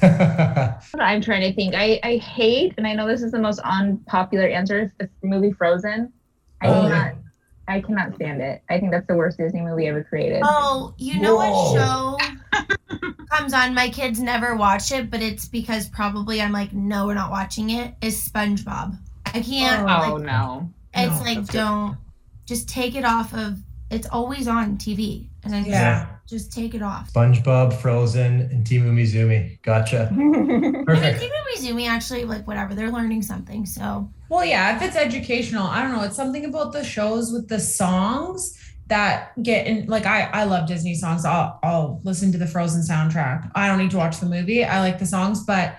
Yeah. 0.02 0.80
I'm 0.98 1.20
trying 1.20 1.42
to 1.42 1.52
think. 1.54 1.74
I, 1.74 2.00
I 2.02 2.16
hate, 2.16 2.74
and 2.76 2.86
I 2.86 2.94
know 2.94 3.06
this 3.06 3.22
is 3.22 3.32
the 3.32 3.38
most 3.38 3.60
unpopular 3.60 4.46
answer, 4.46 4.92
the 4.98 5.08
movie 5.22 5.52
Frozen. 5.52 6.12
I 6.60 6.68
Oh, 6.68 6.82
cannot, 6.82 7.14
I 7.68 7.80
cannot 7.80 8.14
stand 8.14 8.40
it. 8.42 8.62
I 8.70 8.78
think 8.78 8.90
that's 8.90 9.06
the 9.06 9.14
worst 9.16 9.38
Disney 9.38 9.60
movie 9.60 9.86
ever 9.86 10.04
created. 10.04 10.42
Oh, 10.44 10.94
you 10.98 11.20
know 11.20 11.36
Whoa. 11.36 11.72
what 11.72 12.18
show 12.58 13.16
comes 13.30 13.52
on? 13.52 13.74
My 13.74 13.88
kids 13.88 14.20
never 14.20 14.54
watch 14.56 14.92
it, 14.92 15.10
but 15.10 15.22
it's 15.22 15.46
because 15.48 15.88
probably 15.88 16.40
I'm 16.40 16.52
like, 16.52 16.72
no, 16.72 17.06
we're 17.06 17.14
not 17.14 17.30
watching 17.30 17.70
it. 17.70 17.94
Is 18.00 18.28
SpongeBob? 18.28 18.98
I 19.26 19.40
can't. 19.40 19.82
Oh, 19.82 20.14
like, 20.14 20.22
no. 20.24 20.70
It's 20.94 21.18
No, 21.18 21.24
like 21.24 21.46
don't 21.48 21.96
just 22.46 22.68
take 22.68 22.94
it 22.94 23.04
off 23.04 23.34
of. 23.34 23.58
It's 23.90 24.06
always 24.08 24.48
on 24.48 24.76
TV, 24.76 25.28
and 25.44 25.54
I 25.54 25.58
just, 25.58 25.70
Yeah. 25.70 26.06
Just 26.26 26.52
take 26.52 26.74
it 26.74 26.82
off. 26.82 27.12
SpongeBob, 27.12 27.72
Frozen, 27.74 28.40
and 28.40 28.66
Timu 28.66 28.92
Mizumi. 28.92 29.60
Gotcha. 29.62 30.08
I 30.12 30.14
mean, 30.14 30.84
Perfect. 30.84 31.20
Timu 31.20 31.30
Mizumi 31.54 31.86
actually 31.88 32.24
like 32.24 32.46
whatever 32.46 32.74
they're 32.74 32.90
learning 32.90 33.22
something. 33.22 33.66
So 33.66 34.08
Well, 34.28 34.44
yeah, 34.44 34.76
if 34.76 34.82
it's 34.82 34.96
educational, 34.96 35.66
I 35.66 35.82
don't 35.82 35.92
know. 35.92 36.02
It's 36.02 36.16
something 36.16 36.44
about 36.44 36.72
the 36.72 36.84
shows 36.84 37.32
with 37.32 37.48
the 37.48 37.60
songs 37.60 38.58
that 38.86 39.32
get 39.42 39.66
in. 39.66 39.86
Like, 39.86 40.06
I 40.06 40.22
I 40.32 40.44
love 40.44 40.66
Disney 40.66 40.94
songs. 40.94 41.24
I'll 41.24 41.58
I'll 41.62 42.00
listen 42.04 42.32
to 42.32 42.38
the 42.38 42.46
Frozen 42.46 42.82
soundtrack. 42.82 43.50
I 43.54 43.66
don't 43.68 43.78
need 43.78 43.90
to 43.92 43.96
watch 43.98 44.20
the 44.20 44.26
movie. 44.26 44.64
I 44.64 44.80
like 44.80 44.98
the 44.98 45.06
songs, 45.06 45.44
but 45.44 45.76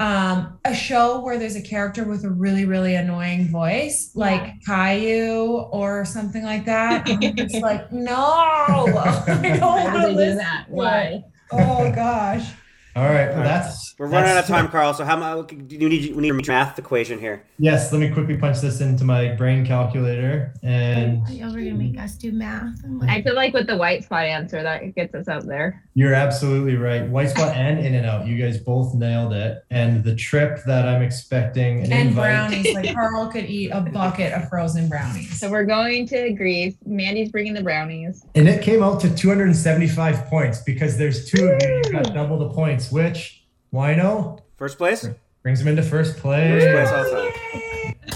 um, 0.00 0.58
a 0.64 0.74
show 0.74 1.20
where 1.20 1.38
there's 1.38 1.56
a 1.56 1.62
character 1.62 2.04
with 2.04 2.24
a 2.24 2.30
really 2.30 2.64
really 2.64 2.94
annoying 2.94 3.48
voice, 3.48 4.10
like 4.14 4.54
Caillou 4.66 5.68
or 5.70 6.06
something 6.06 6.42
like 6.42 6.64
that. 6.64 7.06
Just 7.36 7.54
like, 7.62 7.92
no, 7.92 8.16
I 8.16 9.56
don't 9.60 9.92
want 9.92 10.08
to 10.08 10.12
do 10.12 10.34
that? 10.36 10.64
Why? 10.68 11.22
Oh 11.52 11.92
gosh. 11.92 12.50
All 12.96 13.04
right. 13.04 13.28
Well, 13.28 13.44
that's 13.44 13.94
We're 13.98 14.06
running 14.06 14.30
out 14.30 14.38
of 14.38 14.46
time, 14.46 14.68
Karl. 14.68 14.92
So 14.94 15.04
how 15.04 15.16
much? 15.16 15.48
Do 15.48 15.76
you 15.76 15.88
need 15.88 16.14
we 16.16 16.22
need 16.22 16.30
a 16.30 16.46
math 16.48 16.76
equation 16.78 17.20
here? 17.20 17.44
Yes. 17.58 17.92
Let 17.92 18.00
me 18.00 18.10
quickly 18.10 18.36
punch 18.36 18.60
this 18.60 18.80
into 18.80 19.04
my 19.04 19.28
brain 19.34 19.64
calculator 19.64 20.52
and. 20.62 21.26
y'all 21.28 21.52
were 21.52 21.58
gonna 21.58 21.72
make 21.74 21.98
us 21.98 22.16
do 22.16 22.32
math. 22.32 22.78
I'm 22.84 23.00
I 23.02 23.22
feel 23.22 23.34
like 23.34 23.54
with 23.54 23.68
the 23.68 23.76
white 23.76 24.04
spot 24.04 24.24
answer, 24.24 24.62
that 24.62 24.94
gets 24.96 25.14
us 25.14 25.28
up 25.28 25.44
there. 25.44 25.84
You're 25.94 26.14
absolutely 26.14 26.76
right. 26.76 27.08
White 27.08 27.30
spot 27.30 27.54
and 27.56 27.78
In 27.78 27.94
and 27.94 28.06
Out. 28.06 28.26
You 28.26 28.36
guys 28.36 28.58
both 28.58 28.94
nailed 28.94 29.32
it. 29.34 29.64
And 29.70 30.02
the 30.02 30.14
trip 30.16 30.60
that 30.66 30.88
I'm 30.88 31.02
expecting 31.02 31.84
an 31.84 31.92
And 31.92 32.08
invite. 32.08 32.24
brownies, 32.24 32.74
like 32.74 32.94
Karl 32.94 33.28
could 33.28 33.44
eat 33.44 33.70
a 33.70 33.80
bucket 33.80 34.32
of 34.32 34.48
frozen 34.48 34.88
brownies. 34.88 35.38
So 35.38 35.50
we're 35.50 35.64
going 35.64 36.06
to 36.08 36.32
Greece. 36.32 36.74
Mandy's 36.86 37.30
bringing 37.30 37.54
the 37.54 37.62
brownies. 37.62 38.24
And 38.34 38.48
it 38.48 38.62
came 38.62 38.82
out 38.82 39.00
to 39.02 39.14
275 39.14 40.26
points 40.26 40.60
because 40.62 40.96
there's 40.96 41.30
two 41.30 41.48
of 41.48 41.62
you. 41.62 41.82
You 41.84 41.92
got 41.92 42.14
double 42.14 42.38
the 42.38 42.48
points, 42.50 42.79
which 42.90 43.44
Whyno 43.72 44.40
First 44.56 44.78
place. 44.78 45.08
brings 45.42 45.60
him 45.60 45.68
into 45.68 45.82
first 45.82 46.12
First 46.12 46.22
place. 46.22 46.62
place 46.62 47.12
all. 47.12 47.30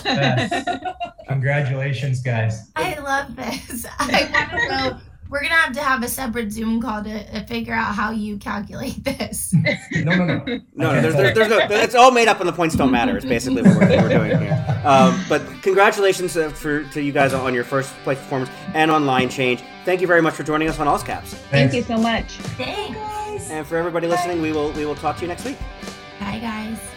Yes. 0.05 0.68
Congratulations, 1.28 2.20
guys. 2.22 2.70
I 2.76 2.99
love 2.99 3.34
this. 3.34 3.86
I 3.99 4.28
want 4.32 4.51
to 4.51 4.68
go 4.68 5.01
we're 5.34 5.43
gonna 5.43 5.55
have 5.55 5.72
to 5.72 5.80
have 5.80 6.03
a 6.05 6.09
separate 6.09 6.53
Zoom 6.53 6.80
call 6.80 7.03
to, 7.03 7.32
to 7.32 7.47
figure 7.47 7.74
out 7.74 7.95
how 7.95 8.12
you 8.12 8.36
calculate 8.36 9.03
this. 9.03 9.53
no, 9.93 10.14
no, 10.14 10.24
no. 10.24 10.45
No, 10.74 10.93
no, 10.93 11.01
there's, 11.01 11.14
there's, 11.14 11.34
there's 11.34 11.49
no. 11.49 11.59
It's 11.76 11.95
all 11.95 12.11
made 12.11 12.28
up, 12.28 12.41
and 12.41 12.49
the 12.49 12.53
points 12.53 12.76
don't 12.76 12.91
matter. 12.91 13.16
It's 13.16 13.26
basically 13.26 13.62
what 13.62 13.76
we're, 13.76 13.88
what 13.88 14.03
we're 14.03 14.28
doing 14.28 14.38
here. 14.41 14.82
Um, 14.84 15.20
but 15.28 15.43
congratulations 15.62 16.36
uh, 16.36 16.51
for 16.51 16.84
to 16.84 17.03
you 17.03 17.11
guys 17.11 17.32
on 17.32 17.55
your 17.55 17.64
first 17.64 17.93
place 18.05 18.18
performance 18.18 18.51
and 18.74 18.91
on 18.91 19.07
line 19.07 19.28
change. 19.28 19.62
Thank 19.84 20.01
you 20.01 20.07
very 20.07 20.22
much 20.22 20.34
for 20.34 20.43
joining 20.43 20.68
us 20.68 20.78
on 20.78 20.86
Allscaps. 20.86 21.34
Thank 21.51 21.72
you 21.72 21.82
so 21.82 21.97
much. 21.97 22.32
Thanks. 22.57 23.24
And 23.55 23.64
for 23.64 23.76
everybody 23.76 24.09
listening, 24.09 24.42
we 24.42 24.50
will 24.50 24.72
we 24.72 24.84
will 24.84 24.96
talk 24.96 25.14
to 25.18 25.22
you 25.22 25.28
next 25.28 25.44
week. 25.44 25.57
Bye, 26.18 26.40
guys. 26.40 26.93